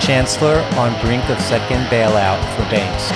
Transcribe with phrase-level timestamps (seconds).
[0.00, 3.12] Chancellor on brink of second bailout for banks.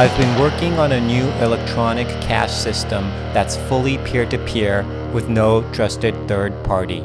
[0.00, 5.28] I've been working on a new electronic cash system that's fully peer to peer with
[5.28, 7.04] no trusted third party.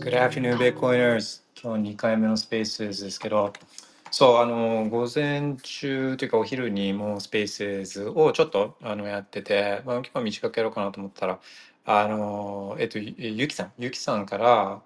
[0.00, 1.42] Good afternoon, Bitcoiners.
[1.54, 3.52] 今日2回目のスペースですけど、
[4.10, 11.38] そう、あの、午前中というかお昼にもうスペースをちょっとあのやってて、まあ、結構短くやろうかなと思ったら、
[11.89, 14.81] あの、えっと、ゆきさん、ゆきさんから、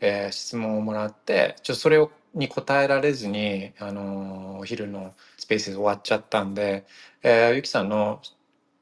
[0.00, 6.86] えー質問をもらって、ちょっとそれをに答えられずに、あの、お昼のスペース終わっちゃったんで、
[7.22, 8.20] えーゆきさんの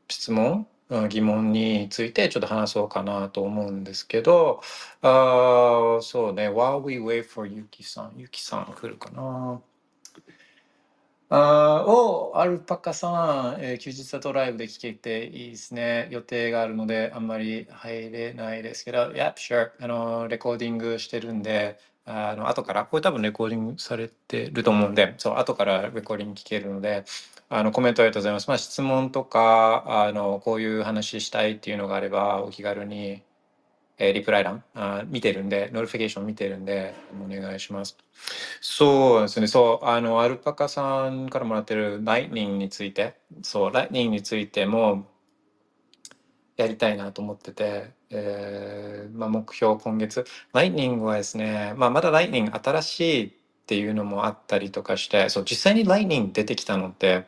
[0.08, 0.66] 質問
[1.10, 4.62] 疑問についてちょっと話そうかなと思うんですけど、
[5.02, 9.60] あーそうね、While we wait for ゆきさん、ゆきさん来るかな。
[11.36, 16.06] あーお、アルパカさん、えー休日だとライブで聞けていいですね。
[16.12, 19.70] 予定があるのであんまり入れないですけど、Yep, sure.
[19.80, 27.04] あの、レコーディングしてるんで、あの、後から、これ多分 recording されてると思うんで、そう、後から recording 聞けるので、
[27.48, 28.48] あの、コメントありがとうございます。
[28.48, 33.22] まあ、質問とか、あの、こういう話したいっていうのがあれば、お気軽に、
[33.98, 37.96] えー reply 欄、あ、見てるんで、 notification 見てるんで、お願いします。
[38.60, 45.06] そうですね、そう、あの、アルパカさんからもらってるライトニングについて、そう、ライトニングについても
[46.56, 53.32] やりたいなと思ってて、えーまあ、目標今月、ライトニングはですね、まあ、まだライトニング新しいっ
[53.66, 57.26] ていうのもあったりとかして、そう、実際にライトニング出てきたのって、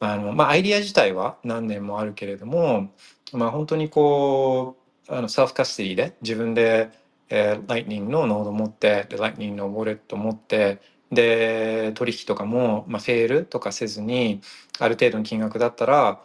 [0.00, 2.92] あの、まあ、アイディア自体は何年もあるけれども、
[3.32, 4.79] まあ、本当にこう、
[5.10, 6.90] あの、 self-custody で自分で、
[7.28, 14.40] えー、ライトニングのノード持って、で、ライトニングのウォレット持って、で、取引とかも、まあ、 fail とかせずに、
[14.78, 16.20] ある程度の金額だったら、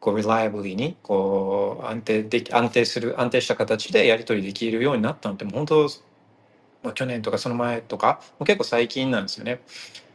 [0.00, 5.88] こう、reliably に、こう、安定でき、安定する、安定した形でやり取りできるようになったのって、もう本当、
[6.84, 9.60] まあ、去年とかその前とか、もう結構最近なんですよね。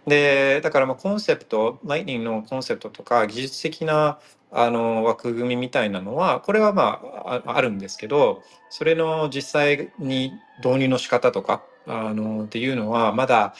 [0.07, 4.19] で、だからまあコンセプト、ライトニングのコンセプトとか技術的な
[4.51, 13.53] あの枠組みみたいなのは、これはまああるんですけど、それの実際に導入の仕方とか、あのっていうのはまだ、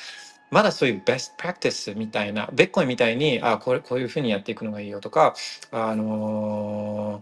[0.50, 5.36] まだそういうベストプラクティスみたいな、ベッコイみたいに、あ、これ、こういうふうにやっていくのがいいよとか、
[5.72, 7.22] あの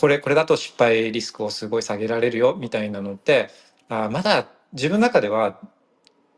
[0.00, 3.48] これ、これだと失敗リスクをすごい下げられるよみたいなのって、
[3.88, 5.60] あ、まだ自分の中では、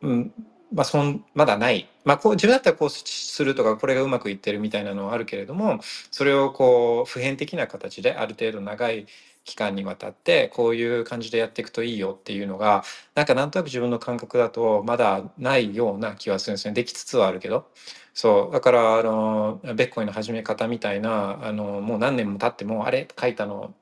[0.01, 0.33] うん、
[0.73, 1.89] まあ、そん、まだない。
[2.05, 5.81] まあ、こう、自分だったらこうするとか、これがうまくいってるみたいなのはあるけれども、
[6.11, 9.07] それをこう、普遍的な形である程度長い
[9.45, 12.85] 期間にわたって、こういう感じでやっていくといいよっていうのが、
[13.15, 16.75] なんかなんとなく自分の感覚だと、まだないような気はするんですね。
[16.75, 17.67] できつつはあるけど。
[18.13, 18.53] そう。
[18.53, 23.75] だから、あの、ベッコイの始め方みたいな、あの、もう何年も経っても、あれ書いたの、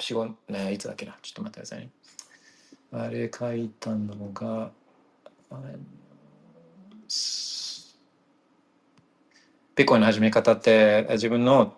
[0.00, 1.18] 四五、ね、いつだっけな。
[1.20, 1.90] ちょっと待ってくださいね。
[2.92, 4.70] あれ書いたのが、
[5.50, 5.76] あれ
[9.74, 11.74] ベッコインの始め方って自分の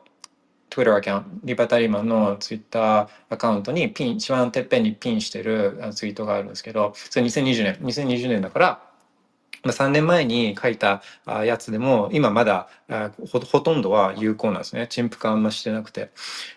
[0.71, 8.83] Twitter アカウント、リバタリマンの Twitter アカウントにピン、一番てっぺんにピンしてるツイートがあるんですけど、それ2020年、2020年だから、
[9.65, 11.03] 3年前に書いた
[11.45, 12.69] やつでも、今まだ
[13.31, 14.87] ほとんどは有効なんですね。
[14.89, 16.11] 陳腐化あんましてなくて。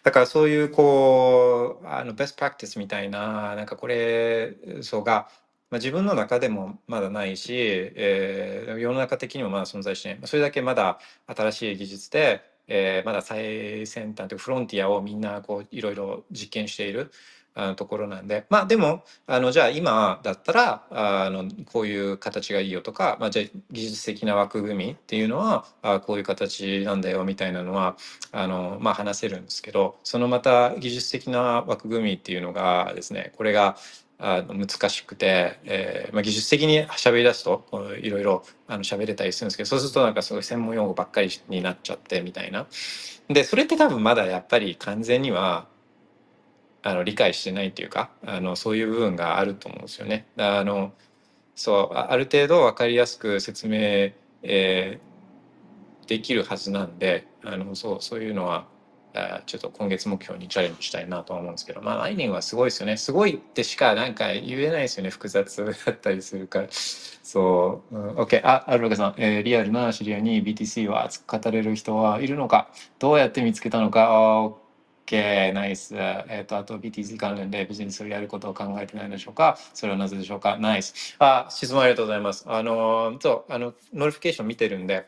[0.04, 5.30] だからそういうこう、あの、ベストプラクティスみたいな、なんかこれ、そうが、
[5.72, 10.20] まあ、自分の中でもまだないし、えー世の中的にもまだ存在しない。
[10.26, 17.12] それだけまだ新しい技術で、えーまだ最先端というフロンティアをみんなこういろいろ実験している
[17.56, 27.98] あのところなんで、まあでも、あの、じゃあ今だったら、あの、こういう形がいいよとか、まあじゃあ技術的な枠組みっていうのは、あこういう形なんだよみたいなのは、
[28.32, 33.76] あの、まあ話せるんですけど、そのまた技術的な枠組みっていうのがですね、これが、
[34.20, 37.66] あの難しくて、えーまあ、技術的に喋り出すと
[38.02, 42.68] いろいろあの喋れたりするんですけどそうするとなんかすごい専門用語ばっかりになっちゃってみたいな。
[43.30, 45.68] でそれって多分まだやっぱり完全には
[46.82, 50.28] あの理解してないっていうかあのそういう部分があると思うんですよね。
[50.38, 50.94] あの
[51.56, 54.12] そうある程度分かりやすく説明、
[54.44, 55.10] えー
[56.10, 58.66] できるはずなんであのそうそういうのは
[59.14, 62.98] あちょっと今月目標にチャレンジしたいなと思うんですけど、まあ、ライトニングはすごいですよね。
[62.98, 65.10] すごいってしかなんか言えないですよね。
[65.10, 66.68] 複雑だったりするから。
[66.70, 67.96] そう。
[67.96, 68.42] うん、OK。
[68.44, 72.70] あ、アルパカさん、えー、リアルな知り合いに BTC を熱く語れる人はいるのか
[73.00, 74.52] どうやって見つけたのか
[75.10, 75.96] OK、 nice。
[75.96, 81.16] えっ、ー、と、あと BTC 関連でビジネスをやることを考えてないでしょうかそれはなぜでしょうか nice。
[81.18, 82.46] あ、質問ありがとうございます。
[82.48, 85.08] あの、そう、あの、 notification 見てるんで、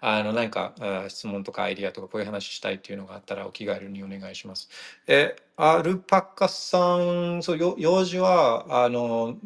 [0.00, 0.72] あの、何か
[1.08, 4.68] 質問とかアイディアとかこういう話したいっていうのがあったらお気軽にお願いします。
[5.06, 9.36] え、アルパカさん、そう、よ用事は、あの、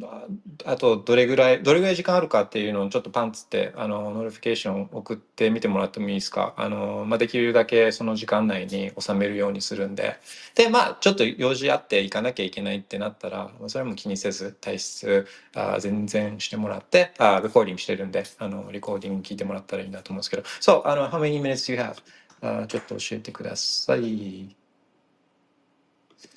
[0.65, 6.55] あとどれぐらい、どれぐらい時間あるかっていうのをちょっとパンツって、あの、ノリフィケーション送ってみてもらってもいいですか？
[6.57, 10.17] あの、まあ、できるだけその時間内に収めるようにするんで。
[10.55, 21.96] で、まあ、ちょっと用事あって行かなきゃいけないってなったら、それも気にせず、体質、あ全然してもらって、あレコーディングしてるんで、あの、レコーディング聞いてもらったらいいなと思うんですけど、そう、あの、how many minutes do you have?
[22.42, 24.63] あちょっと教えてください。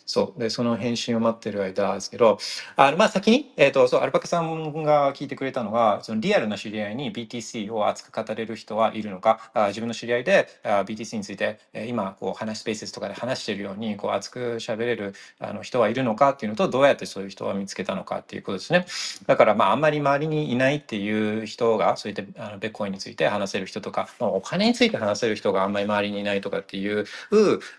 [0.08, 0.40] そう。
[0.40, 2.40] で、その返信を待ってる間ですけど、
[2.78, 18.86] あの、まあ、先に、えっ、ー、と、そう、アルパカさんが聞いてくれたのが、そのリアルな知り合いに BTC を熱く語れる人はいるのか、あ自分の知り合いであ BTC について、えー、今、こう、話、スペースとかで話してるように、こう、熱く喋れるあの人はいるのかっていうのと、どうやってそういう人は見つけたのかっていうことですね。
[19.26, 27.06] だから、まあ、あんまり周りにいないっていう人が、そういったあのベッコインについて話せる人とか、まあ、お金について話せる人があんまり周りにいないとかっていう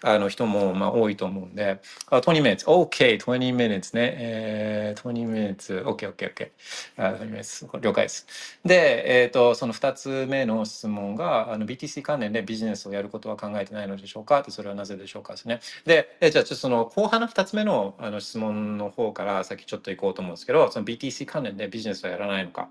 [0.02, 1.80] あの人も、まあ、多いと思うんで、
[2.20, 4.14] 20 minutes, OK, 20 minutes ね。
[4.18, 6.50] えー、20 minutes, OK, OK, OK.
[6.96, 8.26] あ20 minutes 了解です。
[8.64, 14.44] で、えっ、ー、と、その2つ目の質問が、あの BTC 関連でビジネスをやることは考えてないのでしょうか？
[14.48, 15.60] それはなぜでしょうかですね。
[15.84, 22.68] で、えじゃあ、ちょっとその後半の2つ目のあの質問の方から先ちょっと行こうと思うんですけど、その BTC 関連でビジネスはやらないのか？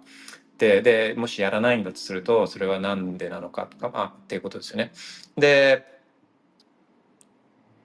[0.58, 3.68] で、で、もしやらないんだとすると、それは何でなのか？
[3.68, 4.92] とか、まあ、っていうことですよね。
[5.38, 5.86] で、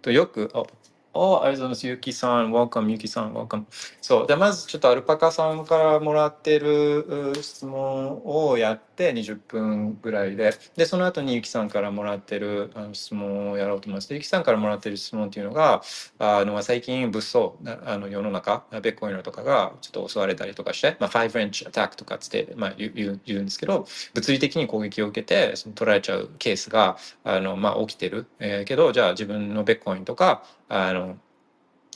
[0.01, 0.65] とよく、あ、
[1.15, 1.87] お、ありがとうございます。
[1.87, 3.65] ゆきさん、welcome、ゆきさん、welcome。
[4.01, 4.27] そう。
[4.27, 14.09] で、まずちょっとアルパカさんからもらってる質問をやって20分ぐらいで、で、その後にゆきさんからもらってるあの質問をやろうと思います。
[14.09, 15.83] で、ゆきさんからもらってる質問っていうのが、
[16.19, 17.53] あの、最近物騒、
[17.87, 28.27] あの世の中、ベッコインとかがちょっと襲われたりとかして、まあ、5 wrench attack とかつって、まあ言う、言うんですけど、物理的に攻撃を受けて、その取られちゃうケースが、あの、まあ起きてる。
[28.39, 31.17] えー、けど、じゃあ自分のベッコインとか、あの、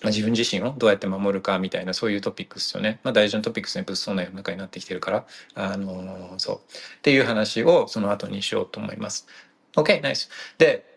[0.03, 3.01] まあ、自分自身をどうやって守るかみたいなそういうトピックですよね。
[3.03, 9.27] まあ、大事なトピックスに物騒な世の中になってきてるからあのそうっていう話をその後にしようと思います。
[9.75, 10.31] OK、ナイス。
[10.59, 10.96] で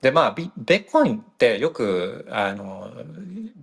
[0.00, 2.92] で、まあ、ビットコインってよく、あの、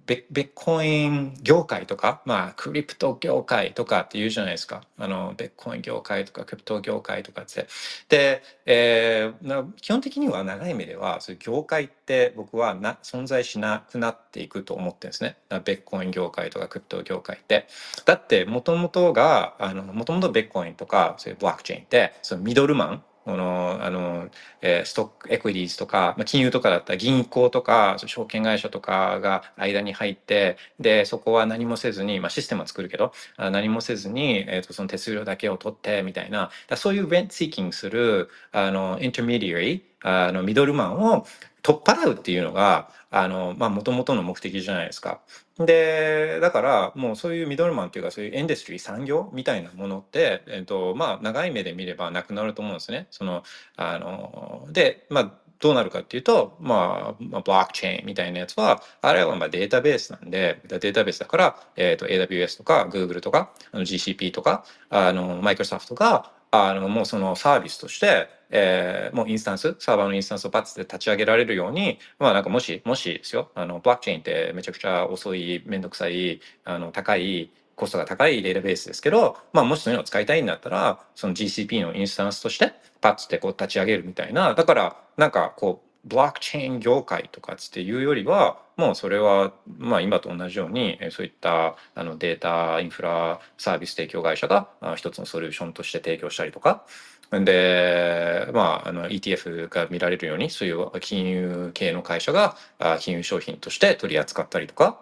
[0.05, 4.81] ビットコイン業界とか、まあ、クリプト業界とかって言うじゃないですか。
[4.97, 7.67] あの、ビットコイン業界とか、クリプト業界とかって。
[8.09, 15.37] で、えー、基本的には長い目では、そういう業界って僕はな存在しなくなっていくと思ってるんですね。
[15.49, 17.67] ビットコイン業界とか、クリプト業界って。
[18.03, 24.29] だって、もともとが、あの、もともとビットコインとか、そういうブロックチェーンって、そのミドルマン、この、あの、
[24.61, 41.25] えー、 stock、 equities とか、まあ、金融とかだったら銀行とか、証券会社とかが間に入って、で、そこは何もせずに、まあ、システムは作るけど、何もせずに、えっ、ー、と、その手数料だけを取って、みたいな、そういう rent seeking する、あの、 intermediary、あの、 middleman を
[41.63, 45.21] 取っ払うっていうのが、あの、まあ、もともとの目的じゃないですか。
[45.59, 53.07] で、だから、もうそういう middleman っていうか、そういう industry、産業みたいなものって、えっと、まあ、長い目で見ればなくなると思うんですね。
[53.09, 53.43] その、
[53.77, 66.31] あの、で、まあ、どうなるかっていうと、まあ、まあ、ブロックチェーンみたいなやつは、あれはまあデータベースなんで、データベースだから、えっ、ー、と、AWS とか Google とか、GCP とか、あの、マイクロソフトが、
[66.63, 96.85] あの、もうそのサービスとして、えー、もうインスタンス、サーバーのインスタンスをパッツで立ち上げられるように、まあなんかもし、もしですよ、あの、ブロックチェーンってめちゃくちゃ遅い、めんどくさい、あの、高い、コストが高いデータベースですけど、まあもしそういうのを使いたいんだったら、その GCP のインスタンスとして、パッツでこう立ち上げるみたいな、だから、なんかこう、ブロックチェーン業界とかっていうよりは、もうそれは、まあ今と同じように、そういったあのデータインフラサービス提供会社が一つのソリューションとして提供したりとか、
[97.31, 102.55] で、まあ、あの ETF が見られるように、そういう金融系の会社が
[102.99, 105.01] 金融商品として取り扱ったりとか、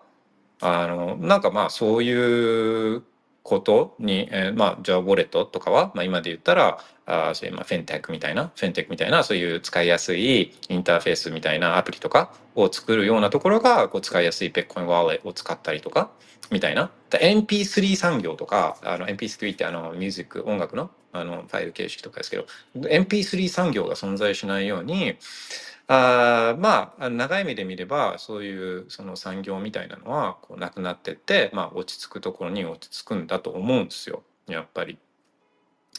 [0.62, 3.04] あの、なんかまあそういう
[3.44, 16.12] ことに、えーまあ、じゃあ、ウォレットとかは、まあ、今で言ったら、あそういう、まあ、フェンテックみたいな、フェンテックみたいな、そういう使いやすいインターフェースみたいなアプリとかを作るようなところが、こう使いやすいベッコインワーレットを使ったりとか、
[16.52, 16.92] みたいな。
[17.10, 22.46] で MP3 産業とか、あの MP3 ってあのミュージック、音楽のあのファイル形式とかですけど、
[22.76, 25.16] MP3 産業が存在しないように、
[26.52, 34.24] あまあ、長い目で見れば、そういうその産業みたいなのはこうなくなってって、まあ、落ち着くところに落ち着くんだと思うんですよ。
[34.48, 34.98] やっぱり。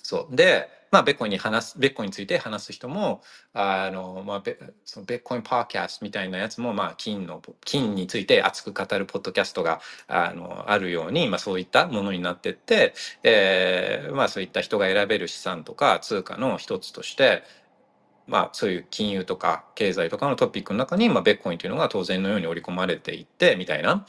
[0.02, 0.36] そう。
[0.36, 3.22] で、まあ、ベッコインに話す、ベッコインについて話す人も、
[3.52, 17.42] あの、まあ、ベそのベッコインパーキャストみたいなやつも、まあ、金の、金について熱く語るポッドキャストが、あの、あるように、まあ、そういったものになってって、えーまあ、そういった人が選べる資産とか通貨の一つとして、
[18.26, 24.06] まあ、そういう金融とか経済とかのトピックの中に、まあ、ベッコインというのが当然のように織り込まれていって、みたいな。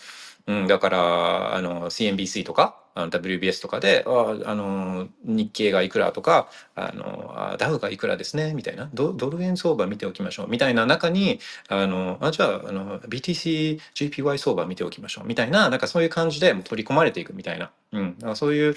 [0.47, 8.89] うん、だから、あの、CNBC とか、あの WBS とかで、ああの、日経がいくらとか、あの、あダウがいくらですね、みたいな。
[8.93, 17.71] ドドル円相場見ておきましょう、みたいな中に、あの、あ、じゃあ、あの、BTC、GPY 相場見ておきましょう、みたいな、なんかそういう感じでもう取り込まれていくみたいな。
[17.91, 18.75] うん、そういう、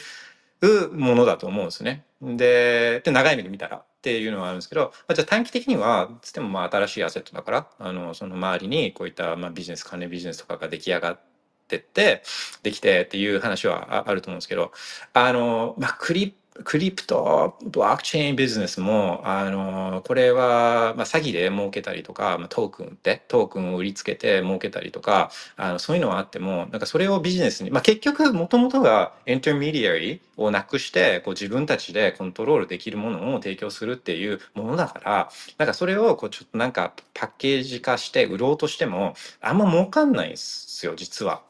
[0.93, 2.05] ものだと思うんですね。
[2.21, 11.21] で、で長い目で見たらっていうのはあるんですけど、まあ、じゃあ短期的には、つってもまあ新しいアセットだから、あの、その周りにこういったまあビジネス、関連ビジネスとかが出来上がっ
[11.67, 12.23] てって、
[12.63, 14.73] できてっていう話はあると思うんですけど、
[15.15, 16.33] あの、まあ、クリ、
[16.65, 41.48] クリプト、ブロックチェーンビジネスも、あの、これは、まあ、詐欺で儲けたりとか、まあ、トークンって、トークンを売りつけて儲けたりとか、あの、そういうのはあっても、なんかそれをビジネスに、まあ、結局、もともとが intermediary をなくして、こう自分たちでコントロールできるものを提供するっていうものだから、なんかそれをこうちょっとなんかパッケージ化して売ろうとしても、あんま儲かんないんですよ、実は。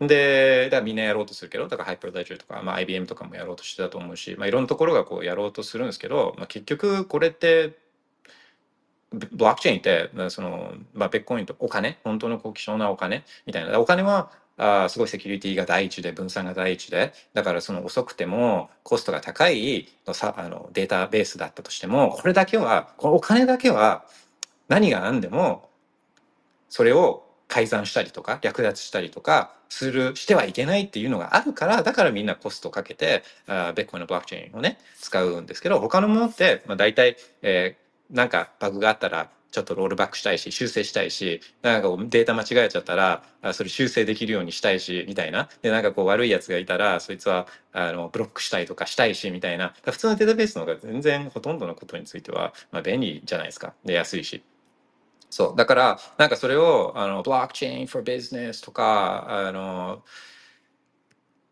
[0.00, 7.76] で、だみんなやろうとするけど、だからハイパーレジャーとか、まあ、IBM とかもやろうとしてたと思うし、まあ、いろんなところがこうやろうとするんですけど、まあ、結局これって、
[9.10, 13.80] ブロックチェーンって、まあその、まあ、ベッコインとお金、本当のこう希少なお金みたいな。
[13.80, 24.04] お金は、あすごいセキュリティが第一で、分散が第一で、だからその遅くてもコストが高いのさあのデータベースだったとしても、これだけは、このお金だけは
[24.68, 25.70] 何が何でも、
[26.68, 45.48] それを改ざんしたりとか略奪したりとかするしてはいけないっていうのがあるからだからみんなコストかけてあベッコインのブロックチェーンをね使うんですけど他のものって、まあ、大体、えーなんかバグがあったらちょっとロールバックしたいし修正したいしなんかこうデータ間違えちゃったらそれ修正できるようにしたいしみたいな。
[45.62, 49.74] でなんかこう悪いやつがいたらそいつはあのブロックしたりとかしたいしみたいな。
[49.84, 53.72] 普通のデータベースの方が全然ほとんどのことについては、まあ、便利じゃないですか。
[53.84, 54.42] で安いし。
[55.30, 55.56] そう。
[55.56, 60.04] だから、なんかそれを、あの、ブロックチェーン for business とか、あの、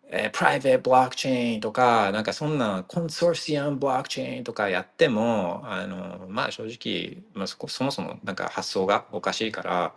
[0.08, 9.94] えー、プライベートブロックチェーンとか、なんかそんなコンソーシアムブロックチェーンとかやっても、あの、まあ正直、まあそこ、そもそもなんか発想がおかしいから、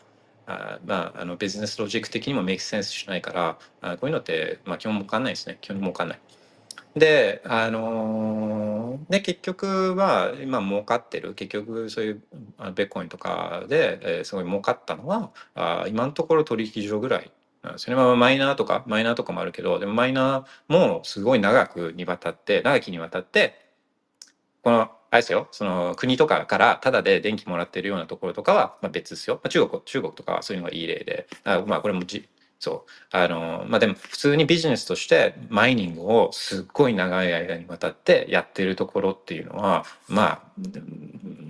[0.47, 5.57] あまあ、あの、ビジネスロジック的にもメイクセンスしないから、あこういうのって、まあ基本儲かんないですね。
[5.61, 6.19] 基本儲かんない。
[6.95, 12.23] で、あのーで、結局は、今儲かってる、結局そういう
[12.57, 17.31] あベッコインとかで、えーすごい儲かったのは、あ今のところ取引所ぐらい
[17.63, 18.03] なんですよね。
[18.03, 23.55] まあ、マイナーとか、マイナーとかもあるけど、でもマイナーもすごい長くにわたって、長きにわたって、
[24.63, 24.81] この、
[25.11, 29.35] あれですよ、その国とかからタダで電気もらってるようなところとかは、まあ、別ですよ。
[29.37, 32.27] まあ、中国、中国とかはそういうのがいい例で、あまあこれもじ、
[32.59, 33.17] そう。
[33.17, 40.51] あの、まあ、でも普通にビジネスとしてマイニングをすっごい長い間にわたってやってるところっていうのは、まあ、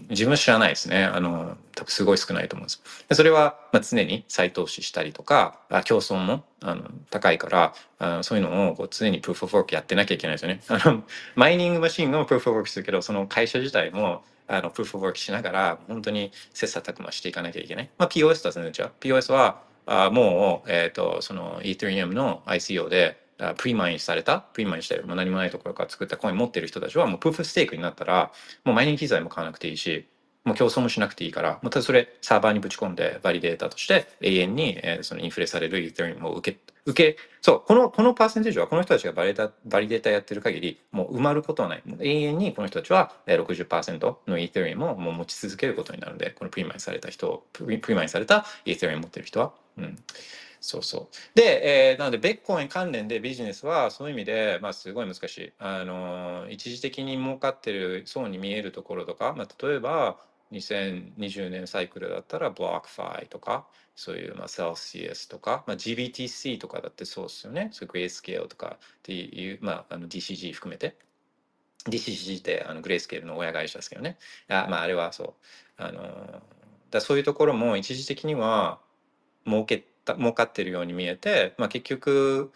[0.09, 1.03] 自分は知らないですね。
[1.03, 2.81] あの、多分すごい少ないと思うんです。
[3.09, 10.61] でそれは、まあ、常に再投資したりとか、あ競争もあの高いからあ、そういうのをこう常にプーフ・オブ・ワークやってなきゃいけないですよね。
[10.67, 11.03] あの、
[11.35, 17.89] マイニングマシンのプーフ・オブ・ワークするけど、その会社自体も、あの、プーフ・オブ・ワークしながら、本当に切磋琢磨していかなきゃいけない。
[17.97, 18.91] まあ、POS とは全然違う。
[18.99, 23.17] POS は、あもう、えっ、と、その、イー r リ m の ICO で、
[23.57, 28.31] プリマインされた、プリマインして、もう何もないところから作ったコイン持ってる人たちは、もうプーフステークになったら、
[28.63, 30.07] もうマイニング機材も買わなくていいし、
[30.45, 41.83] もう競争もしなくていいから、もうただそれサーバーにぶち込んで、バリデータとして永遠に、えーそのインフレされる Ethereum を受け、受け、そう、この、このパーセンテージはこの人たちがバリデータ、バリデータやってる限り、もう薄まることはない。
[41.99, 49.97] 永遠にこの人たちは60%のイー r リ m をもう持ち続けることになるので、このプリマインされた人、プリプリマインされたイー r リ m 持ってる人は、うん。
[50.61, 51.15] そうそう。
[51.35, 55.53] で、えーなので、ビットコイン関連でビジネスは、そういう意味で、まあ、すごい難しい。
[55.59, 60.17] あのー、一時的に儲かってそうに見えるところとか、まあ、例えば、
[60.51, 67.69] 2020年サイクルだったら BlockFi とか、そういうまあ Celsius とか、まあ、GBTC とかだってそうですよね。
[67.71, 70.95] そういう Grayscale とかっていう、まあ、あの DCG 含めて。
[71.85, 74.17] DCG ってあのグレースケールの親会社ですけどね。
[74.47, 75.33] あまあ、あれはそう。
[75.77, 76.41] あの
[76.91, 78.79] だそういうところも一時的には
[79.45, 82.51] 儲けた儲かってるように見えて、まあ、結局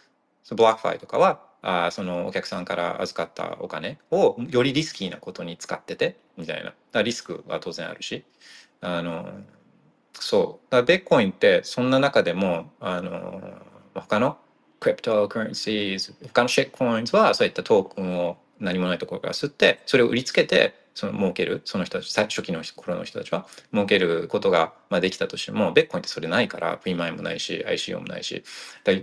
[0.50, 6.74] ブラックファイとかはあそのお客さんから預かったお金をよりリスキーなことに使っててみたいな。
[6.92, 8.24] だリスクは当然あるし。
[8.80, 9.28] あの
[10.12, 10.70] そう。
[10.70, 13.40] だベッコインってそんな中でもあの
[13.94, 14.38] 他の
[14.80, 28.44] クリプトカレンシー他のシェックコインズはそういったトークンを何もないところから吸ってそれを売りつけてその儲けるその人たち初期の頃の人たちは儲けることがまあできたとしてもベッコインってそれないからプリマイもないし ICO もないし。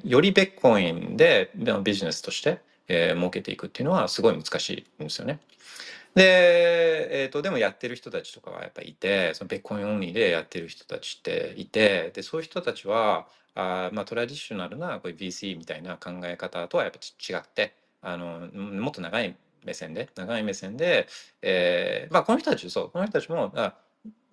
[0.03, 1.51] よりベッコインで
[1.83, 5.39] ビジネスとして、えー、儲けていくっていうのはすごい難しいんですよね。
[6.15, 21.08] で、えーと、でもやってる人たちとかはやっぱりいてそのベッコインオンリーでやってる人たちっていてでそういう人たちはあまあトラディショナルなこういう VC みたいな考え方とはやっぱ違ってあのもっと長い目線で長い目線で、
[21.41, 23.75] えー、まあこの人たちそうこの人たちもあ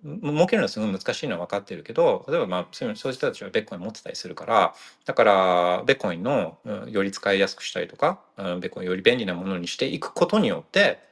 [0.03, 4.73] 儲けるのはすごい難しいのは分かってるけど例えばまあそういう人たちはベッコイン持ってたりするから
[5.05, 6.57] だからベッコインの
[6.87, 11.08] より使いやすくしたりとかベッコインより便利なものにしていくことによって、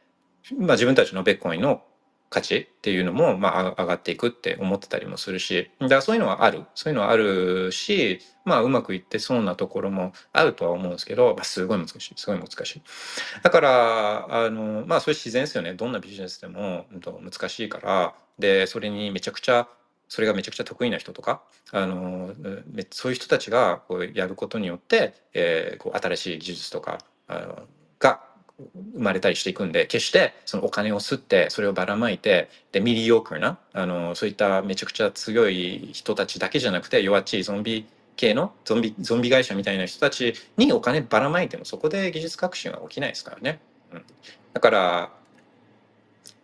[0.55, 1.83] まあ、自分たちのベッコインの
[2.29, 6.65] 価値っていうのも、まあ、上がっていくって思ってたりもするし、だからそういうのはある。
[6.75, 12.13] そういうのはあるし、まあ、うまくいってそうなところもあるとは思うんですけど、まあ、すごい難しい。
[12.17, 12.81] すごい難しい。
[13.43, 15.73] だから、あの、まあ、そういう自然ですよね。
[15.73, 19.67] どんなビジネスでも、難しいから、で、それにめちゃくちゃ、
[20.09, 22.33] それがめちゃくちゃ得意な人とか、あの、
[22.91, 27.67] そういう人たちがこうやることによって、えー、こう新しい技術とか、あの
[27.99, 28.21] が
[28.59, 37.85] 生まれたりしていくんで決してそのお金を吸ってそれをばらまいてでミディオークなあのそういっためちゃくちゃ強い人たちだけじゃなくて弱っちいゾンビ
[38.15, 43.59] 系のゾンビゾンビ会社みたいな人たちにお金ばらまいてもそこで技術革新は起きないですからね。
[43.93, 44.03] うん、
[44.53, 45.11] だから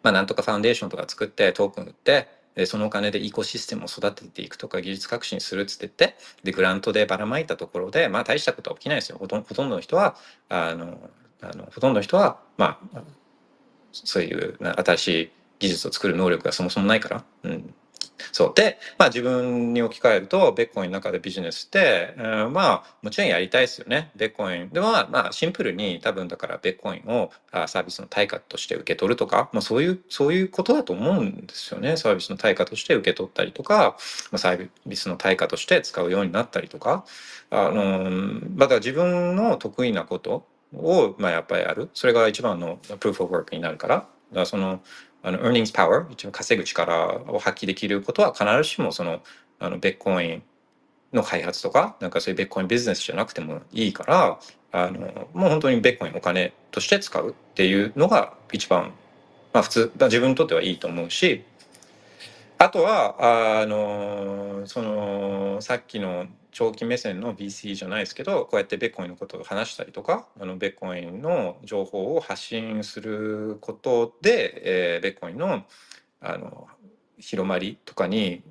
[0.04, 10.16] まあなんとかファンデーションとか作ってトークン売ってでそのお金でイコシステムを育てていくとか技術革新するっつってってでグラントでばらまいたところでまあ大したことは起きないですよほとんどの人は
[10.50, 10.98] あの
[11.44, 13.02] あのほとんどの人はまあ
[13.92, 17.74] そういう新しい技術を作る能力がそもそもないから、うん、
[18.32, 18.54] そう。
[18.56, 24.12] で、まあ、自分に置き換えるとベッコインの中でビジネスって、うん、まあもちろんやりたいですよね。
[24.16, 24.70] ベッコイン。
[24.70, 27.32] でもまあシンプルに多分だからベッコインを
[27.68, 31.98] サービスの対価として受け取るとか、まあ、そういうそういうことだと思うんですよね。
[31.98, 33.98] サービスの対価として受け取ったりとか、
[34.32, 37.06] まあ、サービスの対価として使うようになったりとか。
[37.56, 38.10] あの
[38.56, 41.90] まだから自分の得意なことを、まあ、やっぱりやる。
[41.94, 43.96] それが一番の proof of work になるから。
[43.96, 44.82] だからその、
[45.22, 49.22] あの、earnings power、一番稼ぐ力を発揮できることは必ずしもその、
[49.60, 50.44] あの、ベッコイン
[51.14, 54.40] の開発とか、なんかそういうベッコインビジネスじゃなくてもいいから、
[54.72, 58.92] あの、もう本当にベッコインお金として使うっていうのが一番、
[59.54, 61.46] まあ普通、自分にとってはいいと思うし、
[62.58, 75.66] あとは、あの、その、さっきの長期目線の VC じゃないですけどこうやってベッコインのことを話したりとかあのベッコインの情報を発信することで、えー、ベッコインの
[76.22, 76.68] あの
[77.18, 78.44] 広まりとかに、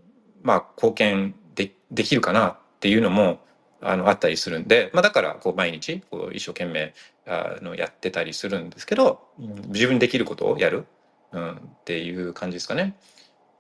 [0.43, 3.41] まあ、貢献でできるかなっていうのも
[3.81, 6.95] あのあったりするんで、まあ、だからこう毎日こう一生懸命
[7.27, 10.87] あのやってたりするんですけど自分にできることをやる、
[11.33, 12.95] うん、っていう感じですかね。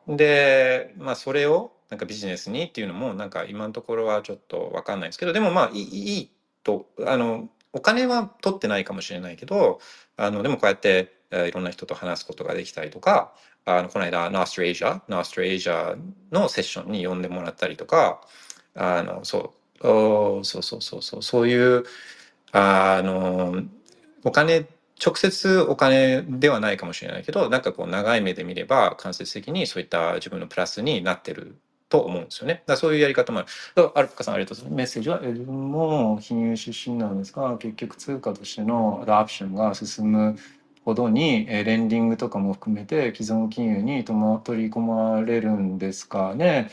[0.08, 6.30] で、まあ、それをなんかビジネスにっていうのもなんか今のところはちょっと分かんないですけどでもまあいい
[6.64, 9.80] とあのお金は取ってないかもしれないけど
[10.16, 13.32] あのでもこうやって、いろんな人と話すことができたりとか
[13.64, 15.98] あのこの間ノーストレージャーノーストレージャー
[16.30, 18.20] のセッションに呼んでもらったりとか
[18.74, 21.84] あのそうおそうそうそうそうそういう
[22.52, 23.62] あの
[24.24, 24.66] お金
[25.04, 31.56] 直接お金ではないかもしれないけどなんかこう長い目で見れば間接的にそういった自分のプラスになってる
[31.88, 32.62] と思うんですよね。
[32.66, 33.42] だそういうやり方もあ
[33.76, 33.90] る。
[33.94, 34.78] アルカさんありがとうございます。
[34.78, 40.36] メッセージは自分も金融出身なんですが結局通貨としてのアダプションが進む
[40.84, 46.70] ほどにレンディングとかも含めて既存金融に取り込まれるんですかね。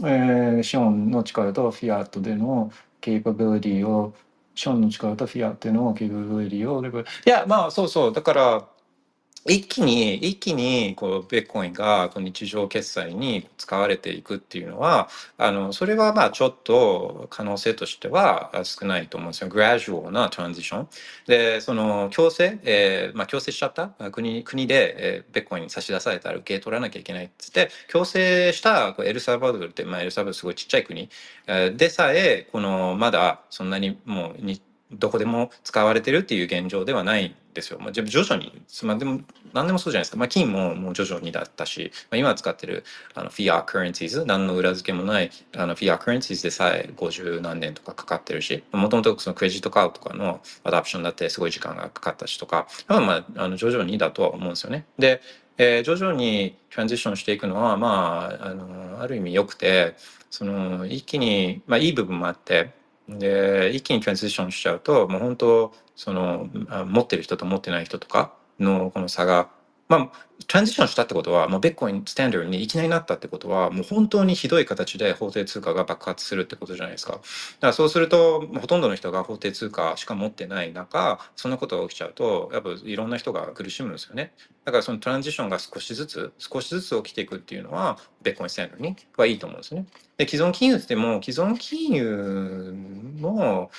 [0.00, 4.14] えー、資本の力とフィアットでのケーパビリティを
[4.54, 6.88] ションの力とフィアっていうのを結局上利用で。
[6.88, 6.92] い
[7.28, 8.12] やまあそうそう。
[8.12, 8.68] だから
[9.46, 19.48] 一気に、一気に、こう、ベッコインがこう日常決済に使われていくっていうのは、あの、それはまあちょっと可能性としては少ないと思うんですよ。
[19.48, 20.88] グラジュアルなトランジション。
[21.26, 23.88] で、その、強制、えーまあ強制しちゃった？
[24.12, 31.10] 国、国で、えーベッコイン差し出されたら受け取らなきゃいけないっつって、強制したこうエルサルバドルって、まあエルサルバドルすごいちっちゃい国、
[31.46, 34.62] えーでさえ、この、まだそんなにもうに、
[34.98, 37.78] どこでも使われてるっていう現状ではないんですよ。
[37.80, 38.52] まあ、じゃ徐々に、
[38.82, 39.20] まあ、でも
[39.52, 40.16] 何でもそうじゃないですか。
[40.16, 54.84] まあ、金ももう徐々にだったし、まあ、今使ってるあの fiat currencies、何の裏付けもないあの fiat currencies でさえ50何年とかかかってるし、もともとそのクレジットカードとかの adoption だってすごい時間がかかったしとか、まあ、まあ、あの徐々にだとは思うんですよね。
[54.98, 55.20] で、
[55.56, 59.94] えー徐々に transition していくのは、まあ、あの、ある意味良くて、
[60.30, 62.72] その、一気に、まあ、いい部分もあって、
[63.08, 66.48] で、一気にトランジションしちゃうと、もう本当、その、
[66.86, 69.50] 持ってる人と持ってない人とかのこの差が、
[69.88, 70.10] まあ、
[70.46, 77.12] トランジションしたってことは、もうベッコインスタンダーにいきなりなったってことは、もう本当にひどい形で法定通貨が爆発するってことじゃないですか。
[77.12, 77.22] だか
[77.68, 84.32] らそうすると、ほとんどの人が法定通貨しか持ってない中、そんなことが起きちゃうと、やっぱいろんな人が苦しむんですよね。
[84.64, 89.86] だからそのトランジションが少しずつ、少しずつ起きていくっていうのは、ベッコインスタンダードにはいいと思うんですね。
[90.16, 92.74] で、既存金融って言っても、既存金融
[93.20, 93.70] も、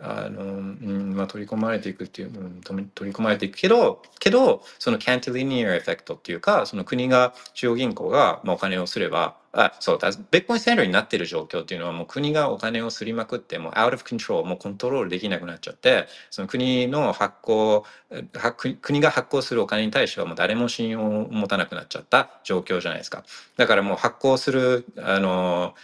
[0.00, 17.84] あの、うん、まあ、取り込まれていくっていう、うん、取り込まれていくけど、けど、そのキャンティリニアエフェクトっていうか、その国が、中央銀行が、まあ、お金をすれば、あ、そうだ、ベッコインスタンダーになってる状況っていうのは、もう国がお金をすりまくって、もう out of control、もうコントロールできなくなっちゃって、その国の発行、
[18.34, 23.24] は国国が発行するお金に対してはもう誰も信用を持たなくなっちゃった状況じゃないですか。
[23.56, 25.74] だからもう発行する、あの、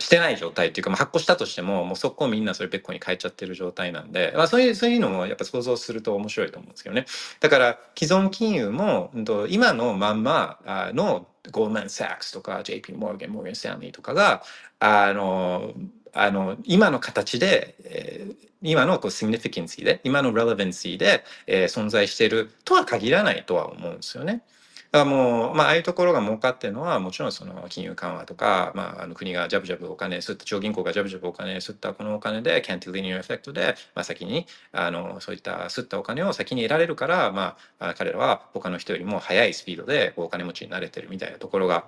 [0.00, 7.06] してない状態っていうか、まあ、発行したとしても、もうそこをみんなそれベッコインに変えちゃってる状態なんで、まあ、そういう、そういうのもやっぱ想像すると面白いと思うんですけどね。
[7.40, 9.10] だから、既存金融も、
[9.48, 10.58] 今のまんま
[10.94, 14.42] の、ゴールマン・サックスとか、JP モーガン、モーガン・スタンリーとかが、
[14.78, 15.72] あの、
[16.12, 24.42] あの、今の形で、えー今のこう significance で、今の relevancy で、えー存在しているとは限らないとは思うんですよね。
[24.90, 41.84] だからもう、まあ、あいうところが儲かってるのは、もちろんその金融緩和とか、まあ、あの国がジャブジャブお金吸った、中央銀行がジャブジャブお金吸ったこのお金で、キャンティリニアエフェクトで、まあ、先に、あの、そういった吸ったお金を先に得られるから、まあ、彼らは他の人よりも速いスピードでお金持ちになれてるみたいなところが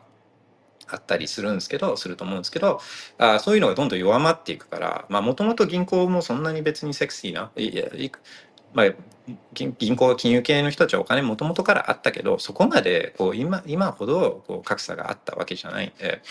[0.93, 2.81] あったりするんですけど、すると思うんですけど、
[3.19, 8.11] あそういうのがどんどん弱まっていくから、まあ、もともと銀行もそんなに別にセクシーな、いや、い
[8.73, 8.87] まあ、
[9.55, 16.23] 銀行金融系の人たちはお金もともとからあったけどそこまでこう今今ほどこう格差があったわけじゃないんで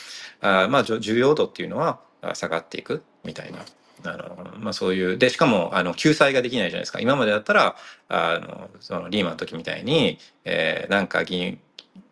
[0.41, 1.99] あまあ重要度っていうのは
[2.33, 3.59] 下がっていくみたいな。
[4.05, 7.75] あのまあ、そういうでしかもあの救済ができないじゃないですか今までだったら
[8.07, 11.59] あのそのリーマンの時みたいに、えーなんか銀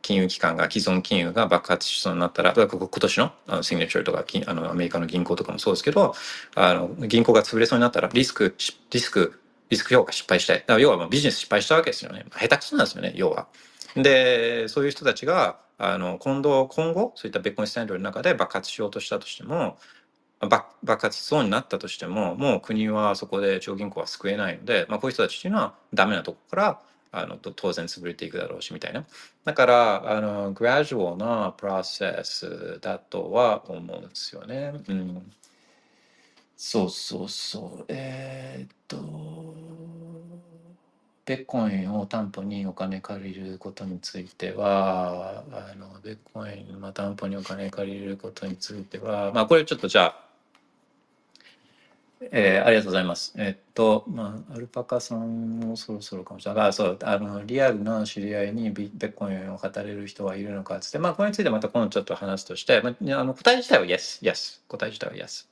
[0.02, 6.16] 金融機関が既存金融が爆発しそうになったら、今年のあのシグネチャーとかあのアメリカの銀行とかもそうですけど、
[6.56, 8.56] あの銀行が潰れそうになったらリスク、
[8.92, 10.60] リスク、リスク評価失敗したい。
[10.60, 12.26] だから要はまあビジネス失敗したわけですよね。
[12.32, 13.48] 下手くそなんですよね、要は。
[13.96, 19.78] で、そういう人たちが、あの、今度、今後、そういったベッコインスタンドの中で爆発しようとしたとしても、
[20.40, 29.06] 爆発しそうになったとしても、もう国はそこで中央銀行は救えないので、まあ、こういう人たちっていうのはダメなとこから、あの当然潰れていくだろうしみたいな。
[29.46, 34.74] だから、あの、グラジュアルなプロセスだとは思うんですよね。
[34.88, 35.32] うん。
[36.56, 37.86] そうそうそう。
[37.88, 38.98] えーと、
[41.26, 50.28] ベッコインを担保にお金借りることについては、あの、ベッコイン、まあ、担保にお金借りることについては、まあ、これちょっとじゃあ、
[52.32, 53.34] えーありがとうございます。
[53.38, 56.68] えっと、まあ、アルパカさんもそろそろかもしれない。
[56.70, 64.62] あ、そう、あの、リアルな知り合いにビベッコインを語れる人はいるのかつって、まあ、これについてまた今度ちょっと話すとして、まあ、あの答え自体は yes、yes。
[64.68, 65.46] 答え自体は yes。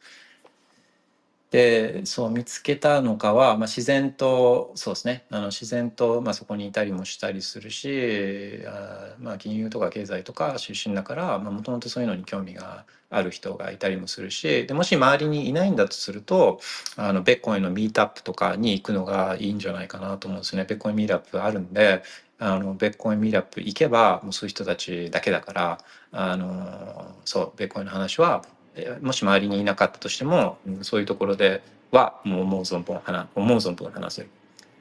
[1.55, 16.59] で、そう見つけたのかは、まあ、自然と、そうですね、あの自然と、まあ、そこにいたりもしたりするし、あまあ、金融とか経済とか出身だから、もともとそういうのに興味がある人がいたりもするし、でもし周りにいないんだとすると、
[16.97, 20.65] あのベッコイのミートアップとかに行くのがいいんじゃないかなと思うんですね。
[20.65, 22.03] ベッコイミートアップあるんで、
[22.37, 25.77] あのベッコインミートアップ行けば、もうそういう人たちだけだから、
[26.11, 28.43] あのそう、ベッコインの話は、
[29.01, 31.61] もし周りにいなかったとしても、そういうところで
[31.91, 34.29] は、もう思う存分話、思う存分話せる。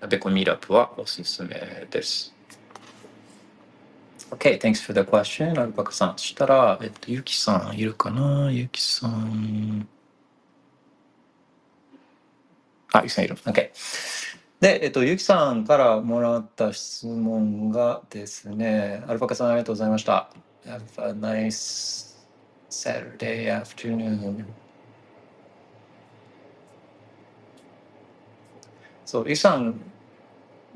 [0.09, 2.35] ベコミートアップはおすすめです。
[4.31, 6.15] Okay, thanks for the question, アルパカさん。
[6.17, 8.51] そしたら、えっと、ゆきさんいるかな？
[8.51, 9.87] ゆきさん。
[12.93, 13.37] あ、ゆきさんいる。
[13.37, 13.71] OK。
[14.61, 20.31] で、えっと、ゆきさんからもらった質問がですね、アルパカさんありがとうございました。
[20.67, 22.14] Have a nice
[22.75, 24.45] Saturday afternoon.
[29.07, 29.81] そう、ゆきさん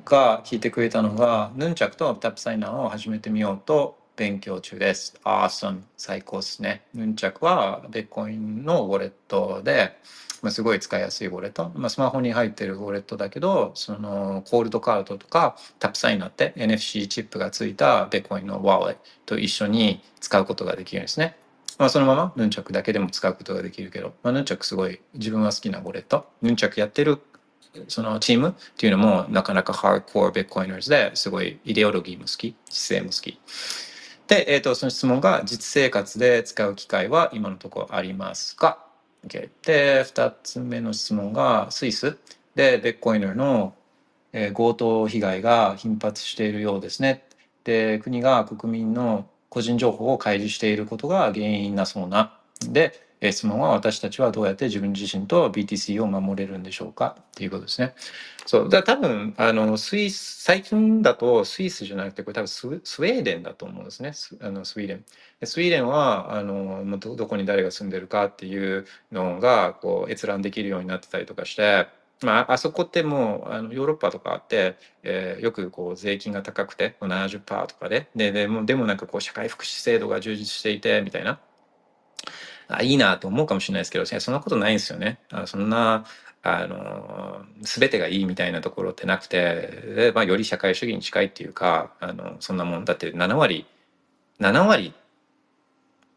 [0.05, 5.19] が聞いてくれたのが、ヌンチャクとタップサイナーを始めてみようと勉強中です。
[5.25, 5.81] Awesome!
[5.97, 6.83] 最高ですね。
[6.95, 9.99] ヌンチャクはベッコインのウォレットで、
[10.41, 11.73] まあ、すごい使いやすいウォレット。
[11.75, 21.37] まあ、スマホに入ってるウォレットだけど、そのコールドカードとかタップサイナーって NFC チップがついたベッコインのワーレットと一緒に使うことができるんですね。
[21.79, 26.27] まあ、そのままヌンチャクだけでも使うことができるけど、まあ、ヌンチャクすごい自分は好きなウォレット。
[26.43, 27.21] ヌンチャクやってる
[27.87, 33.39] そのチームっていうのもなかなか hardcore Bitcoiners ですごいイデオロギーも好き、姿勢も好き。
[34.27, 38.85] で、え、ー、と、その質問が実生活で使う機会は今のところありますか
[39.27, 42.19] ？Okay、で2つ目の質問がスイス
[42.55, 43.75] で Bitcoiner の、
[44.55, 47.25] 強盗被害が頻発しているようですね
[47.65, 52.39] で国が国民の個人情報を開示していることが原因だそうな
[52.71, 57.17] で質問は私たちはどうやって自分自身と BTC を守れるんでしょうか？
[57.19, 57.95] っていうことですね。
[58.47, 58.69] そう。
[58.69, 64.13] だ多分、あの、スイス、最近だとスイスじゃなくて、これ多分スウェーデンだと思うんですね。
[64.13, 65.05] スあのスウィーデン。
[65.45, 71.89] スウィーデンは、あの、どどこに誰が住んでるかっていうのが、こう、閲覧できるようになってたりとかして、
[72.23, 81.39] まあ、あそこってもうあのヨーロッパとかあって、えー、よくこう税金が高くて70%とかでででもでもなんかこう社会福祉制度が充実していてみたいな
[82.69, 85.19] あいいなと思うかもしれないですけど、そんなことないんですよね。
[85.33, 86.05] あそんな、
[86.43, 93.67] あの、すべてがいいみたいなところってなくて、まあ、より社会主義に近いっていうか、あの、そんなもん、だって7割、
[94.39, 94.95] 7割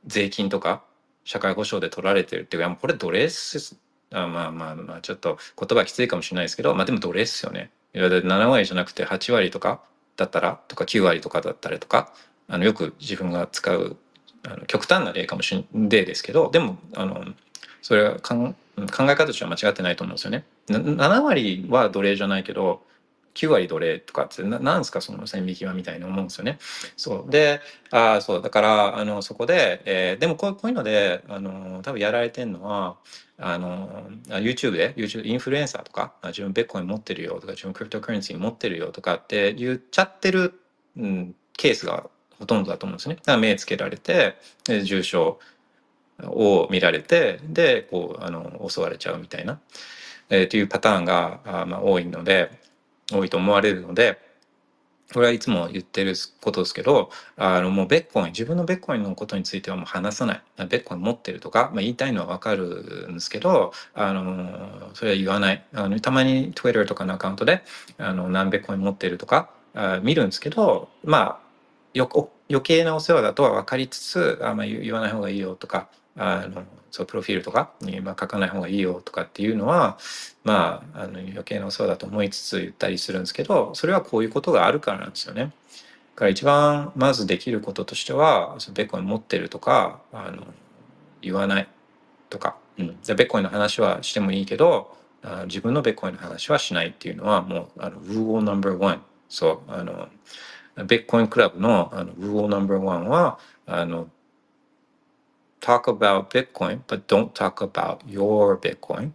[0.06, 0.84] 税金とか
[1.24, 3.78] 社会保障で取られてるっていうか、これ奴隷っす。
[4.14, 7.72] あまあまあまあ、ちょっと言葉きついかもしれないですけど、まあでも奴隷ですよね。
[7.94, 9.82] 7割じゃなくて8割とか
[10.18, 12.14] だったら、とか9割とかだったらとか、
[12.48, 13.98] あのよく自分が使う
[14.44, 17.24] あの極端な例かもしれないですけどでもあの
[17.82, 20.46] それは考え方としては間違ってないと思うんですよね。
[20.68, 22.84] 7割は奴隷じゃないけど
[23.34, 26.60] 9割奴隷とかってなんすかその線引きはみたいに思うんですよね。
[26.98, 32.98] そうであそうだからあのそこで、えー、でもこうこういうのであの多分やられてるのは
[33.38, 40.54] あの YouTube で YouTube インフルエンサーとか自分ベッコイン持ってるよとか自分クリプトカレンシー持ってるよとかって言っちゃってる、
[40.98, 42.10] うん、ケースが
[42.42, 43.16] ほとんどだと思うんですね。
[43.16, 44.36] だから目つけられて、
[44.84, 45.40] 重症
[46.24, 49.60] を見られて、で、こう、あの、襲われちゃうみたいな、
[50.30, 52.52] えー、というパターンが、あまあ、多いので、
[53.12, 54.20] 多いと思われるので、
[55.14, 60.42] これはいつも言ってることですけど、あの、もうベッコイン、自分のベッコインのことについてはもう話さない。
[60.70, 65.66] ベッコイン持ってるとか、まあ、言いたいのはわかるんですけど、あの、それは言わない。
[65.74, 67.64] あの、たまに Twitter とかのアカウントで、
[67.98, 71.40] あの、何ベッコイン持ってるとか、あ見るんですけど、まあ、
[71.94, 72.10] よ
[72.50, 79.98] 余計なお世話だとは分かりつつあん、まあ、言わない方がいいよとかあのそうプロフィールとかに、まあ、書かない方がいいよとかっていうのは
[80.44, 85.44] まああの余計なお世話だと思いつつ言ったりするんですけどそれはこういうことがあるからなんですよね。
[85.44, 85.50] だ
[86.16, 90.46] から一番まずできることとしてはそのベッコイン持ってるとかあの
[91.22, 91.68] 言わない
[92.30, 100.10] とか、うん、じゃベッコインの話はしてもいいけどあ自分のベッコインの話はしないっていうのはもうあの Rule No.1 そうあの
[100.86, 104.10] ベッコインクラブのあの Rule No.1 はあの
[105.62, 109.12] Talk about Bitcoin but don't talk about your Bitcoin、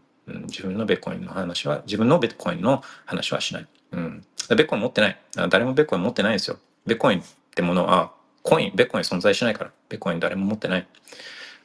[0.47, 5.19] 自分のベットコインの話は自分のベットコインの話はしない、うん、ベッコイン持ってない。
[5.51, 6.59] 誰もベットコイン持ってないんですよ。
[6.87, 8.73] ベットコインってものはコイン。
[8.75, 9.71] ベットコイン存在しないから。
[9.89, 10.87] ベットコイン誰も持ってない。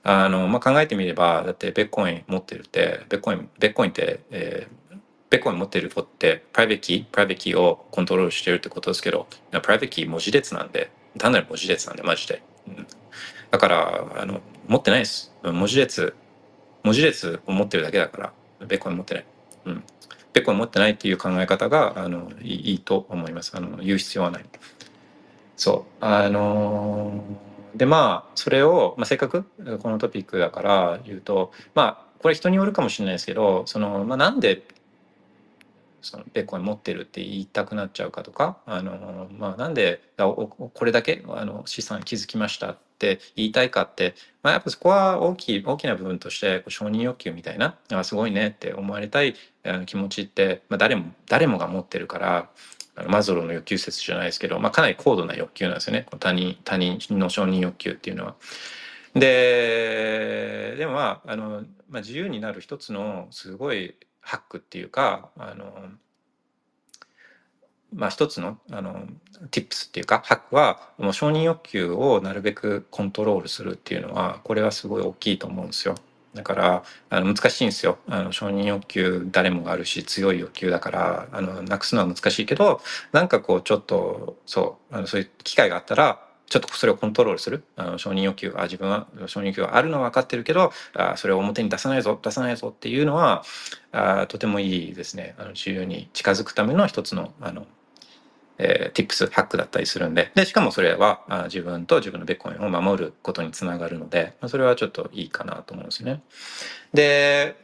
[0.03, 4.81] あの、まあ、考えてみればだってベットコイン持ってるって Bitcoin Bitcoin って、えー
[5.31, 12.43] ベッコイン持ってる人ってプライベートキー、プライベートキーをコントロールしてるってことですけど、プライベートキー文字列なんで、単なる文字列なんで、マジで。
[12.67, 12.87] うん、
[13.51, 15.33] だから、あの、持ってないです。
[15.43, 16.15] 文字列、
[16.83, 19.25] 文字列を持ってるだけだから、ベッコイン持ってない。
[19.65, 19.83] うん。
[20.33, 23.51] ベッコイン持ってないっていう考え方が、あの、いいと思います。
[23.55, 24.45] あの、言う必要はない。
[25.57, 26.05] そう。
[26.05, 29.43] あのー、で、まあ、それを、まあ、せっかく
[29.81, 34.63] このトピックだから言うと、まあ、これ人によるかもしれないですけど、その、まあ、なんで
[36.01, 49.35] そのベッコン持ってるって言いたくなっちゃうかとかあの、まあ、なんでこれだけあの資産築きましたって言いたいかって、まあ、やっぱそこは大きい大きな部分として承認欲求みたいなあすごいねって思われたい
[49.87, 52.49] 気持ちって、まあ、誰も誰もが持ってるから
[53.07, 58.35] マズローの欲求説じゃないですけど、まあ、かなり高度な欲求なんですよね他人他人の承認欲求っていうのは。
[59.15, 65.73] ででもまああの、まあ、自由になる一つのすごいハックっていうかあの
[67.93, 69.07] まあ一つの、あの、
[69.51, 75.95] tips っていうか、ハックは、もう承認欲求をなるべくコントロールするっていうのは、これはすごい大きいと思うんですよ。
[76.33, 77.97] だから、あの、難しいんですよ。
[78.07, 87.63] あの、承認欲求誰もがあるし、強い欲求だから、あの、なくすのは難しいけど、なんかこう、ちょっと、そう、あの、そういう機会があったら、ちょっとそれをコントロールする。
[87.77, 93.45] あの承認欲求、あ、自分は承認欲求があるのは分かってるけど、あそれを表に出さないぞ、出さないぞっていうのは、
[93.93, 95.33] あとてもいいですね。
[95.37, 97.65] あの、自由に近づくための一つの、あの、
[98.63, 100.31] えー、tips、ハックだったりするんで。
[100.35, 106.21] で、しかもそれはあ自分と自分のベッコインを守ることにつながるので、まそれはちょっといいかなと思うんですよね。
[106.93, 107.55] で、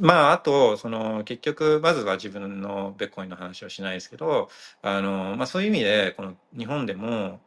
[0.00, 4.48] まあ、あと、その、結局、まずは自分のベッコインの話はしないですけど、
[4.82, 7.40] あの、まあそういう意味で、この日本でも、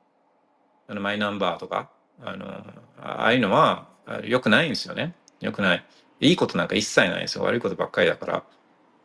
[0.89, 1.89] あのマイナンバーとか、
[2.21, 2.65] あの、
[3.01, 3.89] ああいうのは
[4.23, 5.13] 良くないんですよね。
[5.41, 5.85] 良くない。
[6.19, 7.43] いいことなんか一切ないですよ。
[7.43, 8.43] 悪いことばっかりだから。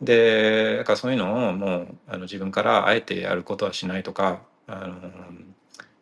[0.02, 4.96] で、だからそういうのをもうあの自分からあえてやることはしないとか、あの、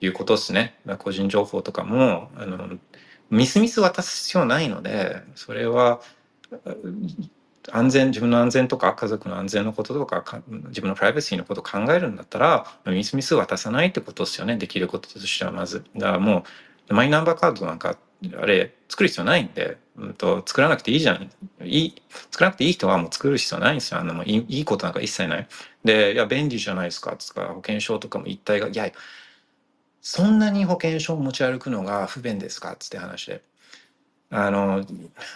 [0.00, 0.78] いうことですね。
[0.98, 2.78] 個人情報とかも、あの、
[3.30, 6.00] みすみす渡す必要ないので、それは、
[7.70, 14.56] 安全、自分の安全とか家族の安全のこととか自分のプライバシーのことを考えるんだったら、ミスミス渡さないってことですよね。
[14.56, 15.84] できることとしてはまず。
[15.94, 16.44] だからも
[16.88, 17.98] う、マイナンバーカードなんか、
[18.40, 21.30] あれ、作る必要ないんで、うんと、作らなくていいじゃん。
[21.62, 24.00] いい、作らなくていい人はもう作る必要ないんですよ。
[24.00, 25.48] あの、もういいことなんか一切ない。
[25.84, 27.16] で、いや、便利じゃないですか。
[27.18, 28.90] つか、保険証とかも一体が、いや、
[30.02, 33.42] そんなに保険証を持ち歩くのが不便ですかつって話で。
[34.30, 34.84] あの、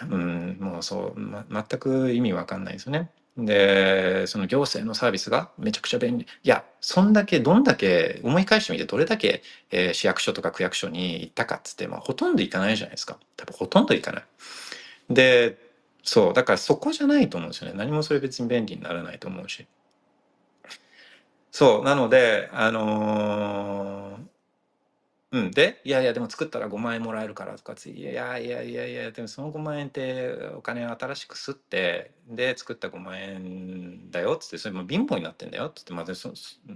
[0.09, 3.11] うん、もうそう、ま、全く意味わかんないですよね。
[3.37, 6.25] で、その行政のサービスがめちゃくちゃ便利。
[6.25, 13.19] いや、そんだけ、どんだけ、思い返してみて、どれだけ、えー、市役所とか区役所に行ったかっつって、まあ、ほとんど行かないじゃないですか。
[13.35, 14.23] 多分ほとんど行かない。
[15.09, 15.57] で、
[16.03, 17.77] そう、だからそこじゃないと思うんですよね。
[17.77, 19.67] 何もそれ別に便利にならないと思うし。
[21.51, 24.35] そう、なので、あのー
[25.35, 36.33] うん、で、いやいや、でも作ったら5万円もらえるからとかついやいやいやいや、でもその5万円ってお金を新しく吸って、で、作った5万円だよっつって、それも貧乏になってんだよっつって、まずそ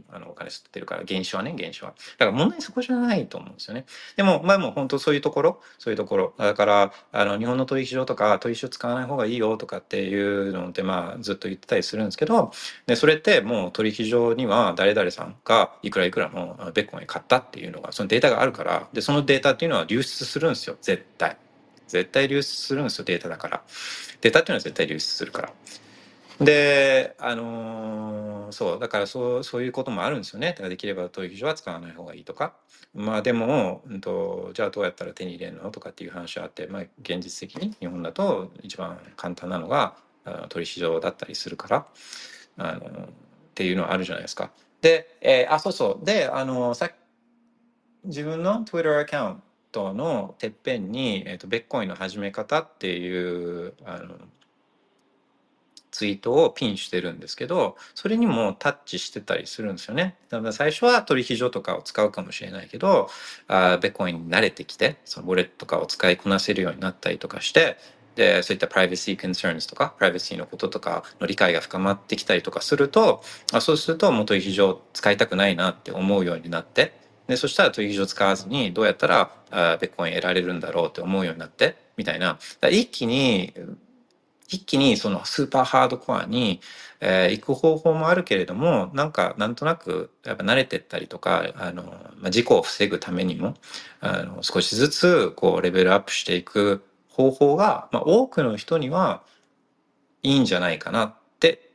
[0.10, 1.96] あのお金吸ってるから、原資はね、原資は。
[2.18, 3.86] だから問題そこじゃないと思うんですよね。
[4.16, 6.34] でも、まあも本当そういうところ、そういうところ。
[6.38, 12.52] だから、あの、日本の取引所とか、取引所使わない方がいいよとかっていうのって、まあずっと言ってたりするんですけど、
[12.86, 21.38] で、それってもう取引所には誰々さんがいくらいくらのベッコンに買ったっていうのが、そのデータがあるから、で、そのデータっていうのは流出するんですよ、絶対。
[21.90, 23.64] 絶対流出するんですよ、データだから。
[24.22, 25.54] データっていうのは絶対流出するから。
[26.40, 30.50] で、あのー、そう、だからそう、そういうこともあるんですよね。
[30.50, 32.54] だからできれば取引所は使わない方がいいとか。
[32.94, 39.96] まあでも、うんと、じゃあどうやったら手に入れるのとかっていう話はあって、まあ現実的に日本だと一番簡単なのが
[40.48, 41.88] 取引所だったりするから、
[42.58, 43.10] あのっ
[43.54, 44.52] ていうのはあるじゃないですか。
[44.82, 46.06] で、えー、あ、そうそう。
[46.06, 46.90] で、あの、さ
[48.06, 49.42] 自分の Twitter アカウント
[49.74, 54.16] のてっぺんに、えーと、ベッコインの始め方っていうあの
[55.92, 60.16] ツイートをピンしてるんですけどそれにもタッチしてたりするんですよね。
[60.30, 63.10] だから最初は取引所とかを使うかもしれないけど
[63.48, 67.78] あベッコインに慣れてきてそのウォレットとかを使いこなせるようになったりとかして
[68.16, 76.94] でそういったプライバシー concerns とかプライバシーのこととかの理解が深まってきたりとかするとあそうするともう取引所使いたくないなって思うようになって
[77.30, 82.40] でそしたら取引所使わずにどうやったらあベッコイン得られるんだろうって思うようになってみたいな。
[82.72, 83.54] 一気に
[84.48, 86.60] 一気にそのスーパーハードコアに、
[87.02, 91.84] えー、行く方法もあるけれどもなんかなんとなくやっぱ慣れてったりとかあの、
[92.18, 93.54] まあ、事故を防ぐためにも
[94.02, 99.22] あの少しずつこうレベルアップしていく方法が、まあ、多くの人には
[100.24, 101.16] いいんじゃないかな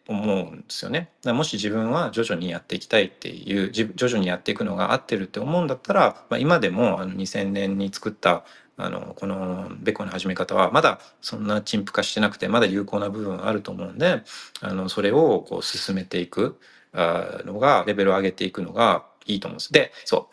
[0.06, 1.10] 思うんですよね。
[1.24, 8.44] もし自分は徐々にやっていきたいっていう徐々にやっていくのが合ってるって思うんだったら、まあ、今でもあの2000年に作った
[8.76, 14.22] あのこのベコの始め方はまだそんな陳腐化してなくてまだ有効な部分あると思うんで
[14.60, 16.58] あのそれをこう進めていく
[16.92, 19.72] のがレベルを上げていくのがいいと思うんです。
[19.72, 20.28] でそ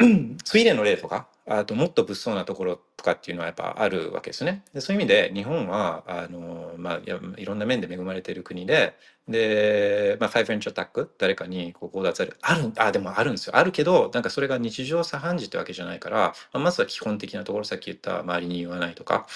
[0.00, 0.04] う
[0.44, 4.62] スウィーデンの例とかあともっと物騒なところとかっていうのはやっぱあるわけですね。
[4.72, 7.00] でそういう意味で日本はあの、まあ、
[7.36, 8.96] いろんな面で恵まれている国で
[9.28, 19.26] で、まあ、ファイブエンチアタック誰かにこう強奪されるあるあでもあるんですよあるけどなんかそれが日常茶飯事ってわけじゃないから、まあ、まずは基本的なところさっき言った周りに言わないとか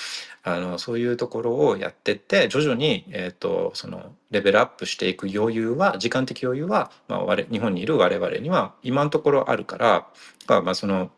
[0.42, 10.06] あのそういうところをやってって徐々に、えーと、そのレベルアップしていく余裕は時間的余裕は、まあ、我日本にいる我々には今のところあるから、
[10.62, 11.10] まあ、その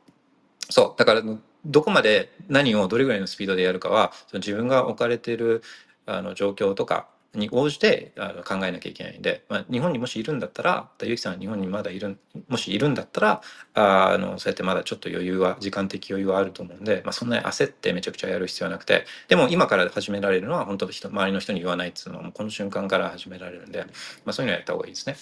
[0.71, 0.99] そう。
[0.99, 1.23] だから、
[1.65, 5.63] どこまで何をどれぐらいのスピードでやるかは、その自分が置かれてる
[6.07, 13.41] あの状況とか、に応じてあの考えなきゃいけないんで、まあ、日本にもしいるんだったらゆきさんは日本にまだいるもしいるんだったら
[13.75, 23.85] あのそうやってまだちょっと余裕は時間的余裕はあると思うんで、まあ、そんなに焦ってめちゃくちゃやる必要はなくてでも今から始められるのは本当人周りの人に言わないっていうのはもうこの瞬間から始められるんで、
[24.25, 25.16] まあ、そういうのやった方がいいですね。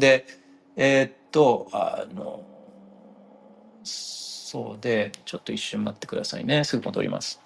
[0.00, 0.26] で
[0.76, 2.46] えー、っとあの
[4.52, 7.40] そうでちょっと一瞬待ってくださいねすぐ戻ります。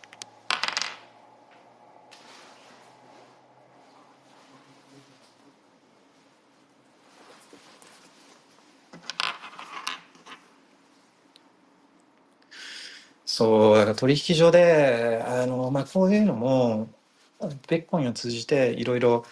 [13.24, 16.88] そう、だから取引所で、あの、まあ、こういうのも、
[17.68, 19.24] ベッコインを通じていろいろ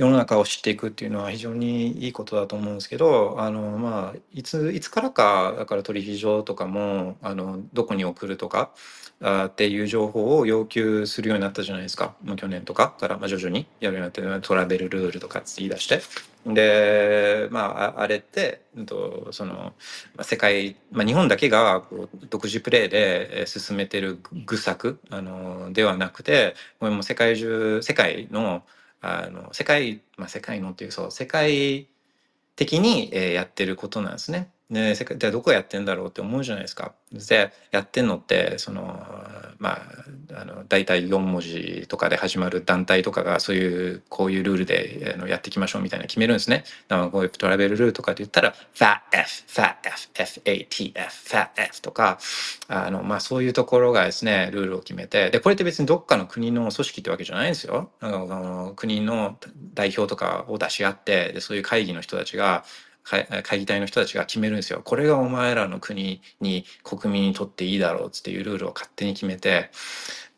[0.00, 8.70] 世の中を知っていくっていうのは非常にいいことだと思うんですけど、あの、まあ、いつ、いつからか、だから取引所とかも、あの、どこに送るとか、
[9.22, 12.14] あっていう情報を要求するようになったじゃないですか。
[12.24, 16.00] もう去年とかから、まあ、徐々にやるようになって、トラベルルールとかって言い出して。
[16.46, 19.74] で、まあ、あれって、うんと、その、
[20.22, 28.62] 世界、まあ、日本だけがこう独自プレーで進めてる愚策、あの、ではなくて、これも世界中、世界の、
[29.00, 31.88] あの、世界、まあ、世界のっていう、そう、世界
[32.56, 34.50] 的にやってることなんですね。
[34.70, 36.92] で、世界でどこやってんだろうって思うじゃないですか。
[37.12, 39.04] で、やってんのって、その、
[39.58, 46.64] まあ、あの、大体4文字とかで始まる団体とかが、そういう、こういうルールであのやっていきましょうみたいな決めるんですね。
[46.86, 52.18] だから、こういうトラベルルールとかで言ったら、FATF、FATF、FATF、FATF とか、
[52.68, 57.90] あの、まあ、そういうところがですね、ルールを決めて、で、これって別にどっかの国の組織ってわけじゃないんですよ。
[58.00, 59.36] なんか、あの国の
[59.74, 62.64] 代表とかを出し合って、で、そういう会議の人たちが、
[63.02, 64.82] 会議体の人たちが決めるんですよ。
[64.84, 69.70] これがお前らの国に国民にとっていいだろうっていうルールを勝手に決めて、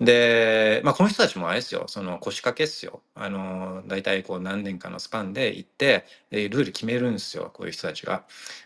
[0.01, 3.03] で、まあこの人たちもあれですよ、その腰掛けっすよ。
[3.15, 8.25] あの、大体こう何年かのスパンで行って、ルール決めるんですよ、こういう人たちが。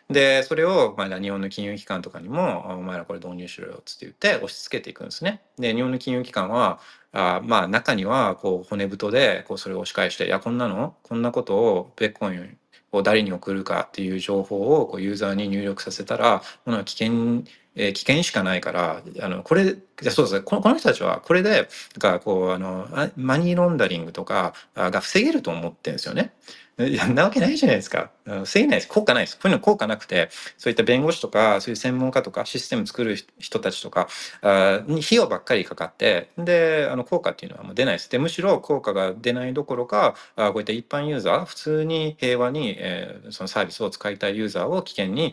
[0.08, 5.42] で、それを、まあ日本の金融機関とかにも、お前らこれ導入しろよっつって言って押し付けていくんですね。
[5.58, 6.80] で、日本の金融機関は、
[7.12, 12.58] あまあ中にはこう骨太でこうそれを押し返して、いや、こんなのこんなことをベッコン
[12.92, 19.76] を誰に送るかっていう情報をこうユーザーに入力させたら、ものは危険、えー、危険しかないから、あの、これ、
[20.10, 21.68] そうですね、このこの人たちはこれで、
[21.98, 26.32] かこう、あの、マニーロンダリングとかが防げると思ってるんですよね。
[26.78, 28.10] いや、なわけないじゃないですか。
[28.26, 28.88] 防げないです。
[28.88, 29.36] 効果ないです。
[29.36, 34.08] こういうの効果なくて、そういった弁護士とか、そういう専門家とか、システム作る人たちとか、
[34.42, 38.10] あに費用ばっかりかかって、で、あの、効果っていうのはもう出ないです。
[38.10, 45.32] で、むしろ効果が出ないどころか、あこういった一般ユーザー、普通に平和に、えー、そのサービスを使いたいユーザーを危険に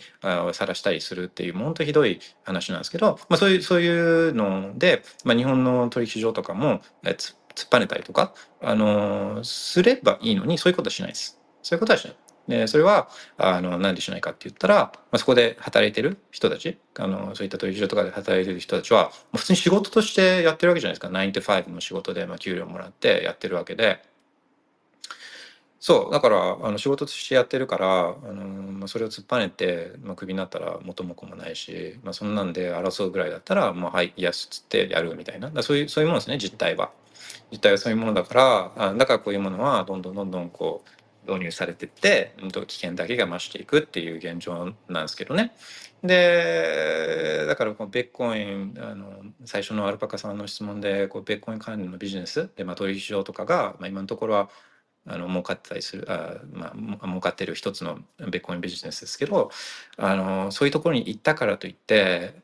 [0.54, 11.40] さらしたりするっていう、もう本当ひどい話なんですけど、まあそういう、そういうので、まあ日本の取引所とかも、えー突っぱねたりとか、あの、すればいいのに、そういうことはしないです。
[11.62, 12.16] そういうことはしない。
[12.48, 21.08] で、それは、あの、なんでしないかって言ったら、まあ、そこで働いてる人たち、あの、そういった取引所とかで働いてる人たちは、普通に仕事としてやってるわけじゃないですか。
[21.08, 24.04] 9 to 5の仕事で、まあ、給料もらってやってるわけで、
[25.84, 35.52] そう、だから、あの、仕事としてやってるから、あの、まあ、それを突っぱねて、まあ、クビになったら元も子もないし、まあ、そんなんで争うぐらいだったら、もう、はい、イエスっつってやるみたいな。
[35.62, 36.92] そういう、そういうものですね、実態は。
[37.52, 42.34] 実態はそういうものだから、だからこういうものは、どんどんどんどんこう、導入されてって、
[42.68, 45.54] 危険だけが増していくっていう現状なんですけどね。
[46.04, 54.50] で、だからこのベッコイン、あの、最初のアルパカさんの質問で、こうベッコイン関連のビジネスで、まあ、取引所とかが、まあ、今のところは、
[55.06, 59.52] あの儲かってたりするあ、まあ、儲かってる一つのベッコインビジネスですけど
[59.98, 62.36] あのそういうところに行ったからといって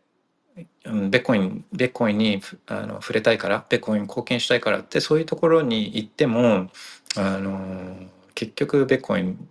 [0.85, 6.69] ベッコイン、ベッコインにあの触れたいから、ベッコインに貢献したいからって、そういうところに行っても、
[7.15, 7.95] あの、
[8.35, 9.47] 結局ベッコイン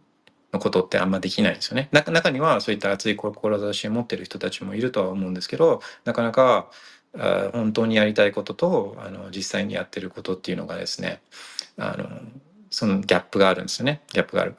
[0.52, 1.88] のことってあんまできないんですよね。
[1.92, 6.70] 中にはそういった熱い志を持ってる人たちもいるとは思うんですけど、なかなか
[7.16, 11.20] あ本当にやりたいこととあの実際にやってることっていうのがですね、
[11.76, 12.08] あの
[12.70, 14.02] そのギャップがあるんですよね。
[14.12, 14.56] ギャップがある。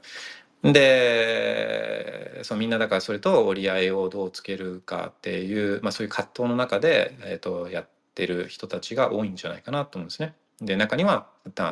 [0.64, 10.36] でそうみんなだからそれと折り合いをどうつけるかっていう、まあ、そういう葛藤の中で、えーと、やってる人たちが多いんじゃないかなと思うんですね。
[10.62, 11.28] で中には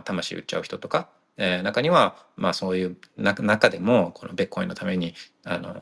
[0.05, 5.13] 魂売っちゃう人とか、えー、中には、まあ、そういう中でもこのベッコインのために
[5.43, 5.75] あの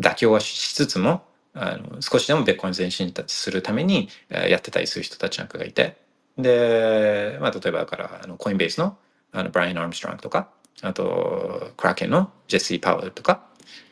[0.00, 1.22] 妥協はしつつも
[1.54, 5.98] あの少しでもベッコイン前進するためにやってたりする人たちなんかがいて
[6.36, 8.96] で、まあ、例えばだからあのコインベースの
[9.32, 10.48] あのブライアン・アームストロングとか
[10.82, 13.46] あと、クラーケンのジェシー・パウエルとか、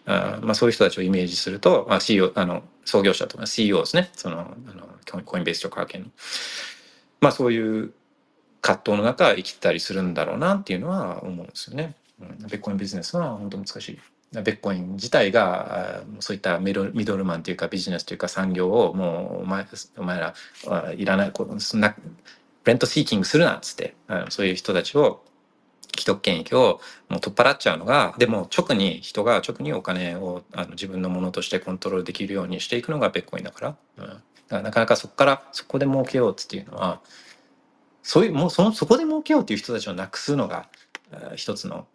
[0.06, 4.10] あまあ、そういう人たちをイメージすると、まあ、CEO、あの、創業者とか CEO ですね。
[4.14, 4.44] その、あ
[5.16, 6.06] の、コインベースとクラケンの。
[7.20, 7.92] まあ、そういう
[8.60, 11.94] 葛藤の中生きたりするんだろうなっていうのは思うんですよね。
[12.20, 13.98] うん、ベッコインビジネスは本当難しい。
[14.32, 19.66] ベッコイン自体がそういったミドミドルマンというかビジネスというか産業をもうお前
[19.96, 20.34] お前ら
[20.92, 21.96] いらないそんな
[22.66, 23.94] レントシーキングするなっつって
[24.28, 25.24] そういう人たちを
[25.98, 34.20] 既得権益をもう取っ払っちゃうのがでも直に人が直にお金をあの自分のものとしてコントロールできるようにしていくのがベッコインだから,、うん、だか
[34.50, 37.00] らなかなかそこからそこで儲けようっていうのは
[38.02, 40.68] そういうもうそのそこで儲けようっていう人たちをなくすのが
[41.36, 41.86] 一つの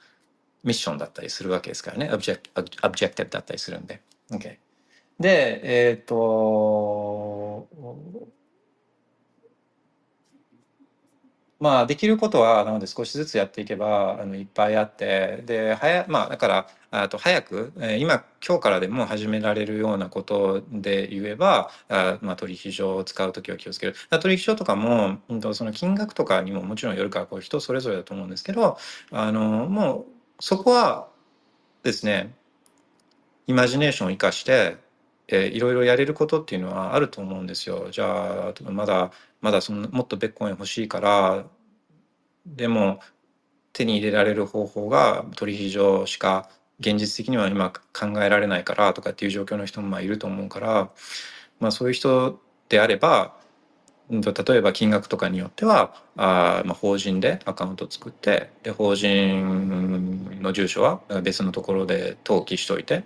[0.63, 4.01] ミッションだったりするわけですからね、オブジェクトだったりするんで。
[4.31, 4.57] Okay、
[5.19, 7.67] で、えっ、と、
[11.63, 23.95] まあ、できることは、なので少しずつやっていけば、あの、いっぱいあって、で、早、まあ、だから、あと早く、今、今日からでも始められるようなことで言えば、あまあ、取引所を使うときは気をつける。
[24.21, 25.19] 取引所とかも、
[25.53, 28.77] その金額とかにももちろんよるから、こう人それぞれだと思うんですけど、
[29.11, 30.05] あの、もう、
[30.41, 31.07] そこは
[31.81, 32.35] ですね、
[33.47, 34.75] イマジネーションを生かして、
[35.29, 37.87] えー、いろいろやれることっていうのはあると思うんですよ。
[37.89, 39.11] じゃあ、まだ、
[39.43, 41.45] まだそのもっとベッコン欲しいから、
[42.45, 42.99] でも
[43.73, 50.89] 手に入れられる方法が取引所しか現実的には今考えられないからとかっていう状況の人もまあいると思うから、
[51.59, 52.39] まあそういう人
[52.69, 53.35] であれば、
[54.09, 63.03] 例えば金額とかによってはあ、まあ、法人でアカウント作ってで法人の住所は別のところで登記しといて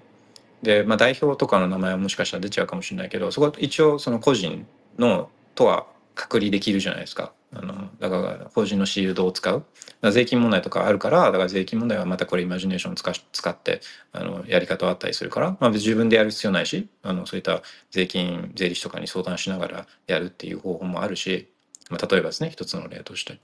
[0.63, 4.65] で、まあ、代表とかの名前はもしかしたら出ちゃうかもしれないけどそこは一応その個人
[4.97, 5.85] のとは
[6.17, 7.31] 隔離できるじゃないですか。
[7.53, 9.63] あのだから法人のシールドを使う
[10.11, 13.79] 税金問題とかあるからだから税金問題はまたこれイマジネーションを使使って
[14.11, 21.47] あのやり方あったりするから、まあ、自分でやる必要ないしあのそういった税金税理士とかに相談しながらやるっていう方法もあるし、
[21.89, 23.39] まあ、例えばですね一つの例として。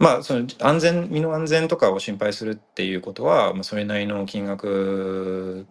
[0.00, 5.66] まあ、その安全身の安全とかを心配するっていうことは、まあ、それなりの金額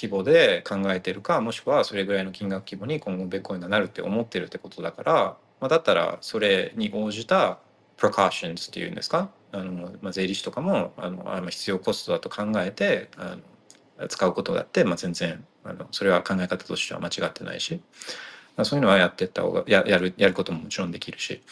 [0.00, 7.58] 規模で考えてるかもしくはそれぐらいの金額規模に今後ベッコインがなるって思ってるってことだからまあ、だったらそれに応じた
[7.98, 13.36] precautions っていうんですかあの、まあ、税理士とかもあの必要コストだと考えてあ
[14.00, 17.80] の使うことだって、まあ、全然あのそれは考え方としては間違ってないし
[18.62, 21.42] そういうのはやってった方がややるやることももちろんできるし。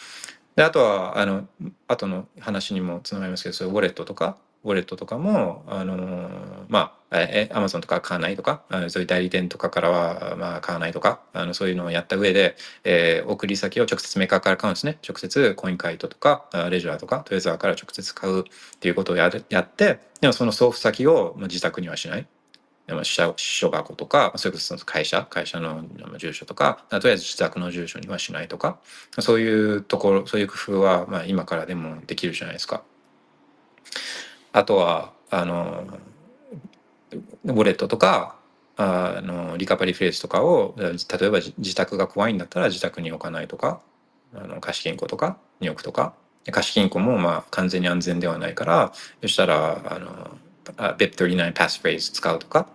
[0.57, 1.47] であとはあの
[1.87, 14.99] 後の話にもつながりますけどそういうウォレットとかウォレットとかも、あのー、まあ、え、アマゾンとか買わないとか、あのそういう代理店とかからは、まあ、買わないとか、あの、そういうのをやった上で、えー、送り先を直接メーカーから買うんですね。
[15.09, 18.45] 直接コインカイトとか、レジャーとか、トレザーから直接買うっ
[18.81, 22.27] ていうことをやるやって、でもその送付先を自宅にはしない。
[23.05, 25.85] 支所箱とか、それこそ会社、会社の
[26.17, 28.79] 住所とか、とりあえず自宅の住所にはしないとか、
[29.19, 32.83] そういうところ、そういう工夫は、まあ今からでもできるじゃないですか。
[34.59, 35.85] あとはあの
[37.45, 38.35] ウォレットとか
[38.77, 43.81] あのリカバリーフレーズとかを例えば自宅が怖いんだったら自宅に置かないとか
[44.35, 46.15] あの貸金庫とかに置くとか
[46.51, 48.93] 貸金庫もまあ完全に安全ではないから
[49.23, 50.37] そしたらあの
[50.75, 52.69] BIP39 パスフレーズ使うとか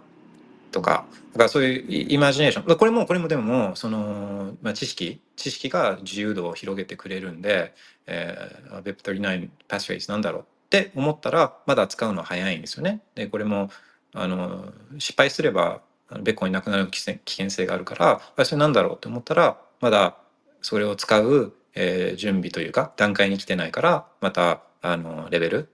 [0.72, 2.78] とかだからそういうイマジネーション。
[2.78, 7.74] これもこれもでもその、まあ、知識知識が自由度を広げてくれるんで、
[8.08, 13.02] えー、BIP39 パスフレーズなんだろうって思ったらまだ使うのは早いんですよね。
[13.14, 13.70] でこれも
[14.16, 15.82] あの失敗すれば
[16.22, 20.18] ベッコンになくなる危険性があるからそれなんだろうって思ったらまだ
[20.64, 25.70] それを使う、えー、準備というか段階に来てないからまたあのレベル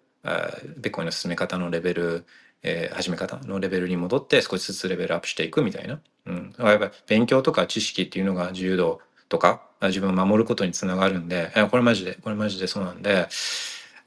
[0.78, 2.26] ベッコンの進め方のレベル、
[2.64, 6.02] えー、始め方のレベルに戻って少しずつレベルアップしていくみたいな。
[6.26, 13.28] うん、やっぱ勉強とか知識っていうのが自由度とか自分を守ることにつながるんでこれマジでこれマジでそうなんで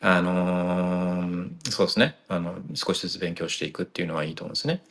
[0.04, 4.82] あのー、そうですねあの少しずつ勉強していくっていうのはいいと思うんですね。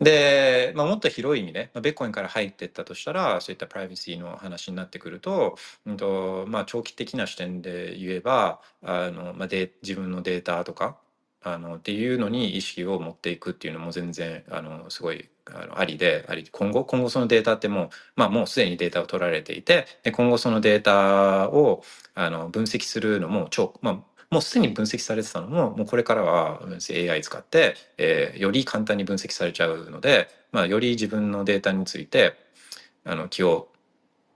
[0.00, 5.56] で、まあ、もっと広い意味で、まあ、ベッコインから入っていったとしたらそういったプライバシーの話になってくると,、
[5.86, 10.98] うんとまあ、長期的な視点で言えばあの、まあ、で自分のデータとか
[11.42, 21.82] あのっていうのに意識を持っていくっていうのも全然あのすごいあのありであり今後今後そのデータってもう,、まあ、もうすでにデータを取られていてで今後そのデータを
[22.14, 24.00] あの分析するのも超、まあ、
[24.30, 26.60] もうすでに分析されてたのももうこれからは
[26.90, 32.34] AI 使って、えー、より簡単に分析されちゃうので、まあ、より自分のデータについて
[33.04, 33.68] あの気を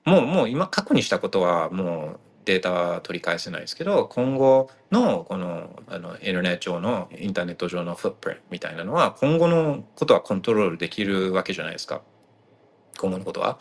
[0.05, 12.03] もうもう今過去にしたことはもうデータは取り返せないですけど今後のこのあのインターネット上のインターネット上のフットプリントみたいなのは今後のことはコントロールできるわけじゃないですか
[12.99, 13.59] 今後のことは。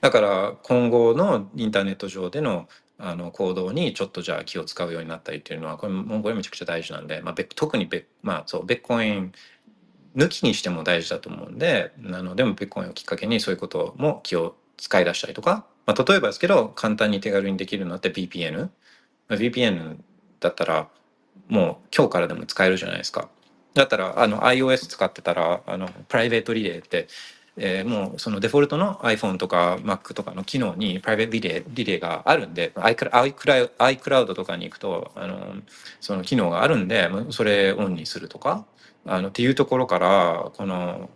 [0.00, 2.68] だから今後のインターネット上での
[2.98, 9.32] あの行動にちょっとじゃあ気を使うようになったりっていうのはこれもこれめちゃくちゃ大事なんで、まあ、特にベまあそうベッコイン
[10.16, 18.68] 抜きにしても大事だと思うんであのでもベッコインをきっかけにそういうことも気を使い出したりとか、まあ、例えばですけど簡単に手軽にできるのって VPN、
[19.28, 19.96] VPN
[20.40, 20.88] だったら
[21.48, 23.28] もう今日からでも使えるじゃないですか。
[23.74, 27.06] だったらあの iOS 使ってたらあのプライベートリレーって
[27.58, 35.54] えー、もうそのデフォルトの iPhone とか Mac とかの機能にプライベートリレーリレーがあるんで iCloud, とかに行くとあの
[36.00, 38.64] その機能があるんでそれオンにするとか
[39.04, 41.10] あのっていうところからこの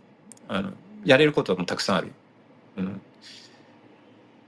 [0.47, 0.71] あの
[1.05, 2.11] やれることもたくさんある。
[2.77, 3.01] うん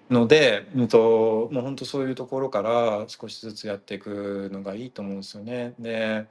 [0.09, 5.73] ので、うんと、もう本当そういうところから少しずつやっていくのがいいと思うんですよね。
[5.79, 6.27] で、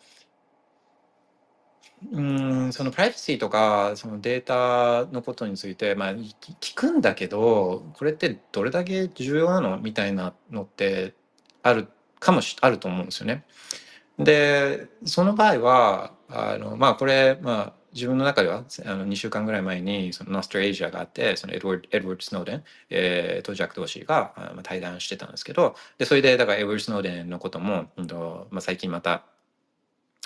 [2.12, 11.14] うん、そのプライバシーとかそのデータのことについて、まあ、聞くんだけどこれってどれだけ重要なのみたいなのって
[11.62, 11.88] ある
[12.20, 13.44] かもしあると思うんですよね。
[14.18, 29.24] でその場合はあのまあこれまあ自分の中ではあの2週間ぐらい前にそのノストラエイジアがあってそのエドワード・エドワード・スノーデン、えー、とジャック・ドーシーが、まあ、対談してたんですけどでそれでだからエドワード・スノーデンのことも、うんとまあ、最近また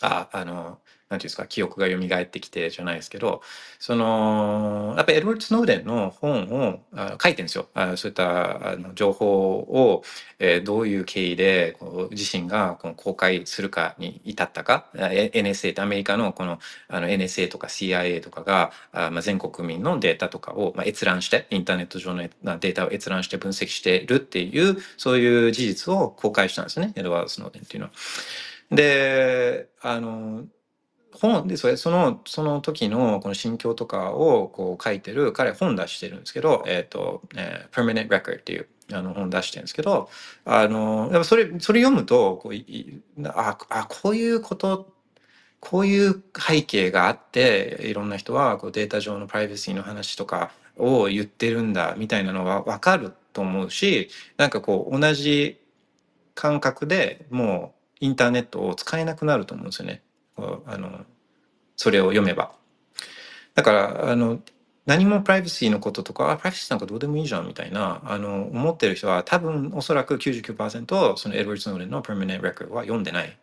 [0.03, 0.78] ああの
[1.09, 3.40] なんていうんですか、記憶が蘇ってきてじゃないですけど、
[3.78, 7.68] その、やっぱりエドワード・スノーデンの本をあ書いてるんですよ。
[7.72, 9.26] あそういったあの情報
[9.57, 10.03] を、
[10.38, 27.92] えー、どういう経緯でこう自身がこの公開するかに至ったか、NSA ってアメリカのこのあの NSA とか CIA とかが、あまあ、全国民のデータとかを、まあ、閲覧して、インターネット上のデータを閲覧して分析しているっていう、そういう事実を公開したんですね、エドワード・スノーデンっていうのは。
[28.71, 30.47] で、あの、
[31.12, 40.09] 本でそれそのその時のこの心境とかをこう書いてる彼本出してるんですけど「え、ー、と、えー、Permanent Record」っていうあの本出してるんですけど
[40.45, 44.93] あのやっぱそれそれ読むとこういああこういうこと
[45.61, 55.61] こういう背景があっていろんな人はこうデータ上のプライバシーの話とかを言ってるんだみたいなのは分かると思うしなんかこう同じ
[56.35, 60.03] 感覚でもうインターネットを使えなくなると思うんですよね。
[60.66, 61.05] あの
[61.76, 62.53] それを読めば。
[63.55, 64.40] だからあの
[64.88, 73.38] 何もプライバシーのこととか、あ、プライバシーなんかどうでもいいじゃんみたいな、あの、思ってる人は多分おそらく99%そのエドワード・ノーデンの Permanent Record は読んでない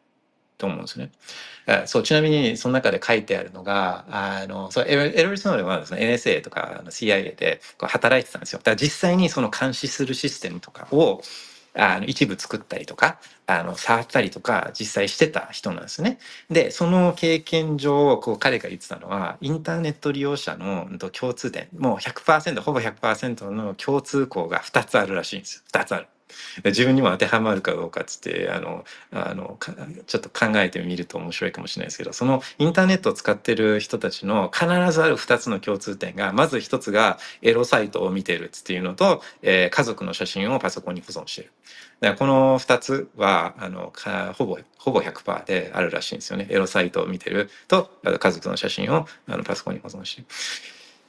[0.58, 1.12] と思うんですね。
[1.86, 8.60] そう、ちなみにその中で書いてあるのが、あの、そうエドワード・スノーデンはその NSA とか CIA でこう働いてたんですよ。
[8.60, 11.22] だから実際にその監視するシステムとかを
[11.76, 16.20] あの一部作ったりとかあの触ったりとか実際してた人なんですね。
[16.50, 26.08] でその経験上こう彼が言ってたのはインターネット利用者の共通点もう100%ほぼ100%の共通項が2つあるらしいんですよ2つある。
[26.64, 29.58] 自分にも当てはまるかどうかっつってあのあの
[30.08, 41.52] ちょっと考えてみると面白いかもしれないですけどそのインターネットを使ってる人たちの必ずある2つの共通点がまず1つがエロサイトを見てるっていうのと、えー、家族の写真をパソコンに保存してる。
[42.18, 43.94] この2つはあの
[44.38, 46.46] ほぼほぼ100%であるらしいんですよね。
[46.50, 50.28] エロサイトを見てると家族の写真をあのパソコンに保存してる。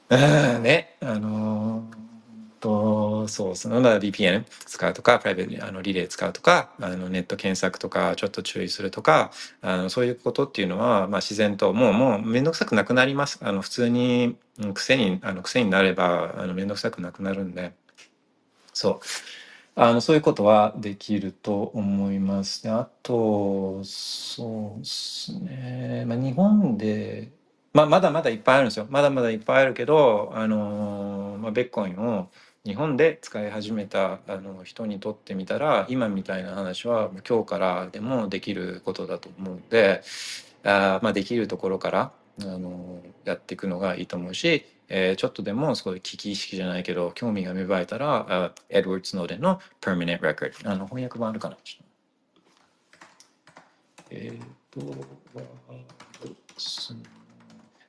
[0.09, 2.16] あねあのー
[2.59, 9.31] とそうその VPN 使うとかプライベートあのリレー使うとかあのネット検索とかちょっと注意するとか
[9.61, 13.39] あのそういうことっていうのは、まあ、自然ともうもう面倒くさくなくなります。
[13.41, 14.37] あの普通に
[14.73, 17.73] 癖にあの癖になればあの面倒くさくなくなるんで。
[18.73, 18.99] そう。
[19.79, 22.63] あのそういうことはできると思います。
[22.63, 27.31] であとそうですね、まあ、日本で
[27.77, 28.87] まあ、まだまだいっぱいあるんですよ。
[28.89, 32.27] まだまだいっぱいあるけど、あのまあ、ベッコインを
[32.67, 40.01] 日本で使い始めたあの人にとってみたら今みたいな話は今日からでもできることだと思うので
[40.65, 42.11] あ、まあ、できるところから
[42.41, 51.55] あのやっていくのがいいと思うし、えー、ちょっとでもすごい危機意識じゃないけど興味が芽生えたらエドワード・スノーデンの Permanent Record あの翻訳版あるかな？
[54.09, 55.07] えっ、ー、と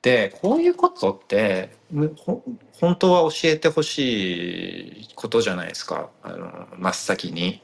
[0.01, 1.75] でこういうことって
[2.79, 6.09] 本当は教えてほしいことじゃないですか。
[6.23, 7.61] あの真っ先に。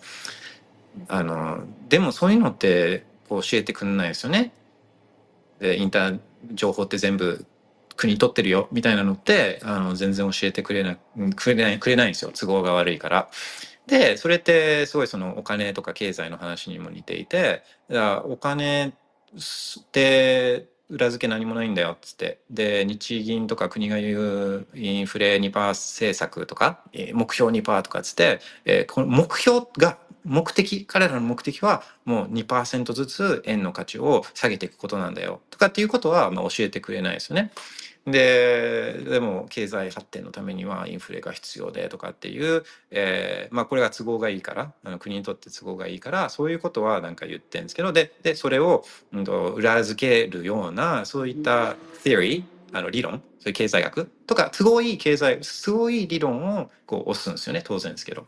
[1.07, 4.51] あのでもそういうのって教えてくんないですよね。
[5.59, 6.19] でインター
[6.53, 7.45] 情報って全部
[7.95, 8.67] 国取ってるよ。
[8.71, 10.97] みたいなのってあの全然教えてくれな
[11.35, 12.31] くれないくれないんですよ。
[12.33, 13.29] 都合が悪いから。
[13.87, 17.63] でそれってすごいそのお金とか経済の話にも似ていて。
[17.89, 18.93] だからお金っ
[19.91, 26.81] て裏付け何もないんだよっつってで日銀とか国が言うインフレ2%政策とか
[27.13, 37.51] 目標2%とかっつって、えーこの目標が目的彼らの目的はもう2%ずつ円の価値を下げていくことなんだよとかっていうことはまあ教えてくれないですよね。
[38.05, 52.43] ででも経済発展のためにはインフレが必要でとかっていう、えーまあ、これが都合がいいからあの国にとって都合がいいからそういうことはなんか言ってるんですけどででそれを、うん、と裏付けるようなそういった theory
[52.73, 58.27] あの理論そういう経済学とか都合いい経済都合いい理論をこう押すんですよね当然ですけど。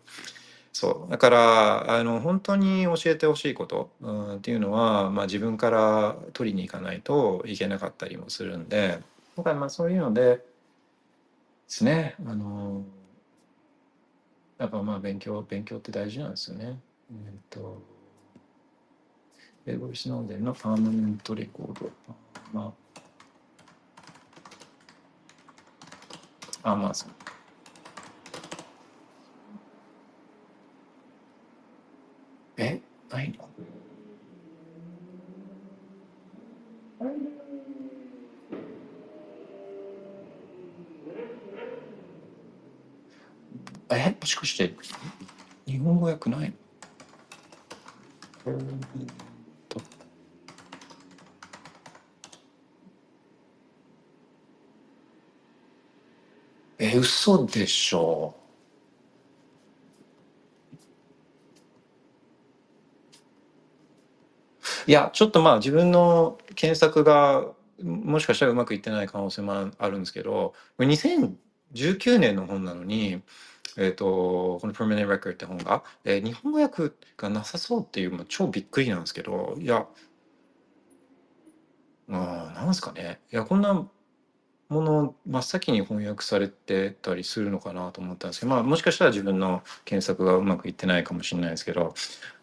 [0.74, 9.00] そうだからあの本当に教えてほしいこと、うん、っていうのは、まあ、自分から取りに行かないといけなかったりもするんで
[9.38, 10.44] だからまあそういうのでで
[11.68, 12.84] すねあの
[14.58, 16.80] やっぱまあ勉強勉強って大事なんですよね。
[17.12, 17.80] えっと
[19.68, 21.92] エドワード・スノーデンのパーマネントレコード。
[22.52, 22.74] ま
[26.64, 27.10] あ、あまあそう
[32.58, 32.82] え？
[33.10, 33.48] ないの？
[43.90, 44.76] えもしかして
[45.66, 46.56] 日本語訳ないの？
[48.46, 48.76] えー
[49.06, 49.10] っ
[49.70, 49.82] と。
[56.80, 58.36] え嘘でしょ？
[64.86, 67.46] いやちょっとまあ自分の検索が
[67.84, 73.22] もしかしたらうまくいってない可能性もあるんですけど2019年の本なのに
[73.78, 79.88] えっ、と、この Permanent Record って本が、えー日本語訳がなさそうっていう、もう超びっくりなんですけど、いや、
[82.10, 83.20] あなんですかね。
[83.32, 83.88] いや、こんな
[84.70, 91.94] もの真っ先に翻訳されてたりするのかなと思ったんですけど、まあもしかしたら自分の検索がうまくいってないかもしれないですけど、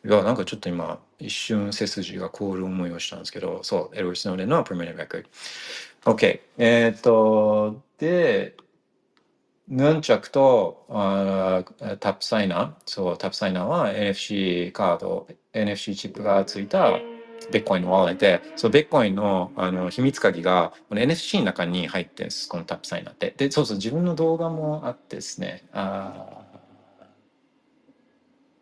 [0.04, 5.26] いや、なんかちょっと今、一瞬背筋が凍る思いをしたんですけど、そう、エドワード・スノーデンの Permanent Record。
[6.04, 6.40] OK。
[6.58, 8.56] えっ、と、で、
[9.68, 16.92] ヌンチャクとあータップサイナー、そう、タップサイナーは NFC カード、NFC チップがついた
[17.50, 23.34] ベッコインの wallet で、そう、ベッコインのあの秘密鍵がこの NFC の中に入ってるんです、このタップサイナーって。
[23.36, 26.54] で、そうそう、自分の動画もあってですね、あー。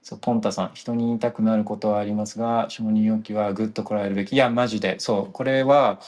[0.04, 4.34] そう、ポンタさん、人に言いたくなることはありますが、承認欲求はぐっとこらえるべき。
[4.34, 6.00] いや、マジで、そう、これは、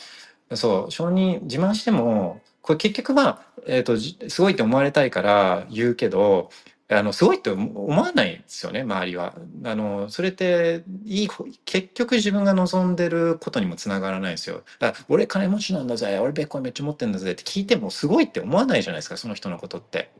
[0.55, 6.49] そう、承認、自慢しても、これ結局まあ、えっ、と、すごいって思われたいから言うけど、
[6.89, 9.35] あの、すごいって思わないんですよね、周りは。
[9.65, 11.29] あの、それって、いい、
[11.67, 14.63] 結局自分が望んでることにもつながらないですよ。
[14.79, 20.11] だから、俺金持ちなんだぜ、俺ベッコインめっちゃ持ってんだぜって聞いても、すごいって思わないじゃないですか、その人のことって。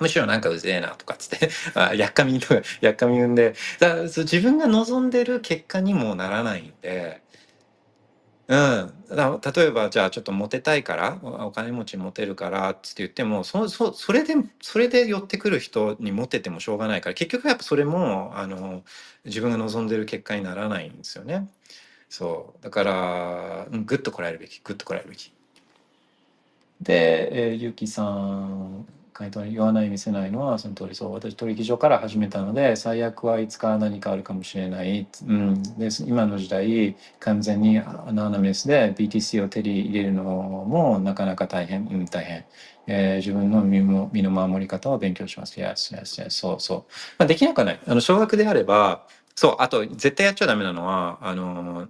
[0.00, 1.48] むしろなんかうぜえなとかっつって、
[1.78, 7.22] あやっかみとか、やっかみ産んで、だ自分が望んでる結果にもならないんで、
[8.48, 18.82] うん、だ例えばじゃあちょっとモテたいからお金持ちモテるからって言ってもそそそれでそれで寄ってくる人にモテてもしょうがないから結局やっぱそれもあの
[19.24, 21.48] 自分が望んでる結果にならないんですよね。
[22.08, 25.32] そうだから、グッ、とこらえるべきグッとこらえるべき。
[26.80, 28.86] で、えー、ゆうきさん
[29.18, 42.44] 回答に言わない見せないのはその通りそう私取引所から始めたので最悪はいつか何かあるかもしれない、うん、で今の時代完全にアナナメスで BTC を手に入れるのもなかなか大変、うん、大変、
[42.86, 45.60] えー自分の身も身の守り方を勉強します。
[45.60, 46.30] Yes, yes, yes.
[46.30, 46.78] そうそう。
[47.18, 47.80] まあ、できなくはない。
[47.86, 51.88] あの、少額であれば、そう、あと、絶対やっちゃダメなのは、あの、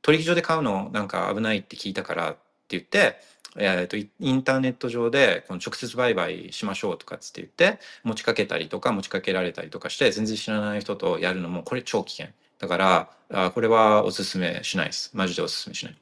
[0.00, 3.20] 取引所で買うのなんか危ないって聞いたからって言って、
[3.56, 12.32] えー、とインターネット上でこの直接売買しましょうとかつって言って持ちかけたりとか持ちかけられたりとかして全然知らない人とやるのもこれ超危険。
[12.58, 15.10] だからあこれはおすすめしないです。
[15.12, 15.96] マジでおすすめしない。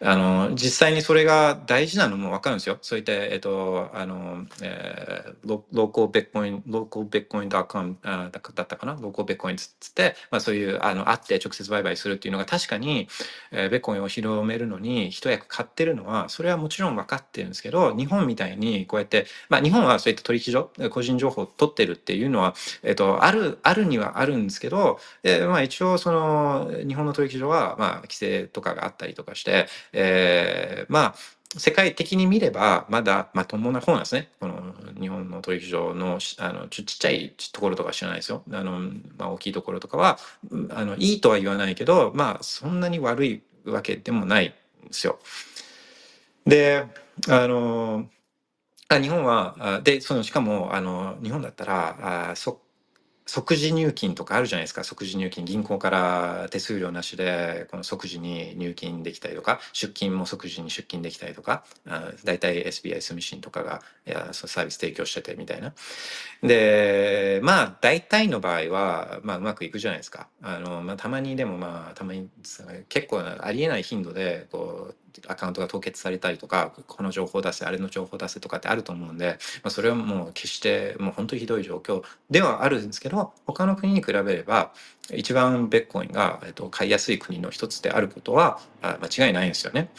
[0.00, 2.78] あの実際にそれが大事なのも分かるんですよ。
[2.82, 8.94] そういったえっ、とあの、えー、ロローコーベッコインローコーベッコイン .com あだったかな？
[9.00, 13.08] ローコーベッコインつって、まあ、そういうあの会って直接売買するっていうのが確かに
[13.52, 31.14] えーベッコインを広めるのに一役買ってるのはそれはもちろん分かってるんですけど日本みたいにこうやってまあ日本はそういった取引所個人情報を取ってるっていうのは、えっとあるあるにはあるんですけど、えーまあ、一応その日本の取引所はまあ規制とかがあったりとかして、えーまあ
[31.54, 34.30] 世界的に見ればまだまともな方なんですね。
[34.40, 38.42] この日本の取引所のあのちっちゃいところとか知らないですよ。
[38.50, 38.80] あの
[39.18, 40.18] まあ、大きいところとかは
[40.70, 45.18] あのいいとは言わないけどまあそんなに悪いわけでもないんですよ。
[46.46, 46.86] で、
[47.28, 48.08] あの、
[48.88, 52.61] あ日本は、で、その、しかも、あの、日本だったら、あそ
[53.32, 54.84] 即時入金とかあるじゃないですか。
[54.84, 61.64] 即時入金銀行から手数料なしでこの即時に入金できたりとか出金も即時に出金できたりとか
[62.24, 65.72] 大体 SBI スミシンとかがいやサービス提供しててみたいな。
[66.42, 70.28] でまあ大体の場合は、まあ、うまくいくじゃないですか。
[70.42, 72.28] あの、まあ、たまにでもまあたまに
[72.90, 74.96] 結構ありえない頻度でこう
[75.26, 84.72] アカウントが凍結されたりとかこの情報出せあれの情報出せとかってあると思うんで、まあ、それはもう決してもう本当にひどい状況ではあるんですけど他の国に比べれば
[85.12, 89.90] 一番ベッコインが、えっと、買いやすい国の一つであることは間違いないんですよね。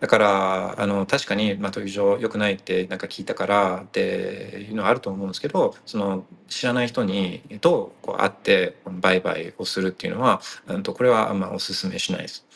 [0.00, 10.42] だからあの確かに、まあ、取引所良くないってなんか聞いたからっていうのはあると思うんですけどその知らない人にとこう会って売買をするっていうのは
[10.82, 12.46] とこれはあんまお勧めしないです。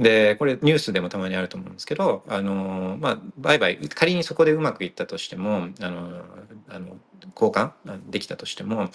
[0.00, 6.22] でこれニュースでもたまにあると思うんですけどあのまあ売買仮にそこでうまくいったとしてもあの
[6.68, 6.96] あの
[7.34, 7.72] 交換
[8.08, 8.90] できたとしても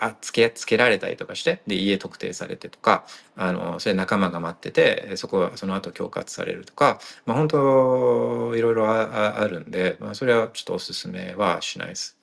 [0.00, 3.04] あつけつけられたりとかしてで家特定されてとか
[3.36, 12.16] あのそれ仲間が待っててそこはその後恐喝されるとか、まあ、本当いろいろあるんで、まあ、それはちょっとおすすめはしないです。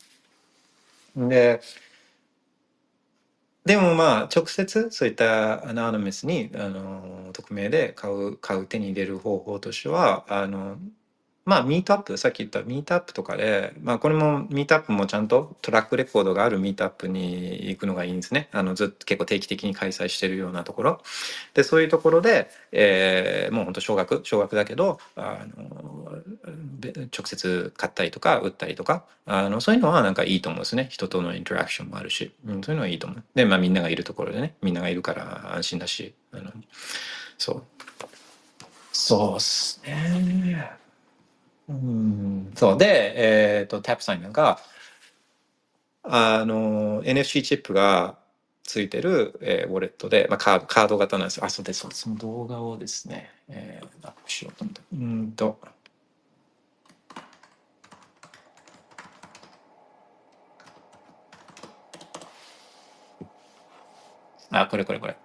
[1.16, 1.62] で
[3.70, 10.80] でもまあ直接そういった anonymous にあの匿名で買う買う手に入れる方法としてはあの
[11.50, 18.50] まあ、ミートアップ、さっき言ったミートアップとかで、まあ、これもミートアップもちゃんと track record があるミートアップに行くのがいいんですね。
[18.52, 21.02] あの、ずっと結構定期的に開催してるようなところ。
[21.56, 26.22] で、そういうところで、えー、もう本当少額、少額だけど、あの、
[26.84, 30.88] 直接買ったりとか、売ったりとか、あの、そういうのはなんかいいと思うんですね。
[30.92, 33.24] 人との interaction もあるし、うん、そういうのはいいと思う。
[33.34, 36.52] で、まあみんながいるところでね、みんながいるから安心だし、あの、
[37.40, 37.64] そう。
[38.92, 40.79] そうっすね。
[41.70, 44.60] うん、そうで、えっ、と、タップサイナーなんか、
[46.04, 48.18] あの、NFC チップが
[48.64, 51.46] ついてる、えー、ウォレットで、まあ、カード、カード型なんですよ。
[51.46, 51.88] あ、そうです。
[51.92, 54.82] その動画をですね、えー、アップしようと思って。
[54.94, 55.60] うんと。
[64.52, 65.16] あ、これこれこれ。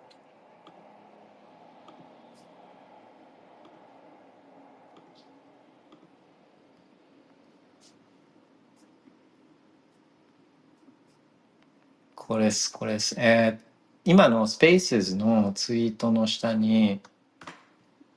[12.26, 13.14] これです、これです。
[13.18, 17.02] えー、今の Spaces のツイートの下に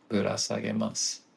[0.07, 1.27] ぶら下げます。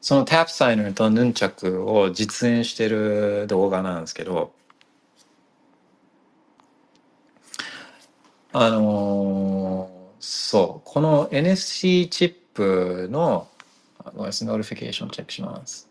[0.00, 4.52] そのタップサイナーとヌンチャクを実演してる動画なんですけど、
[8.52, 13.46] あのー、そう、この NFC チップの、
[14.04, 15.89] ごめんなさい、 notification チェックします。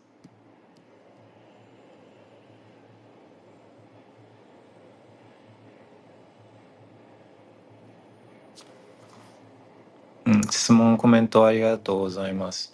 [10.30, 12.72] うん、質問、コメントありがとうございます。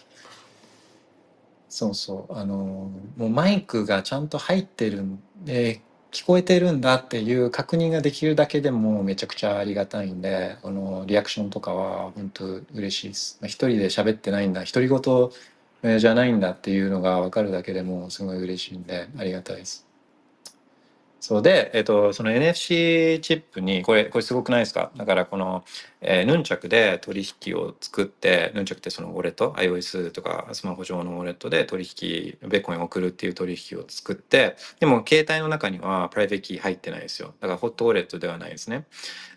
[1.69, 5.81] そうそう、あの、もうマイクがちゃんと入ってるんで、
[6.11, 12.45] 聞こえてるんだっていう確認ができるだけでもめちゃくちゃありがたいんで、あの、リアクションとかは本当
[12.75, 13.39] 嬉しいです。
[13.43, 19.86] 一人で喋ってないんだ、独り言じゃないんだっていうのが分かるだけでもすごい嬉しいんで、ありがたいです。
[21.27, 24.91] そうで、えっと、その NFC チップに、これ、これすごくないですか？
[24.95, 25.65] だからこの、
[25.99, 37.33] えー、ヌンチャクで取引を作って、ヌンチャクってそのウォレット、iOS とかスマホ上のウォレットで取引、ベッコンを送るっていう取引を作って、でも携帯の中にはプライベートキー入ってないですよ。
[37.41, 38.85] だからホットウォレットではないですね。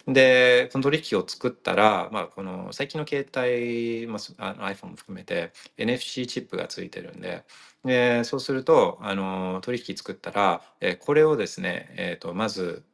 [0.06, 7.42] で、この取引を作ったら、まあ、この最近の携帯、まあ、iPhone も含めて NFC チップがついてるんで、
[7.84, 12.84] でそうすると、あの、取引作ったら、えこれをですね、え、ー、と、まず、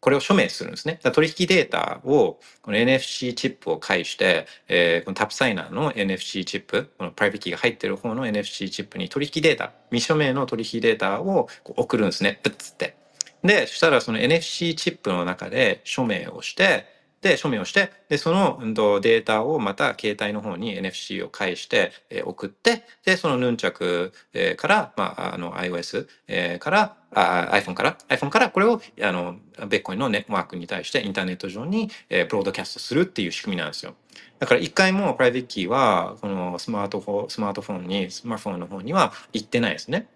[0.00, 0.98] これを署名するんですね。
[1.12, 12.40] 取引データを、この NFC チップを介して、えー、このタップサイナーの NFC チップ、このプライベートキーが入ってる方の NFC チップに取引データ、未署名の取引データを送るんですね。
[12.42, 12.96] プッつって。
[13.44, 29.36] で、そしたらその NFC チップの中で署名をして、で、署名をして、で、その、うん、データをまた携帯の方に NFC を返して、えー、送って、で、そのヌンチャク、えー、から、まあ、あの iOS、えー、から、あ iPhone から、iPhone からこれを、あの、
[29.68, 33.94] ベッコインのネットワークに対してインターネット上に、えー、ブロードキャストするっていう仕組みなんですよ。
[34.38, 40.06] だから一回もプライベートキーは、このスマートフォン、スマートフォンに、スマートフォンの方には行ってないですね。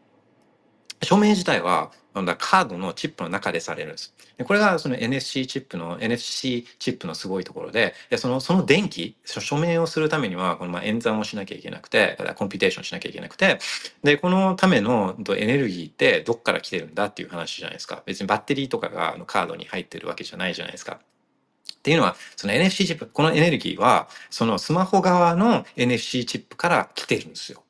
[1.03, 4.15] 署名自体はカードのチップの中でされるんです。
[4.39, 13.59] でこれがその NFC チップの NFC チップのすごいところで、いやそのその電気、署名をするためにはこのまあ演算をしなきゃいけなくて、 computation しなきゃいけなくて、
[14.03, 18.03] でこのためのエネルギーってどっから来てるんだっていう話じゃないですか。
[18.07, 21.01] 別にバッテリーとかがあのカードに入ってるわけじゃないじゃないですか。
[21.75, 27.64] っていうのは、その NFC チップ、このエネルギーは、そのスマホ側の NFC チップから来てるんですよ。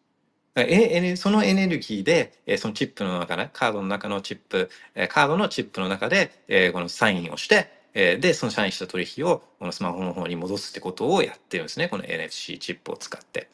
[0.56, 4.70] えそのエネルギーで、そのチップの中ね、カードの中のチップ、
[5.08, 11.88] カードのチップの中で、このサインをして、で、そのサインした取引をこのスマホの方に戻すってことをやってるんですね。
[11.88, 13.48] この NFC チップを使って。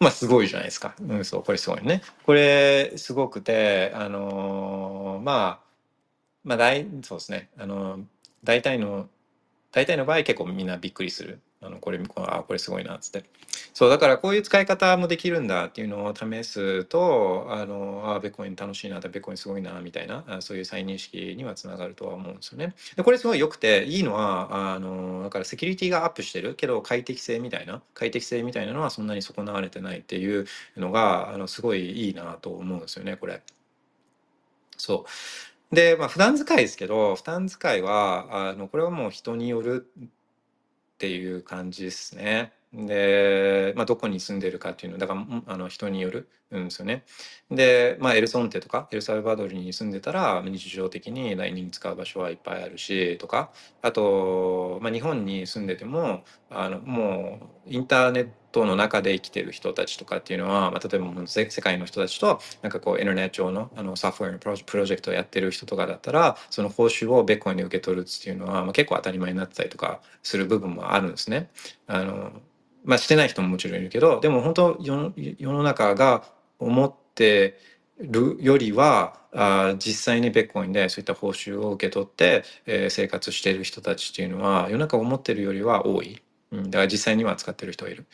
[0.00, 0.94] まあ、すごいじゃないですか。
[0.98, 2.00] うん、そう、これすごいね。
[2.24, 5.70] これ、すごくて、あのー、まあ、
[6.42, 7.50] まあ、大、そうですね。
[7.58, 8.04] あのー、
[8.42, 9.10] 大体の、
[9.72, 11.40] 大体の場合結構みんなびっくりする。
[11.62, 13.24] あの、これ、あ、これすごいな、つって。
[13.74, 22.74] そう、だからこういう使い方もできるんだっていうのを試すと、あの、あ、ベッコイン楽しいな、ベッコインすごいな、みたいな、そういう再認識にはつながるとは思うんですよね。
[22.96, 30.46] で、これすごい良くて、いいのは、あの、だからセキュリティがアップしてるけど、快適性みたいな、快適性みたいなのはそんなに損なわれてないっていう
[30.78, 33.42] のが、あの、すごいいいなと思うんですよね、これ。
[34.78, 35.04] そ
[35.72, 35.74] う。
[35.74, 39.90] で、まあ、普段使いですけど、普段使いは、あの、これはもう人による
[41.00, 42.52] っていう感じですね。
[42.74, 47.04] で、まあ、どこに住んでるかっていうのだからあの人によるんですよね。
[47.50, 71.50] で、まあ、エルソンテとかエルサルバドルに住んでたら日常的に LINE に使う場所はいっぱいあるしとかあと、まあ、日本に住んでてもあのもうインターネットの中で生きてる人たちとかっていうのは、まあ、例えば世界の人たちとなんかこうインターネット上のあのソフトウェアのプロジェクトをやってる人とかだったらその報酬をベッコインで受け取るっていうのは、まあ、結構当たり前になってたりとかする部分もあるんですね。
[71.86, 72.32] あの
[72.84, 76.24] まあしてない人ももちろんいるけどでも本当世世の中が
[76.58, 77.58] 思って
[77.98, 86.20] るよりはあ実際にベッコインでそういった報酬を受け取って、えー、生活している人たちっていうのは世の中思ってるよりは多い、
[86.52, 88.06] うん、だから実際には使ってる人がいる。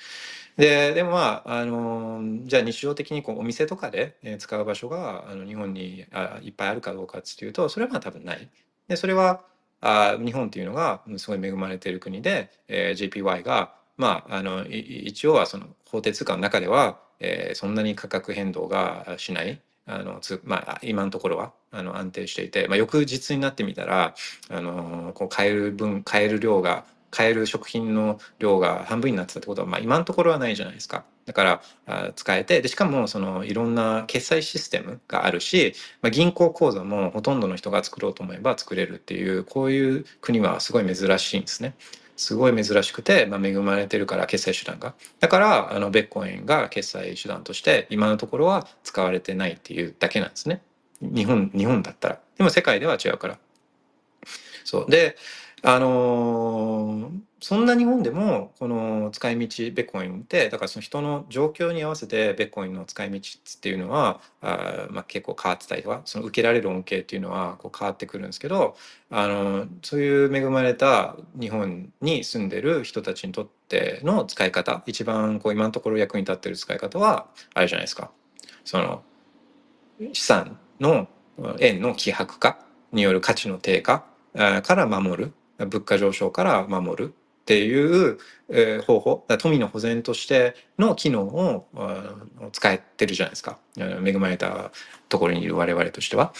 [0.57, 8.49] ででもまあ、あのじゃあ日常的にこうお店とかで使う場所があの日本にあいっぱいあるかどうかっていうとそれはまあ多分ない。
[8.89, 9.43] でそれは
[9.82, 24.14] あ日本っていうのがすごい恵まれてる国で、えー、JPY がまあ、あの一応はその法定通貨の中では、えー、そんなに価格変動がしないあのつ、まあ、今のところはあの安定していて、まあ、翌日になってみたら
[24.51, 31.04] あのこう買える分買える量が買える食品の量が半分になってたってことは、まあ、今のところはないじゃないですか。
[31.26, 41.74] だからあ使えてでしかもそのいろんな決済システムがあるし、まあ、銀行口座もほとんどの人が作ろうと思えば作れるっていうこういう国はすごい珍しいんですね。
[42.16, 44.94] すごい珍しくて、まあ、恵まれてるから決済手段が。
[45.20, 50.62] だからあのベッコインが決済手段として今のところは使われてないっていうだけなんですね。
[51.00, 52.20] 日本日本だったら。
[52.38, 53.38] でも世界では違うから。
[54.64, 54.90] そう。
[54.90, 55.16] で
[55.62, 68.76] あのー、そんな日本でもこの使い道ベッコインってだからその人の状況に合わせてベッコインの使い道っていうのはあ、まあ、結構変わってたりとかその受けられる恩恵っていうのはこう変わってくるんですけど
[69.11, 78.11] あのそういう恵まれた日本に住んでる人たちにとっての使い方一番こう今のところ役に立ってる使い方はあれじゃないですか。
[78.64, 79.02] その
[80.12, 81.09] 資産の
[81.61, 82.59] 円の希薄化
[82.92, 84.04] による価値の低下
[84.34, 88.18] から守る物価上昇から守るっていう、
[88.82, 91.66] 方法富の保全としての機能を
[92.52, 93.59] 使えてるじゃないですか。
[93.76, 94.72] 恵まれた
[95.09, 96.32] ところにいる我々としては。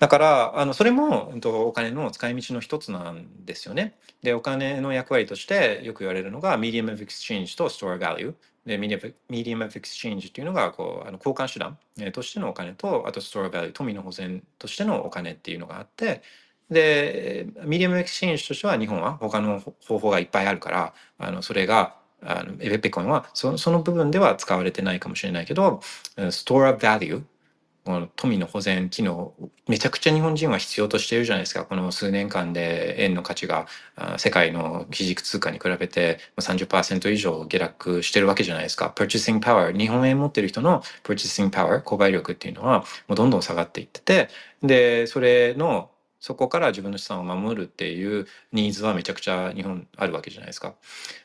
[0.00, 3.94] だからあのそれもお金の使い道の一つなんですよね。
[4.22, 8.34] でお金の役割としてよく言われるのが medium of exchange と store value
[8.68, 11.78] で、 medium of exchange っていうのが、こう、あの交換手段、
[12.12, 16.22] としてのお金と、あと store value、富の保全としてのお金っていうのがあって、
[16.70, 25.80] で、 medium exchange としては日本は他の方法がいっぱいあるから、あの、それが、あの、えビットコインはそその部分では使われてないかもしれないけど、
[26.30, 27.22] ストアバリュー、
[27.88, 29.32] この富の保全機能、
[29.66, 31.64] めちゃくちゃ日本人は必要としているじゃないですか。
[31.64, 33.66] この数年間で円の価値が
[34.18, 38.92] 世界の基軸通貨に比べて30%以上下落してるわけじゃないですか。
[38.94, 44.28] purchasing power、日本円持ってる人の purchasing power、購買力っていうのはもうどんどん下がっていってて、
[44.62, 45.90] で、それの
[46.20, 50.74] そこから自分の資産を守るっていうニーズはめちゃくちゃ日本あるわけじゃないですか。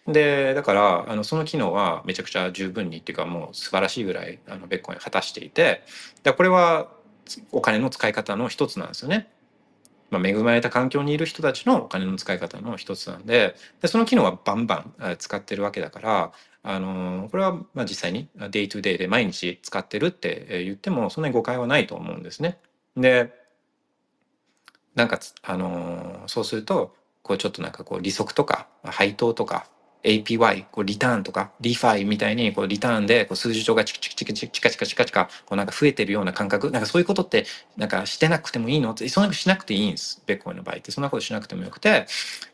[0.08, 5.84] で、だからあのその機能はめちゃくちゃ十分にっていうかもう素晴らしいぐらいあのビットコイン果たしていて、
[6.24, 6.90] でこれは
[7.52, 9.30] お金の使い方の一つなんですよね。
[10.14, 16.32] まあ、恵まれた環境にいる人たちのお金の使い方の一つなんででその機能はバンバン使ってるわけだから
[16.62, 22.60] あのこれはまあ実際に day to day で毎日使ってるって言ってもそんなに誤解はないと思うんですね。
[22.96, 23.34] で
[24.96, 29.68] なんか、あのーそうすると、こうちょっとなんかこう利息とか配当とか
[30.04, 37.46] APY、こうリターンとか、リファイみたいにこうリターンでこう数字帳がチクチクチクチクチカチカチカチカこうなんか増えてるような感覚、なんかそういうことって
[37.78, 38.92] なんかしてなくてもいいの？
[38.92, 40.22] って、そんなことしなくていいんです。
[40.26, 40.92] ビットコインの場合って。
[40.92, 42.06] そんなことしなくてもよくて、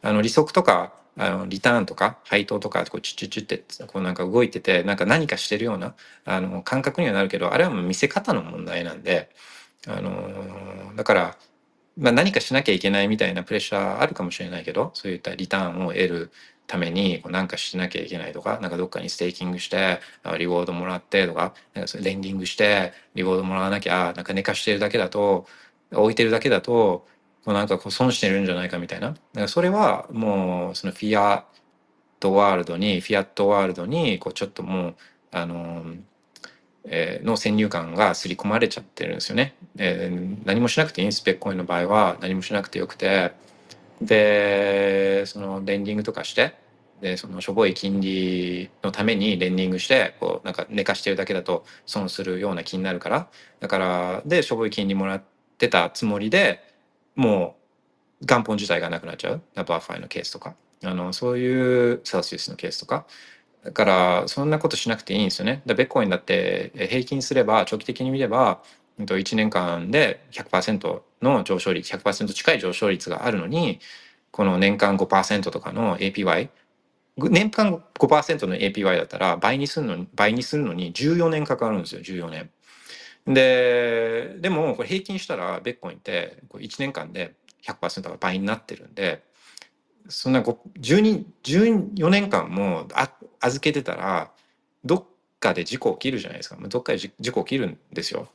[0.01, 9.29] あの利息とか、あのリターンとか配当とかこうチュチュチュってこうなんか動いててなんか何かしてるようなあの感覚にはなるけどあれはもう見せ方の問題なんで
[9.85, 11.37] あのだから
[11.99, 16.31] まあ、何かしなきゃいけないみたいなプレッシャーあるかもしれないけどそういったリターンを得る
[16.65, 19.99] ためにこう何かしなきゃいけないとかなんかどっかにステーキングして
[20.37, 25.47] リウォードもらってとかなんかそれレンディングしてリウォードもらわなきゃなんか寝かしてるだけだと
[25.91, 27.07] 置いてるだけだと
[27.43, 29.15] こうなんかこう損してるんじゃないかみたいな。
[29.33, 31.43] だかそれはもうそのフィアッ
[32.19, 34.95] トワールドにフィアットワールドにこうちょっともう
[35.31, 35.83] あの
[36.91, 39.55] えの先入観が刷り込まれちゃってるんですよね。
[39.77, 43.31] えー何もしなくていいんです、ビットコインの場合は何もしなくてよくて、
[44.01, 46.55] で、そのレンディングとかして、
[47.01, 53.27] で、そのしょぼい金利のためにレンディングして、こう、なんか寝かしてるだけだと損するような気になるから、
[53.59, 55.23] だから、で、しょぼい金利もらっ
[55.57, 56.61] てたつもりで
[57.15, 57.57] も
[58.21, 59.41] う元本自体がなくなっちゃう。
[59.55, 60.55] バーファイのケースとか。
[60.83, 63.05] あの、そういうセルシウスのケースとか。
[63.63, 65.61] だから、そんなことしなくていいんですよね。
[65.65, 68.61] だベッコインだって平均すれば、長期的に見れば、
[68.97, 73.79] 1年間で100%の上昇率、100%近い上昇率があるのに、
[74.31, 76.49] この年間5%とかの APY、
[77.17, 82.49] 年間5%の APY だったら倍にするのに、倍にするのに14年かかるんですよ、14年。
[83.27, 87.35] で、でもこれ平均したらベッコインって1年間で
[87.65, 89.23] 100%が倍になってるんで、
[90.09, 94.31] そんな12 14年間もあ預けてたら
[94.83, 95.05] どっ
[95.39, 98.27] かで事故起きるじゃないですかどっかで事故起きるんですよ。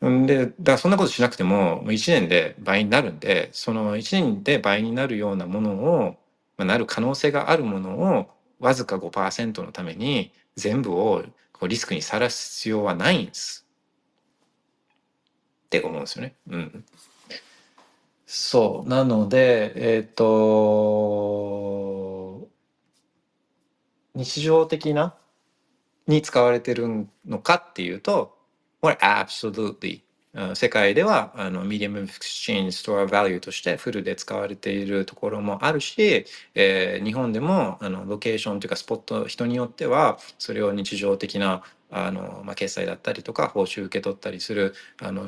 [0.00, 6.16] でだからそんなことしなくても1年で倍になるんでその1年で倍になるようなものを、
[6.56, 8.30] まあ、なる可能性があるものを
[8.60, 11.22] わずか5%のために全部を
[11.52, 13.66] こうリスクにさらす必要はないんです。
[15.66, 16.34] って思うんですよね。
[16.48, 16.84] うん。
[18.32, 18.88] そう。
[18.88, 20.30] なので、えっ、と、
[24.14, 25.16] 日常的な
[26.06, 28.38] に使われてるのかっていうと、
[28.80, 30.02] これ absolutely。
[30.54, 36.24] 世界ではあの medium of exchange store value としてフルで使われているところもあるし、
[36.54, 45.26] えー日本でもあのロケーションというかスポット人によってはそれを日常的なあの、まあ、決済だったりとか報酬受け取ったりするあの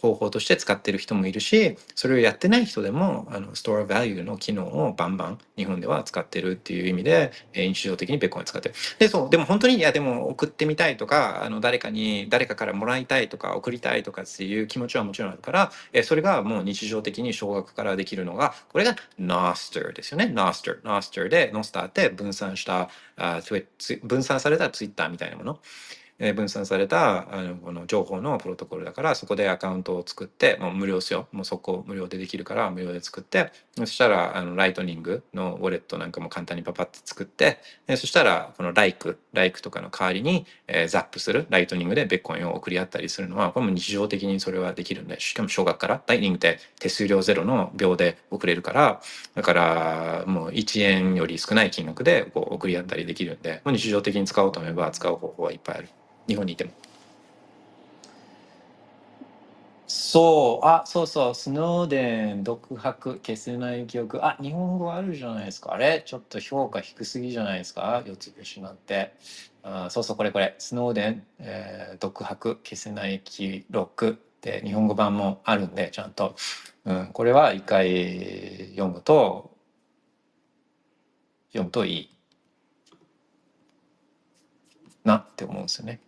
[0.00, 8.74] 方法として使ってる人もいるしそれをやってない人でもあのストアバリューの機能をバンバン日本では使ってるっていう意味で、え日常的にベッコン使ってる。
[8.98, 23.40] でそうでも本当にいやでも送ってみたいとかあの誰かに誰かからもらいたいとか送りたいとかっていう気持ちはもちろんあるから、えそれがもう日常的に少額からできるのがこれが Noster ですよね Noster Noster で Noster って分散したあ
[24.02, 25.60] 分散されたツイッターみたいなもの。
[26.32, 31.26] 分散されたあのこの情報のプロトコルだからそこでアカウントを作ってもう無料ですよ。
[31.32, 37.58] もうそこ無料でできるから無料で作ってそしたらあのライトニングのウォレットなんかも簡単にパパって作って
[37.96, 49.00] そしたらこの like like とかの代わりに、えー zap するライトニングでビットコインを送り合ったりするのはこれも日常的にそれはできるんでしかも少額からライトニングって手数料ゼロの秒で送れるから
[49.34, 55.88] だからもう1円より少ない金額でこう送り合ったりできるんでもう日常的に使おうと思えば使う方法はいっぱいある。
[56.28, 56.70] 日本にいても。
[59.86, 60.66] そう。
[60.66, 61.34] あそうそう。
[61.34, 63.20] スノーデン独白。
[63.24, 64.24] 消せない記憶。
[64.24, 65.72] あ日本語あるじゃないですか。
[65.72, 66.02] あれ？
[66.04, 68.02] ちょっと評価低すぎじゃないですか？
[68.06, 69.14] 四つ星なんて。
[69.62, 70.16] あそうそう。
[70.16, 70.54] これこれ。
[70.58, 72.58] スノーデン、えー独白。
[72.64, 74.10] 消せない記録。
[74.10, 74.12] っ
[74.42, 76.34] て日本語版もあるんでちゃんと、
[76.84, 79.52] うん、これは一回読むと
[81.50, 82.10] 読むといい。
[85.04, 86.00] なって思うんですよね。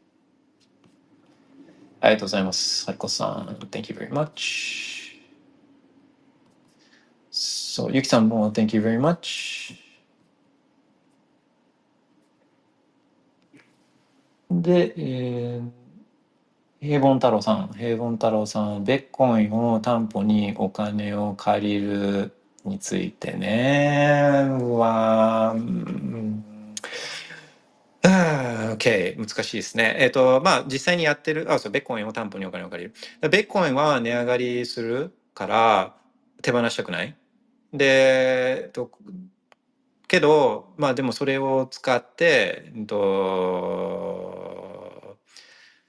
[2.05, 2.85] ありがとうございます。
[2.85, 5.15] はるこさん、Thank you very much.
[7.31, 9.75] そう、ゆきさんも Thank you very much.
[14.51, 22.33] で、えー、平凡太郎さん、平凡太郎さん、ベッコインを担保にお金を借りる
[22.67, 26.54] についてね、は、うん
[28.07, 29.97] あ OK 難しいですね。
[29.99, 32.89] えっ、とまあ実際にやってるあそうベッコインを担保にお金を借り
[33.23, 33.31] る。
[33.31, 35.97] ベッコインは値上がりするから
[36.43, 37.16] 手放したくない。
[37.73, 38.91] で、えっと
[40.09, 44.14] けどまあでもそれを使って、えっと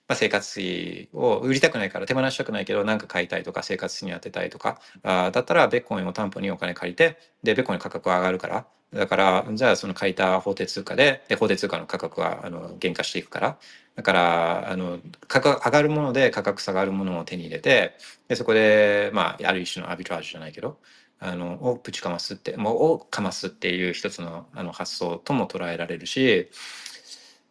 [0.07, 13.57] まあ、生活費を売りたくないから手放したくないけど何か買いたいとか生活費に当てたいとかあだったらベッコインを担保にお金借りてでベッコインの価格が上がるからだからじゃあその借りた法定通貨でで法定通貨の価格はあの減価していくから。
[13.95, 17.93] だからあの価格上がるもので価格下がるものを手に入れて
[18.27, 20.79] でそこで、まあ、ある一種のアビトラージュじゃないけど
[21.19, 26.49] あのをぶちかますってもうをかますっていう一つのあの発想とも捉えられるし、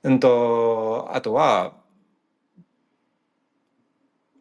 [0.02, 1.72] うんとあとは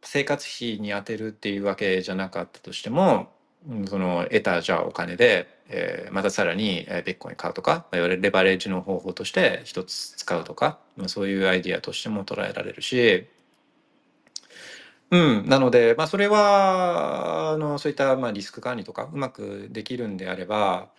[0.03, 3.31] 生活費に充てるっていうわけじゃなかったとしても
[3.87, 13.27] その得たじゃあお金で、えー、またさらにベッコイン買うとかいわゆるレバレッジの方法として一つ使うとかそういうアイディアとしても捉えられるし
[15.11, 20.89] うん、なので、まあ、それはあのそういったまあリスク管理とかうまくできるんであれば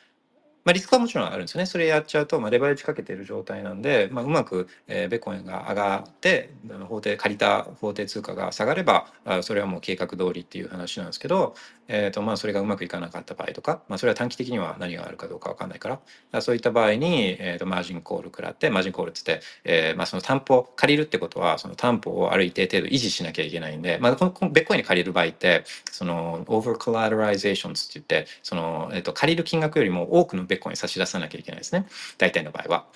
[0.64, 1.66] まあ、リスクはもちろんあるんですよね。
[1.66, 6.54] それやっちゃうと、まあ、レバレッジかけてる状態なんで、まあ、うまく、えー、ベコンが上がって
[6.88, 11.54] 法定借りた法定通貨が下がればあそれはもう計画通りっていう話なんですけど、
[11.88, 16.00] えーとまあ、それがうまくいかなかった場合とか、まあ、それは短期的には何があるかどうか分かんないか
[16.32, 31.86] らそういった場合に、えーと、マージンコール食らってマージンコールっつって、えーまあ、その担保借りるってことはその担保をある一定程度維持しなきゃいけないんで、まあ、このベッコインに借りる場合ってその over collateralization って言ってその、えーと、借りる金額よりも多くのビットコイン差し出さなきゃいけないですね
[32.18, 32.86] 大体の場合は。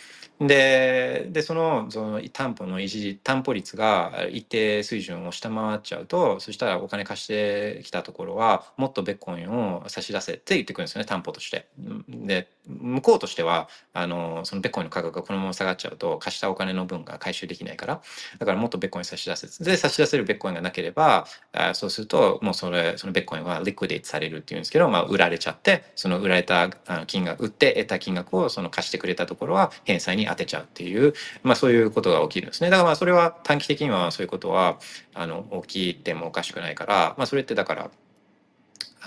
[0.41, 11.67] ででそのその担保の維持担保率が一定水準を下回っちゃうとそしたらお金貸してきたところはもっとビットコインを差し出せって言ってくるんですよね担保として。
[12.09, 18.03] で向こうとしてはあのそのビットコインの価格がこのまま下がっちゃうと貸したお金の分が回収できないから。
[18.39, 26.69] だからもっとベッコイン差し出せで差し出せるベッコインがなければあそうするともうそれそのベッコインはリクイデイトされるっていうんですけど、まあ、売られちゃってその売られた
[27.07, 32.71] 金額売って得た金額をその貸してくれたところは返済に当てちゃうっていう、まあ、そういうことが起きるんですね。
[32.71, 34.79] だからまあそれは短期的にはそういうことは
[35.15, 37.91] あの起きてもおかしくないから、まあ、それってだから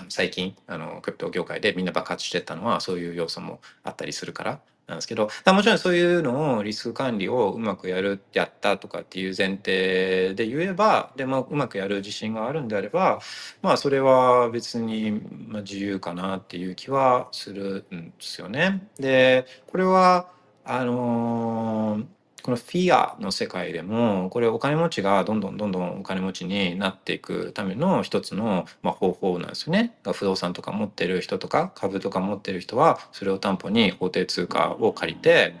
[0.08, 13.20] 最近あのクリプト業界でみんな爆発してったのはそういう要素もあったりするからなんですけどもちろんそういうのをリスク管理をうまくやるやったとかっていう前提で言えばで、まあ、うまくやる自信があるんであれば
[13.62, 15.22] まあそれは別に
[15.62, 18.86] 自由かなっていう気はするんですよね。
[18.98, 20.28] でこれは
[20.64, 29.94] あのーこのフィアの世界でもこれお金持ちがどんどんどんどんお金持ちになっていくための一つの、ま、方法なんですよね。
[30.12, 35.54] 不動産とか持ってる人とか株とか持ってる人はそれを担保に法定通貨を借りて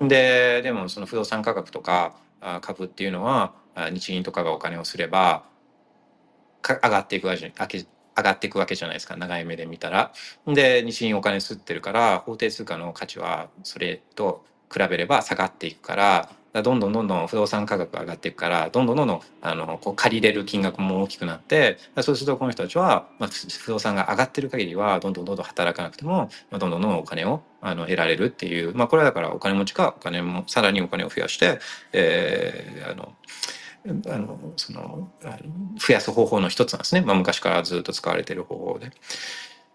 [0.00, 2.14] ででもその不動産価格とか
[2.60, 3.54] 株っていうのは
[3.92, 5.44] 日銀とかがお金をすれば
[6.62, 7.52] 上がっていくわけ
[8.16, 10.12] 上がっていくわけじゃないですか長い目で見たら。
[10.46, 16.30] で日銀お金吸ってるから法定通貨の価値はそれと比べれば下がっていくから
[16.62, 31.58] どんどんどんどん不動産価格が上がっていくからどんどんどんどんあのこう借りれる金額も大きくなってそうするとこの人たちは、まあ、不動産が上がってる限りはどんどんどんどん働かなくても、まあ、どんどんどんどんお金をあの得られるっていう、まあ、これはだからお金持ちがお金もさらにお金を増やして、
[31.92, 33.12] えー、あの
[34.08, 35.10] あのその
[35.78, 38.90] 増やす方法の一つなんですね、まあ、昔からずっと使われてる方法で。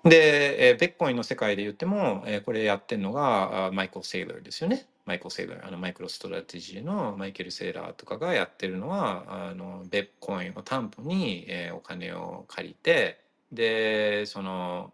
[0.03, 4.87] で、えー、ベッコインの世界で言っても、えー、これやってるのがマイクル・セイラーですよね。
[5.05, 13.19] マイクル・セイラー、あのマイクロストラテジーのマイケル・セイラーとかがやってるのは、あのベッコインを担保に、えー、お金を借りて、
[13.51, 14.91] で、その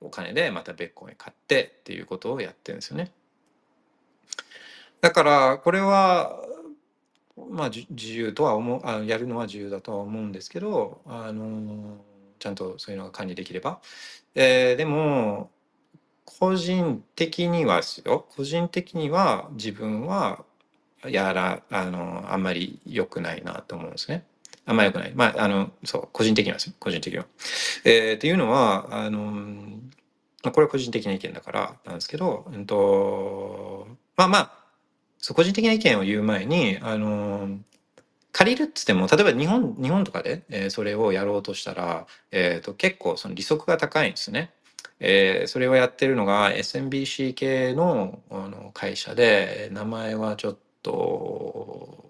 [0.00, 3.12] お金でまたベッコイン買ってっていうことをやってるんですよね。
[5.00, 6.40] だからこれは
[7.50, 11.98] まあ自由とは思うあやるのは自由だとは思うんですけどあの
[12.42, 13.80] ちゃんとそういうのが管理できれば
[14.34, 15.50] えー、でも
[16.24, 20.44] 個人的にはですよ個人的には自分は
[21.04, 24.24] やらあのあんまり良くないなと思うんですね。
[24.64, 25.12] あんまり良くない。
[25.14, 26.74] まあ、あの、そう、個人的にはですよ。
[26.78, 27.26] 個人的には。
[27.84, 29.80] えー、っていうのは、あの、
[30.52, 34.52] これは個人的な意見だからなんですけど、うんと、まあまあ、
[35.18, 37.58] そう、個人的な意見を言う前に、あの、
[38.32, 44.50] 借りるっつっても例えば日本日本とかで、えー、それをやろうとしたら、えーと、結構その利息が高いんですね。
[45.00, 52.04] えー、それをやってるのが SMBC 系のあの会社で名前はちょっと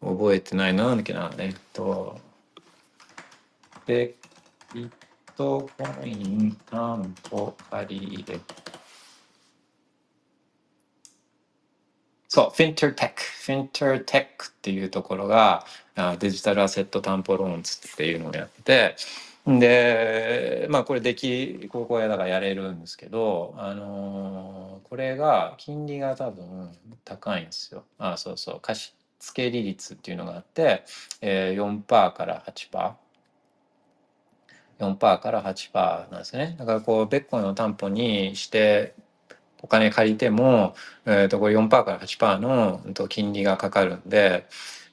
[0.00, 2.18] 覚えてないななんだっけなえっと
[3.86, 4.14] ビ
[4.74, 4.90] ッ
[5.36, 8.40] トコイン担保借り入れ
[12.36, 13.22] そう、フィンターテック。
[13.22, 15.64] フィンタテックっていうところが、
[16.18, 18.96] デジタルアセット担保ローンズっていうのをやってて、
[19.46, 26.76] で、まあこれでき、ここやだからやれるんですけど、あのー、これが、金利が多分
[27.06, 27.84] 高いんですよ。
[27.96, 30.84] あ、あそうそう、貸、付利率っていうのがあって、
[31.22, 32.92] えー、4%から8%。
[34.78, 36.54] 4%から8%なんですね。
[36.58, 38.94] だからこう、ベッコインを担保にして
[39.62, 40.74] お金借りても、
[41.06, 44.46] えー、とこれ4%から8%の金利がかかるんで、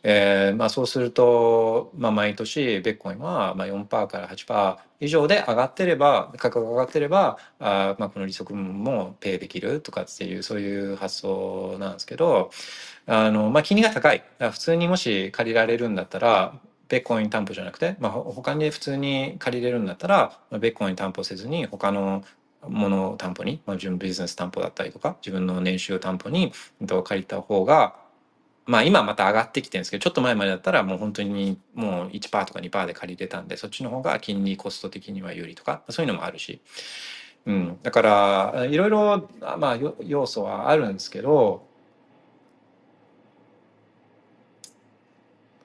[0.03, 12.51] えーまあ、そうすると、まあ、毎年ベッコインはまあ4%から8%以上で上がってれば価格が上がってればあ、まあ、この利息分もペイできるとかっていうそういう発想なんですけど
[13.05, 14.23] あの、まあ、金利が高い。
[14.39, 16.53] 普通にもし借りられるんだったら
[16.89, 22.23] ベッコイン担保じゃなくて、まあ、他に普通に借りれるんだったらベッコイン担保せずに他の
[22.67, 26.51] ものを担保に、まあ、自分ビジネス担保だったりとか自分の年収を担保に
[27.03, 27.95] 借りた方が
[28.65, 36.61] まあ今また上がってきてるんですけど、ちょっと前までだったらもう本当にもう1%とか2%で借りれたんで、そっちの方が金利コスト的には有利とか、そういうのもあるし。
[37.45, 37.77] うん。
[37.83, 41.67] だから、いろいろ、まあ要素はあるんですけど、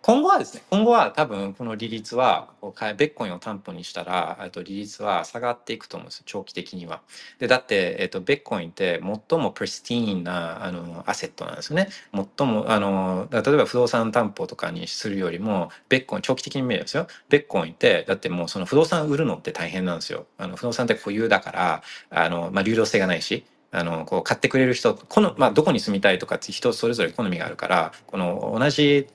[0.09, 2.49] 今後はですね、今後は多分この利率は、
[2.97, 7.03] ビットコインを担保にしたら、と利率は下がっていくと思うんです、長期的には。
[7.39, 11.91] で、だって、えっと、ビットコインって最も pristine なあのアセットなんですよね。
[12.15, 17.07] 最も、あの、例えば不動産担保とかにするよりも、ビットコイン、長期的に見るんですよ。
[17.29, 20.25] ビットコインって、だってもうその不動産売るのって大変なんですよ。
[20.39, 29.07] あの不動産って固有だから、あの、まあ、流動性がないし、あの、こう買ってくれる人、この、まあ、どこに住みたいとかって人それぞれ好みがあるから、この同じ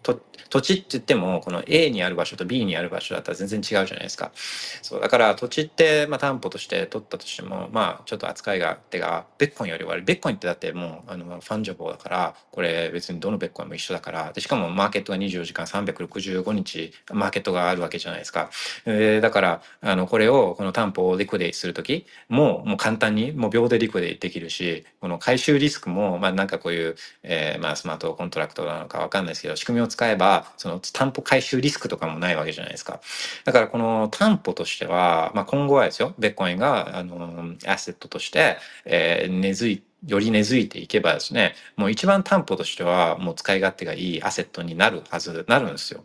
[0.50, 4.32] 土地って言っても、この A にある場所と B にある場所だったら全然違うじゃないですか。
[4.36, 10.06] そう、だから土地って、まあ、担保として取ったとしても、まあ、ちょっと扱いが、手が、ベッコンより悪い。
[10.06, 18.52] ベッコンってだってもう、あの、ファンジャボーだから、これ別にどのベッコンも一緒だから、で、しかもマーケットが24時間365日、マーケットがあるわけじゃないですか。
[18.86, 33.02] えー、だから、あの、これを、この担保をリクデイするときも、もう簡単に、もう秒でリクデイできるし、この回収リスクも、まあ、なんかこういう、えー、まあ、スマートコントラクトなのかわかんないですけど、仕組みを使えば、その担保回収リスクとかもないわけじゃないですか。
[33.46, 46.04] だからこの担保としては、まあ、今後はですよ、ベッコインが、あの、アセットとして、えー、根付いてより根付いていけばですね、もう一番担保としてはもう使い勝手がいいアセットになるはず、なるんですよ。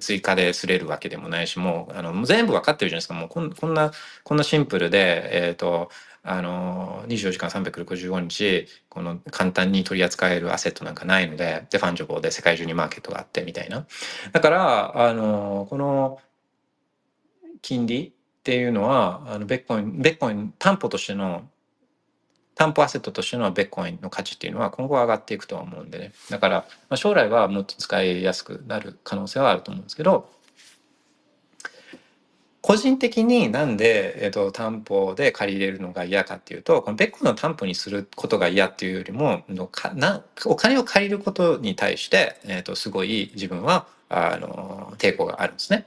[0.00, 3.14] 追加で刷れるわけでもないし、もう、あの、全部わかってるじゃないですか。
[3.14, 3.92] もうこんこんな、
[4.24, 5.90] こんなシンプルで、えっ、ー、と、
[6.22, 13.86] あの、24時間365日、この簡単に取り扱えるアセットなんかないので、で、 fungible で世界中にマーケットがあってみたいな。
[14.32, 16.20] だから、あの、この
[17.62, 18.12] 金利っ
[18.42, 21.48] ていうのは、あの、ビットコイン、ビットコイン担保としての
[22.58, 26.12] 担保アセットとしてのビットコインの価値っていうのは今後上がっていくとは思うんでね。
[26.28, 26.56] だから、
[26.90, 30.28] まあ、将来はもっと使いやすくなる可能性はあると思うんですけど、
[32.68, 45.86] 個人的になんで、えっと、担保で借りれるのが嫌かっていうと、このベッコインの担保にすることが嫌っていうよりも、のかなお金を借りることに対して、えっと、すごい自分は、あの、抵抗があるんですね。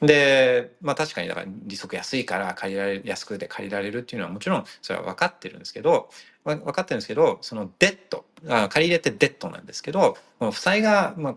[0.00, 6.08] で、まあ確かにだから利息安いから借りられ、安くで借りられるっていうのはもちろんそれは分かってるんですけど、
[6.44, 11.34] 分かってるんですけど、その debt、あ借り入れて debt なんですけど、負債が、まあ、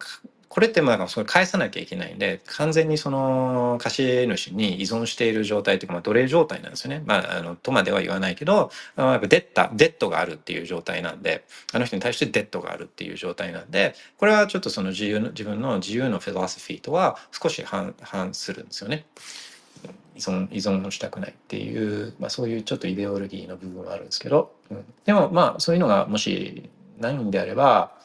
[0.50, 7.04] これってまあそれ返さなきゃいけないんで完全にその貸主に依存している状態というか、まあ、奴隷状態なんですよね。
[7.06, 19.06] まあ、あのとまでは言わないけど、あ、やっぱ debt debt があるっていう状態なんであの人に対して debt があるっていう状態なんでこれはちょっとその自由の自分の自由のフィロソフィーとは少し反反するんですよね。
[20.16, 27.97] 依存依存をしたくないっていう、まあ、そういうちょっとイデオロギーの部分はあるんですけど、うん、でもまあそういうのがもしないんであれば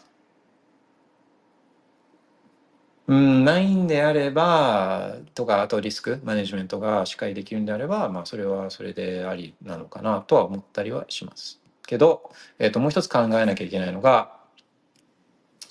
[3.12, 11.60] うん、ないんであれば、とか、あとリスクマネジメントがしっかりできるんであれば、まあ、それはそれでありなのかなとは思ったりはします。
[11.86, 14.41] けど、えっ、と、もう一つ考えなきゃいけないのが、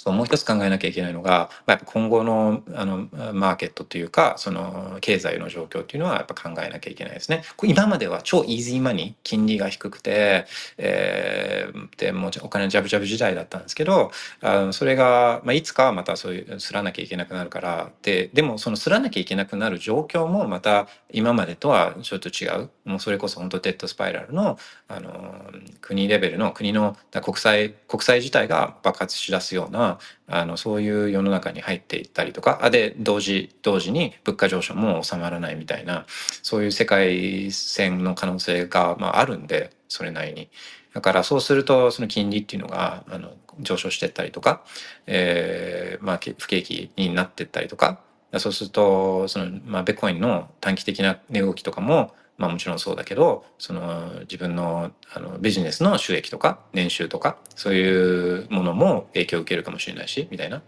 [0.03, 7.43] そうもう一つ考えなきゃいけないのが、まあ、やっぱ今後のあのマーケットというかその経済の状況っていうのはやっぱ考えなきゃいけないですね。
[7.65, 10.45] 今までは超イージーマニー金利が低くて、
[10.79, 14.09] えー、でもうお金ジャブジャブ時代だったんですけど
[14.41, 24.57] あのそれが、まあ、いつかはまたそういうすらなきゃいけなくなるからででもそのすらなきゃいけなくなる状況もまた今までとはちょっと違うもうそれこそ本当デッドスパイラルの
[24.87, 25.45] あの
[25.79, 29.90] 国レベルの国の国際国際自体が爆発しだすような
[30.27, 36.05] あのそういう世の中に入っていったりとかあで同時同時に物価上昇も収まらないみたいな
[36.43, 40.49] そういう世界線の可能性が、まあ、あるんでそれなりに。
[40.93, 44.61] だからそうするとその金利っていうのがあの上昇してったりとか、
[45.07, 48.01] えーまあ、不景気になってったりとか
[48.37, 60.63] そうするとその、まあ、ベコインの短期的な値動きとかもまあもちろんそうだけど、その自分のあのビジネスの収益とか年収とか、そういうものも影響を受けるかもしれないし、みたいな。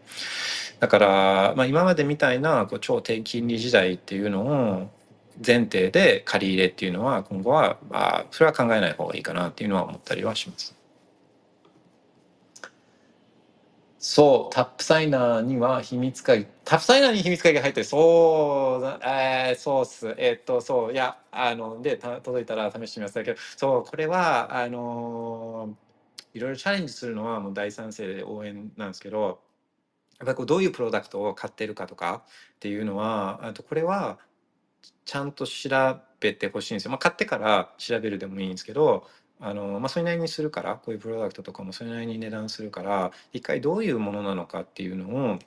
[0.79, 4.91] だから、まあ今までみたいなこう超低金利時代っていうのを
[5.43, 10.75] 前提で借り入れっていうのは今後は、まあ、それは考えない方がいいかなっていうのは思ったりはします。
[14.05, 17.85] そう、タップサイナーには秘密鍵、タップサイナーに秘密鍵が入ってる。
[17.85, 20.13] そう、えー、そうっす。
[20.17, 25.73] えー、っと、そう、いや、あの、でた、届いたら試してみますだけど、そう、これは、あの
[26.34, 29.39] いろいろチャレンジするのはもう大賛成で応援なんですけど、
[30.19, 32.23] やっぱりこうどういうプロダクトを買ってるかとか
[32.55, 34.19] っていうのは、あとこれは
[35.05, 35.69] ちゃんと調
[36.19, 36.91] べてほしいんですよ。
[36.91, 39.07] まあ、買ってから調べるでもいいんですけど、
[39.45, 45.40] あのまあ、それなりにするからこういうプロダクトとかもそれなりに値段するから一回どういうものなのかっていうのを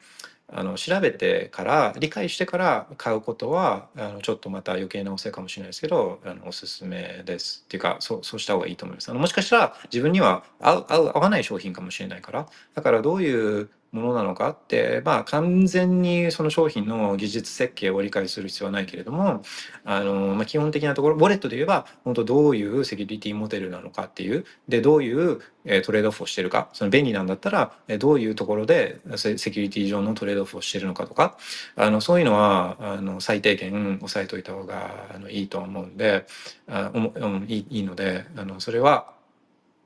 [0.49, 9.11] あの調べてから理解してから買うことはあのちょっとまた余計なお世話かもしれないですけどあのおすすめですっていうかそうそうした方がいいと思います。
[9.11, 19.43] あのもしかしたら自分には合う合う合わない商品かもしれないからだからどういうものなのかって、まあ、完全にその商品の技術設計を理解する必要はないけれども
[19.85, 25.41] あの、まあ、基本的なところウォレットで言えば本当どういうセキュリティモデルなのかっていうでどういう、
[25.83, 31.37] トレードオフをしてるかその便利なんだったらどういうところでセキュリティ上のトレードオフをしてるのかとか
[31.75, 36.27] あのそういうのはあの最低限押さえといた方があのいいと思うんで
[36.69, 37.13] あおも、
[37.49, 39.13] いいいいのであのそれは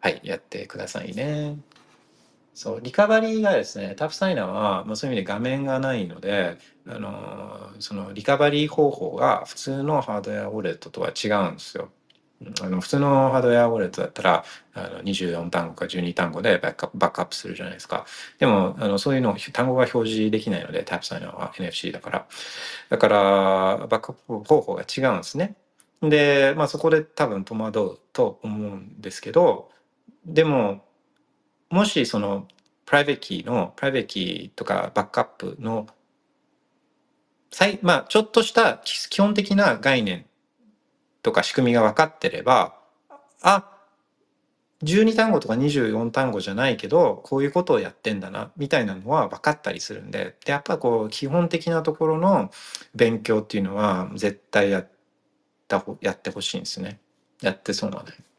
[0.00, 1.56] はいやってくださいね。
[2.54, 11.90] そう、リカバリーがですね、タップサイナーは、まあ、そういう意味で画面がないので、あの、そのリカバリー方法が普通のハードウェアウォレットとは違うんですよ。
[12.62, 18.06] あの普通のハードウェアウォレットだったらあの24単語か12単語でバックアップアップするじゃないですか。
[18.38, 22.26] でもあのそういうの単語が表示できないのでタップサイナーは NFC だから。
[22.88, 25.54] だからバックアップ方法が違うんですね。
[26.00, 29.70] で、まあそこで多分戸惑うと思うんですけど、
[30.24, 30.82] でも
[31.70, 32.46] もしその
[32.84, 35.86] プライベートキーのプライベートキーとかバックアップの
[37.52, 40.26] 最まあちょっとした基本的な概念
[41.22, 42.76] とか仕組みが分かってれば
[43.42, 43.70] あ
[44.82, 52.50] 12単語とか24単語じゃないけどこういうことをやってんだなみたいなのは分かったりするんででやっぱこう基本的なところの
[52.94, 54.90] 勉強っていうのは絶対やっ
[55.68, 56.98] たやってほしいんですね
[57.42, 58.29] やってそうなので。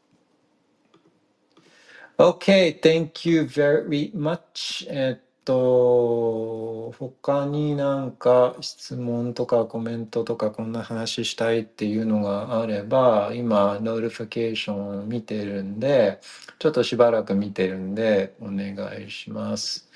[2.22, 4.86] Okay, thank you very much.
[4.88, 16.20] えっと、他になんか質問とかコメントとかこんな話したいっていうのがあれば、今、 notification を見てるんで、
[16.60, 19.88] ちょっとしばらく見てるんで、お願いします。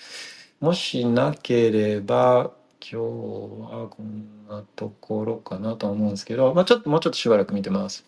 [0.59, 2.51] もしなければ、
[2.81, 8.05] 今日はこんなところかなと思うんですけど、まあ、ちょっともうちょっとしばらく見てます。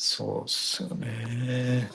[0.00, 1.90] そうっすよね。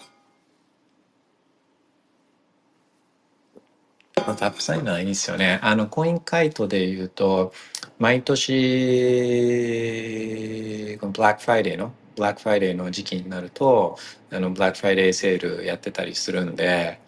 [4.17, 5.61] まあ、 TAPSIGNER いいですよね。
[5.63, 7.53] あの、 Coinkite で言うと、
[7.99, 8.57] 毎年、
[10.99, 13.97] このブラックフライデーの、ブラックフライデーの時期になると、
[14.31, 16.99] あの、ブラックフライデーセールやってたりするんで、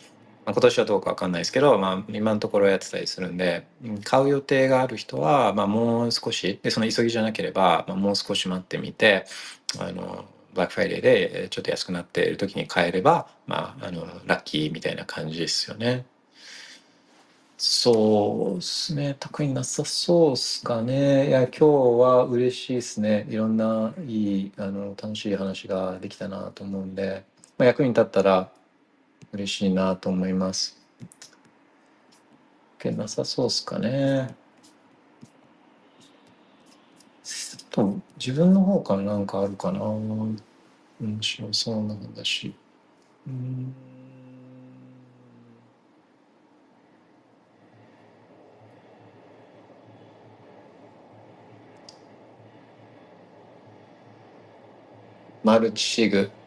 [0.46, 3.68] まあ、今年はどうかわかんないですけど、まあ、今のところやってたりするんで、
[4.06, 9.26] 買う予定がある人は、まあ、もう少し、で、その急ぎじゃなければ、まあ、もう少し待ってみて、
[9.78, 10.24] あの、
[10.56, 16.06] ブラックフライデーでちょっと安くなっている時に買えれば、まあ、あの、ラッキーみたいな感じですよね。
[17.58, 19.16] そうですね。
[19.20, 21.28] 特になさそうっすかね。
[21.28, 23.28] いや、今日は嬉しいですね。
[23.30, 27.24] いろんないい、あの、楽しい話ができたなと思うんで、
[27.58, 28.50] まあ、役に立ったら
[29.34, 30.86] 嬉しいなと思います。
[32.92, 34.36] なさそうっすかね。
[37.76, 39.82] と自分の方から何かあるかな。
[41.00, 42.62] 面白そうなんだし。
[43.28, 43.78] うん。
[55.44, 56.38] マルチシグ。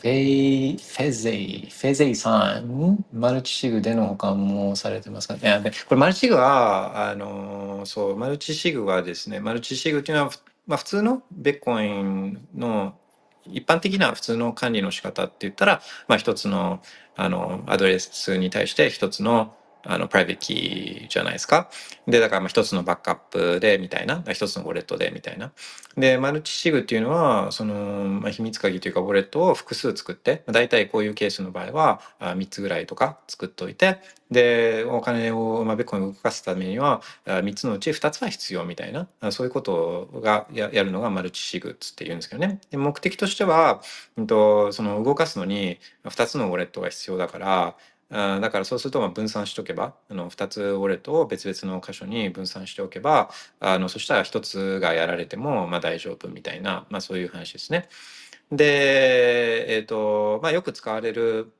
[0.00, 5.34] フェイ、フェゼイ、フェゼイさん、マルチシグでの保管もされてますか？
[5.34, 5.60] ね。
[5.62, 10.30] で、これマルチシグは、あの、そう、マルチシグはですね、マルチシグっていうのは、
[10.68, 12.94] まあ普通のビットコインの
[13.44, 16.80] 一般的な普通の管理の仕方って言ったら、まあ一つの、
[17.16, 19.56] あの、アドレスに対して一つの、
[19.88, 21.70] あの、プライベートキーじゃないですか。
[22.06, 25.52] で、だからまあ一つのバックアップでみたいな、一つのウォレットでみたいな。
[25.96, 33.98] で、マルチシグっていうのは、その、まあ、秘密鍵というかウォレットを複数作って、だいたいこういうケースの場合はあ3つぐらいとか作っておいて、
[34.30, 42.60] で、お金を、まあ、ベッコンを動かすためには、3つのうち2つは必要みたいな、そういうことがやるのがマルチシグっていうんですけどね。
[42.70, 43.80] で目的としては、
[44.18, 47.76] うんと、その動かすのに2つのウォレットが必要だから、
[48.10, 53.30] だからそうすると分散しとけばあの2つウォレットを別々の箇所に分散しておけば
[53.60, 57.88] あのそしたら1つがやられてもまあ大丈夫みたいな、まあ、そういう話ですね。
[58.50, 61.52] で、えーとまあ、よく使われる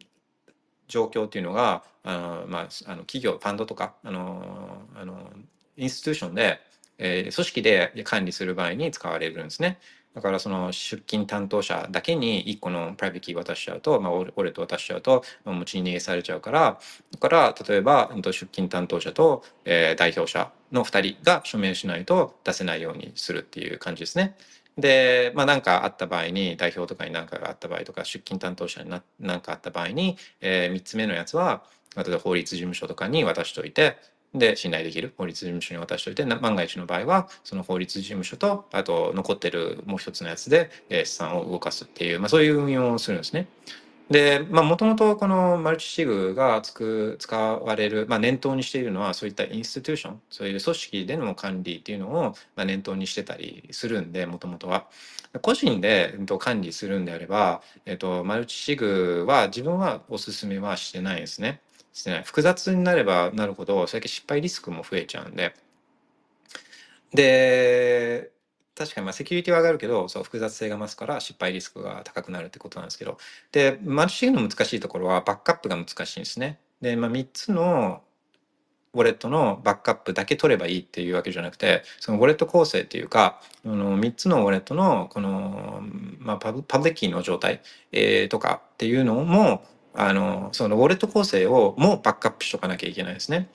[0.87, 5.31] 状況っていうのがあの、まあ、あの企業ファンドとかあのあの
[5.77, 6.61] institution で、
[6.97, 9.79] えー、組織で管理する場合に使われるんですね。
[10.19, 16.81] だからその出金担当者だけに1個のプライベートキー渡しちゃうと、まあ、ウォレット渡しちゃうと、まあ、持ち逃げされちゃうから、
[17.13, 24.35] だから例えば出勤担当者と、え、代表者の2人が署名しないと出せないようにするっていう感じですね。
[24.77, 28.91] で、まあ何かあった場合に、代表とかに何かがあった場合とか、出勤担当者に
[29.21, 31.63] 何かあった場合に、えー、3つ目のやつは、
[31.97, 33.99] 例えば法律事務所とかに渡しておいて、
[34.35, 43.49] で信頼できる法律事務所に渡しておいて万が一の場合はその法律事務所とあと残ってるもう一つのやつで資産を動かすっていう、まあ、そういう運用をするんですね。
[44.11, 54.87] でもともとこのマルチシグがつく使われる、まあ、念頭にしているのはそういったインスティテューションそういう組織での管理っていうのを、まあ、念頭にしてたりするんでもともとは。
[55.43, 61.61] 個人で、えっと、管理するんであれば、えっと、マルチシグは自分はおすすめはしてないですね。
[61.99, 62.23] してない。
[62.23, 65.55] 複雑になればなるほどそれだけ失敗リスクも増えちゃうんで。
[67.13, 68.31] で
[68.77, 73.19] 確かにまあセキュリティは上がるけどそう複雑性が増すから失敗リスクが高くなるってことなんですけど。
[73.51, 76.61] でマルチシグの難しいところはバックアップが難しいんですね。
[76.81, 78.03] で、まあ、3つの
[78.95, 85.83] ウォレットのバックアップだけ取ればいいっていうわけじゃなくてそのウォレット構成っていうかあの3つのウォレットのこの、
[86.19, 87.61] まあ、パブパブリックキーの状態、
[87.93, 89.63] えー、とかっていうのも
[90.01, 93.49] あのそのウォレット構成をもうバックアップしとかなきゃいけないですね。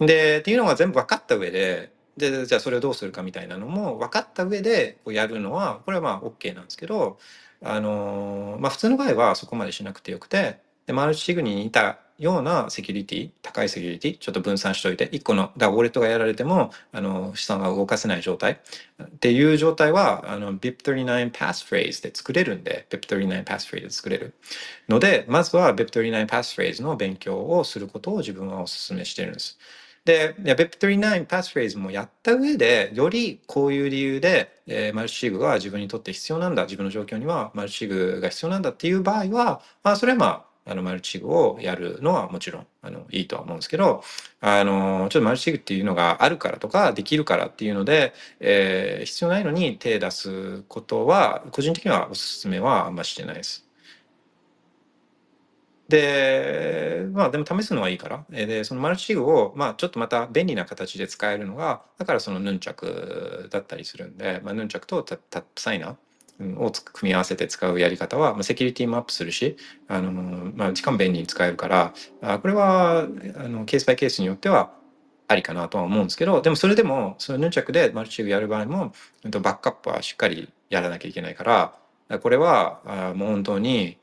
[0.00, 7.16] でっていうのが全部分かった上ででじゃあそれをどうするかみたいなのも分かった上でこうやるのはこれはまあ OK なんですけど
[7.62, 18.60] あの、まあ、普通の場合はそこまでしなくてよくてでマルチシグに似たようなセキュリティ高いセキュリティちょっと分散しといて1個のだウォレットがやられてもあの資産が動かせない状態
[19.02, 24.34] っていう状態はあの BIP39 passphrase で作れるんで BIP39 passphrase で作れる
[24.88, 29.58] のでまずは BIP39 passphrase の勉強をすることを自分はお勧めしてるんです。
[30.08, 44.02] で、BIP39 passphrase もやった上で、よりこういう理由で、えー、マルチシグが自分にとって必要なんだ、自分の状況にはマルチシグが必要なんだっていう場合は、まあ、それはまあ、あのマルチグをやるのはもちろんあのいいとは思うんですけど
[44.40, 53.68] あのちょっとマルチシグっていうのがあるからとかできるからっていうので、えー、必要ないのに手出すことは個人的にはおすすめはあんましてないです。
[55.88, 58.24] で、まあでも試すのはいいから。
[58.30, 65.96] で、そのマルチシグを、まあちょっとまた便利な形で使えるのが、だからそのヌンチャクだったりするんで、まあ、ヌンチャクと TAPSIGNER
[66.56, 69.56] を組み合わせて使うやり方は、ま、セキュリティもアップするし、
[69.88, 70.12] あの
[70.54, 73.00] まあ、時間便利に使えるからあこれは
[73.36, 74.72] あのケースバイケースによっては
[75.26, 78.92] ありかなとは思うんですけどでもそれでもそのヌンチャクでマルチシグやる場合も
[79.24, 81.44] バックアップはしっかりやらなきゃいけないか
[82.08, 83.98] らこれはもう本当に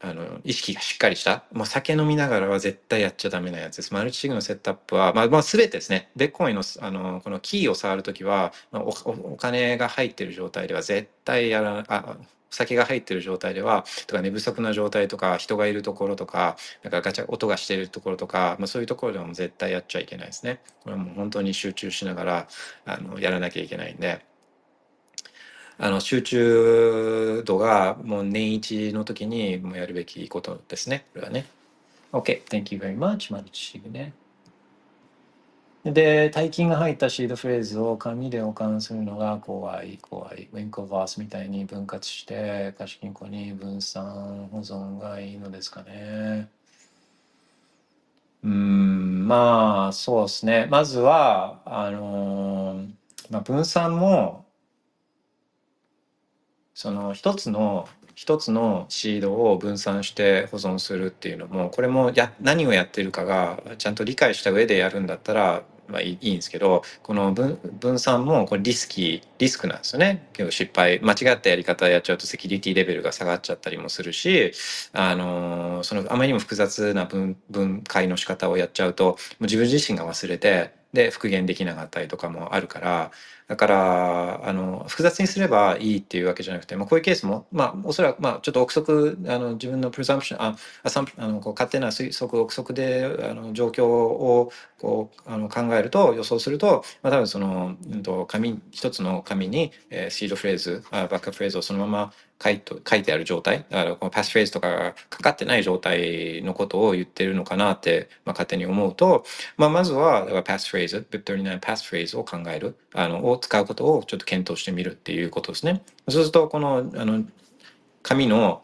[0.00, 1.44] あの意識がしっかりした。
[1.52, 3.94] もう酒飲みながらは絶対やっちゃダメなやつです。
[3.94, 6.10] マルチシグのセットアップは、まあ、まあ全てですね。
[6.16, 8.90] ビットコインのあのこのキーを触るときは、お
[9.32, 12.16] お金が入ってる状態では絶対やらあ
[12.50, 20.60] 酒が入ってる状態ではとか寝不足な状態とか人がいるところとかなんかガチャ音がしてるところとか、まあ、そういうところでも絶対やっちゃいけないですね。
[20.82, 22.48] これはもう本当に集中しながら
[22.84, 24.24] あのやらなきゃいけないんで。
[25.78, 31.04] あの集中度がもう年一の時にもやるべきことですね。
[31.12, 31.46] これはね。
[32.12, 33.32] OK, thank you very much.
[33.32, 34.14] マルチシグね。
[35.84, 40.48] で、大金が入ったシードフレーズを紙で保管するのが怖い、怖い。
[40.52, 46.48] ウィンコバースみたいに分割して貸金庫に分散保存がいいのですかね。
[48.42, 50.66] うん、まあ、そうですね。
[50.70, 52.84] まずは、あの
[53.30, 54.45] まあ、分散も
[56.76, 70.28] その一つの一つのシードを分散して保存するっていうのもこれもや何をやってるかがちゃんと理解した上でやるんだったらまあいいんですけど、この分分散もこれリスキー、リスクなんですよね。
[70.32, 74.52] 結構失敗、間違ったやり方やっちゃうとセキュリティレベルが下がっちゃったりもするし、
[74.92, 83.12] あの、そのあまりにも複雑な分分解の仕方をやっちゃうと、もう自分自身が忘れて、で、復元できなかったりとかもあるから、
[83.48, 94.50] だから、あの、複雑にすればいいっていうわけじゃなくて、まあ、こういうケースも、まあ、おそらく、まあ、ちょっと憶測、あの、自分のプレザンプション、あ、アサンあの、こう勝手な推測、憶測で、あの、状況を、
[94.80, 102.12] こう、あの、考えると、予想すると、まあ、多分その、うんと、紙、一つの紙に、えー、シードフレーズ、あバックアップフレーズをそのまま
[102.42, 109.24] 書いと書いてある状態、だからこのパスフレーズとかがかかってない状態のことを言ってるのかなって、まあ、勝手に思うと、
[109.56, 115.82] まあ、まずは、だからパスフレーズ、BIP39 パスフレーズを考える、あの、を使うことをちょっと検討してみるっていうことですね。
[116.08, 117.24] そうすると、この、あの、
[118.02, 118.62] 紙の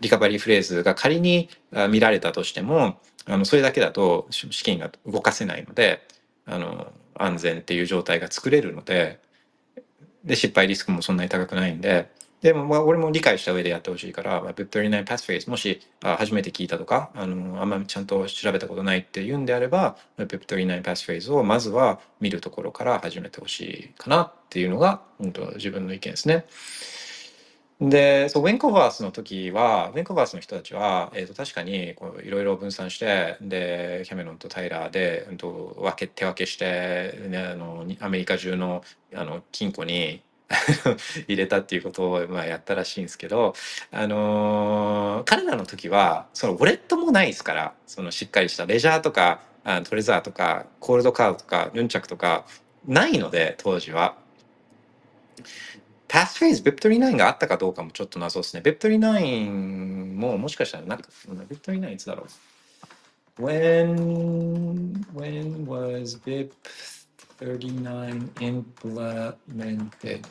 [0.00, 1.48] リカバリーフレーズが仮に
[1.90, 6.06] 見られたとしても、あの、それだけだと資金が動かせないので、
[6.46, 9.18] あの、安全っていう状態が作れるので、
[10.24, 12.10] で、失敗リスクもそんなに高くないんで、
[12.40, 26.46] でも、まあ、俺も理解した上でやってほしいから、まあ、BIP39 パスフェイス、もしあ初めて聞いたとか、あの、あんまりちゃんと調べたことないっていうんであれば、BIP39 パスフェイスをまずは見るところから始めてほしいかなっていうのが、本当自分の意見ですね。
[27.80, 38.82] で、そう、ウェンコバースの時は、ウェンコバースの人たちは、えっ、ー、と、確かに、こう、いろいろ分散して、で、キャメロンとタイラーで、うんと、分け、手分けして、ね、あの、アメリカ中の、
[39.14, 40.22] あの、金庫に、
[41.28, 43.54] 入れたっていうことをまあやったらしいんですけど、
[43.90, 52.46] あのー、彼らの時はそのウォレットもないですからそのしっかりしたレジャーとかあトレザーとかコールドカードとかヌンチャクとか
[52.86, 54.16] ないので当時は。
[56.08, 58.62] パスフェイズ BIP39 があったかどうかもちょっと謎ですね。
[58.62, 59.50] BIP39
[60.14, 62.26] ももしかしたらなんか BIP39 いつだろ
[63.38, 66.50] う？When, when was BIP
[67.39, 70.25] 39 implemented.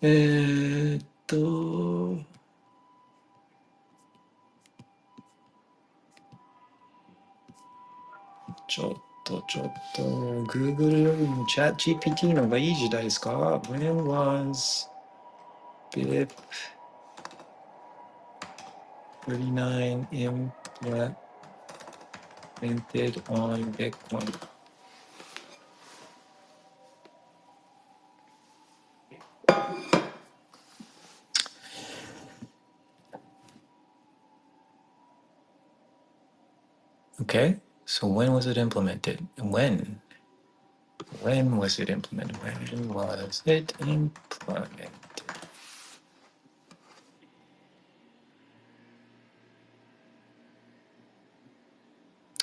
[0.00, 2.24] えーっと、
[8.68, 8.94] ちょっ
[9.24, 10.02] とちょっと、
[10.44, 14.88] Google よりも ChatGPT の方がいい時代ですか ?When was
[15.92, 16.28] BIP
[19.27, 20.51] 39 implemented
[23.29, 24.35] on Bitcoin.
[37.21, 39.25] Okay, so when was it implemented?
[39.39, 40.01] When?
[41.21, 42.35] When was it implemented?
[42.43, 45.02] When was it implemented?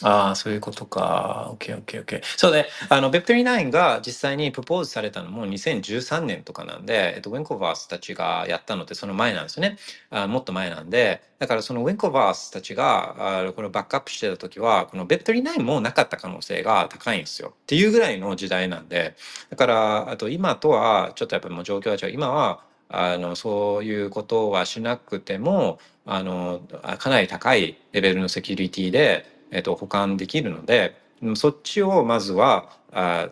[0.02, 1.50] ああ、そういうことか。
[1.58, 2.22] OK, OK, OK.
[2.36, 2.66] そうね。
[2.88, 9.76] あの、Web39 が実際にプポーズされたのも2013年とかなんで、えっと、ウェンコバースたちがやったのってその前なんですよね。
[10.10, 17.50] あもっと前なんで、だからそのウェンコバースたちが、あこれをバックアップしてた時は、この Web39 もなかった可能性が高いんですよ。
[17.50, 19.16] っていうぐらいの時代なんで、
[19.50, 22.14] だから、あと今とは、ちょっとやっぱりもう状況は違う。
[22.14, 26.60] 今は、あの、そういうことはしなくても、あの、
[26.98, 30.96] かなり高いレベルのセキュリティで、えっと、保管できるので
[31.34, 33.30] そっちをまずはあ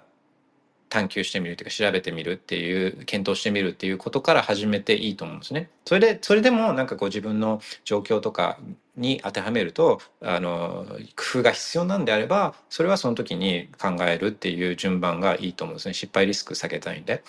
[0.88, 5.70] 探求してみるというか調べてみるっていう検討してみるっていうことから始めていいと思うんですね。
[5.84, 8.58] それでそれでもなんかこう自分の状況とか
[8.96, 17.22] に当てはめるとあの工夫が必要なんであればそれはその時に考えるっていう順番がいいと思うんですね失敗リスク避けたいんで。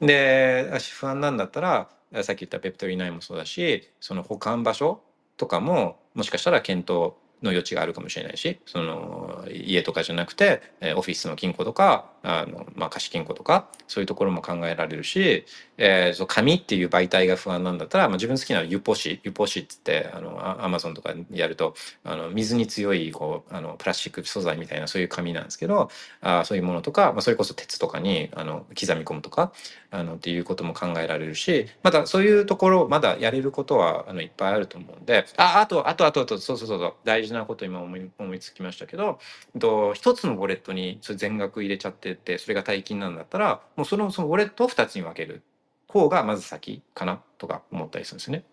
[0.00, 1.88] で不安なんだったら
[2.22, 5.00] さっき言ったペプトリナイもそうだしその保管場所
[5.36, 7.14] とかももしかしたら検討
[7.46, 10.62] の余地があるかもしれないしその家とかじゃなくて
[10.96, 15.46] オフィスの金庫とかあの、まあ、貸金庫とかそういうところも考えられるし、
[15.78, 25.88] えー、紙っていう媒体が不安なんだったら、まあ、自分好きなユポ紙ユポ紙っつってあのアマゾンとかやるとあの水に強いこうあのプラスチック素材みたいなそういう紙なんですけど
[26.20, 29.52] あそういうものとか、まあ、それこそ鉄とかにあの刻み込むとか
[29.92, 39.20] あのっていうことも考えられるしまたそういうところまだやれることはあのいっぱいあると思うんでああとあとあとあとそうそうそう大事なこと今思い思いつきましたけど
[39.58, 45.42] と一つのウォレットに全額入れちゃってってそれが大金なんだったらもうそのそのウォレットを2つに分ける
[45.88, 48.44] 方がまず先かなとか思ったりするんですね。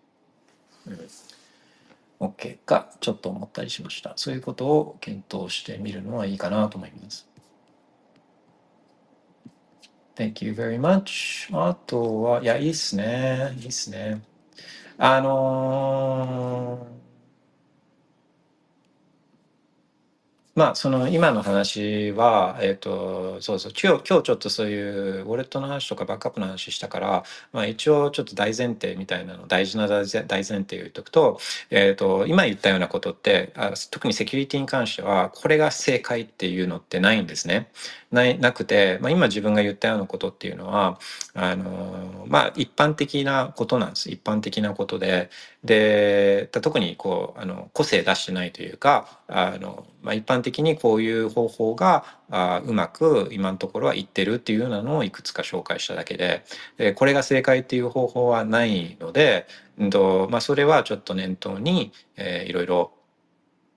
[2.20, 4.12] うん、OK かちょっと思ったりしました。
[4.16, 7.28] そういうことを検討してみるのはいいかなと思います。
[10.14, 11.48] Thank you very much.
[11.52, 13.52] あとは、いや、いいっすね。
[13.58, 14.22] いいっすね。
[14.96, 17.03] あのー
[20.54, 31.40] まあ、その今の話は、えっ、と、そうそう、今日、今日ちょっとそういうウォレットの話とかバックアップの話したから、まあ一応ちょっと大前提みたいなの、大事な大前大前提を言っとくと、
[31.70, 37.68] えっ、と、今言ったようなことってあ、特にセキュリティに関しては、これが正解っていうのってないんですね。
[38.12, 41.00] ないなくて、まあ、今自分が言ったようなことっていうのは、
[41.34, 44.08] あの、まあ一般的なことなんです。
[44.08, 45.30] 一般的なことで、
[45.64, 56.44] で、特にこう、あの、個性出してないというか、あの、まあ、一般的にこういう方法があうまく今のところはいってるっていうようなのをいくつか紹介しただけで
[56.76, 59.46] でこれが正解っていう方法はないので、
[59.78, 62.92] うんとまあ、それはちょっと念頭に、えーいろいろ、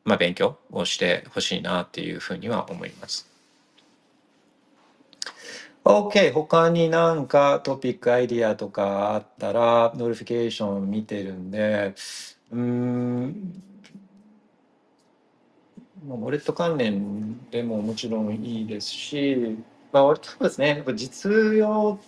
[0.04, 3.28] まあ、勉強をしてほしいなっていうふうには思います。
[5.88, 11.96] OK 他になんかトピックアイディアとかあったら notification 見てるんで
[12.52, 13.64] うん
[16.16, 19.58] ウォレット関連でももちろんいいですし、
[19.92, 22.00] まあ、俺そうですね、やっぱ実用、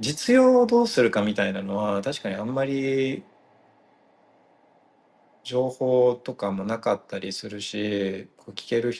[0.00, 3.22] 実用をどうするかみたいなのは、確かにあんまり
[5.44, 8.92] 情報とかもなかったりするし、こう聞ける、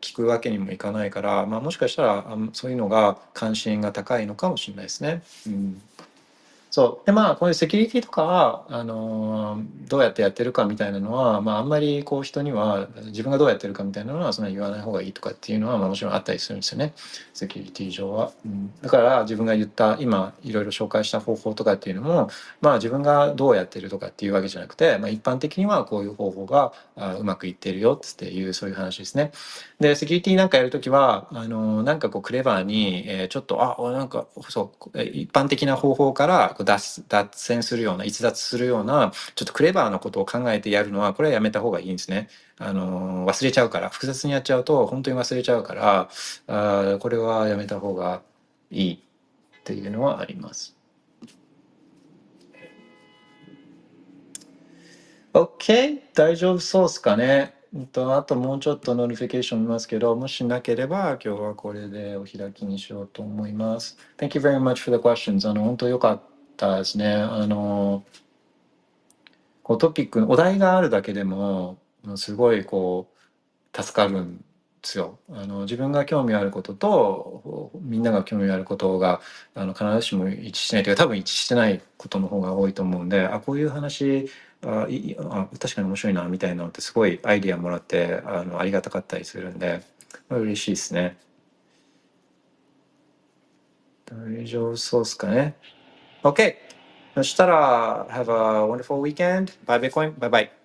[0.00, 5.22] 聞くわけにもいかないから、まあ、もしかしたらそういうのが関心が高いのかもしれないですね。
[5.46, 5.80] うん
[6.74, 7.06] そう。
[7.06, 16.94] で、まあ、こういうセキュリティとかは、あのーどうやってやってるかみたいなのは、まあ、あんまりこう人には、自分がどうやってるかみたいなのは、そんな言わない方がいいとかっていうのは、まあ、もちろんあったりするんですよね。
[17.32, 18.32] セキュリティ上は。
[18.44, 22.28] うん、だから、自分が言った、今、いろいろ紹介した方法とかっていうのも、
[22.60, 29.30] まあ、自分がどうやってるとかっていうわけじゃなくて、まあ、一般的にはこういう方法があうまくいってるよっていう、そういう話ですね。
[29.78, 42.28] で、セキュリティなんかやるときは、あの、なんかこう、クレバーに、えーちょっと、あ、なんか、そう、一般的な方法から脱脱線するような、逸脱するような、ちょっとクレバーなことを考えてやるのは、これはやめた方がいいんですね。
[42.58, 46.08] あの、忘れちゃうから、複雑にやっちゃうと、本当に忘れちゃうから、
[46.46, 48.22] あこれはやめた方が
[48.70, 48.98] いいっ
[49.64, 50.76] ていうのはあります。
[55.32, 56.00] OK?
[56.14, 57.54] 大丈夫そうですかね。
[57.90, 63.98] とあともうちょっと notification 見ますけど、もしなければ今日はこれでお開きにしようと思います。
[64.16, 65.50] Thank you very much for the questions.
[65.50, 67.14] あの、本当良かったたですね。
[67.14, 68.04] あの、
[69.62, 71.78] こうトピック、お題があるだけでも、
[72.16, 74.42] すごいこう、助かるんで
[74.82, 75.18] すよ。
[75.30, 79.20] あの、自分が興味あることと、みんなが興味あることが、
[79.54, 84.28] あの、必ずしも一致しないというか、多分一致してないことの方が多いと思うんで、あ、こういう話、
[84.62, 89.82] あ、いあ確かに面白いな、みたいなのってすごいアイディアもらって、あの、ありがたかったりするんで、
[90.28, 91.16] 嬉しいですね。
[94.06, 95.56] 大丈夫そうですかね。
[96.23, 96.57] OK!
[97.15, 99.51] そしたら、Have a wonderful weekend.
[99.65, 100.17] Bye Bitcoin.
[100.19, 100.62] Bye bye.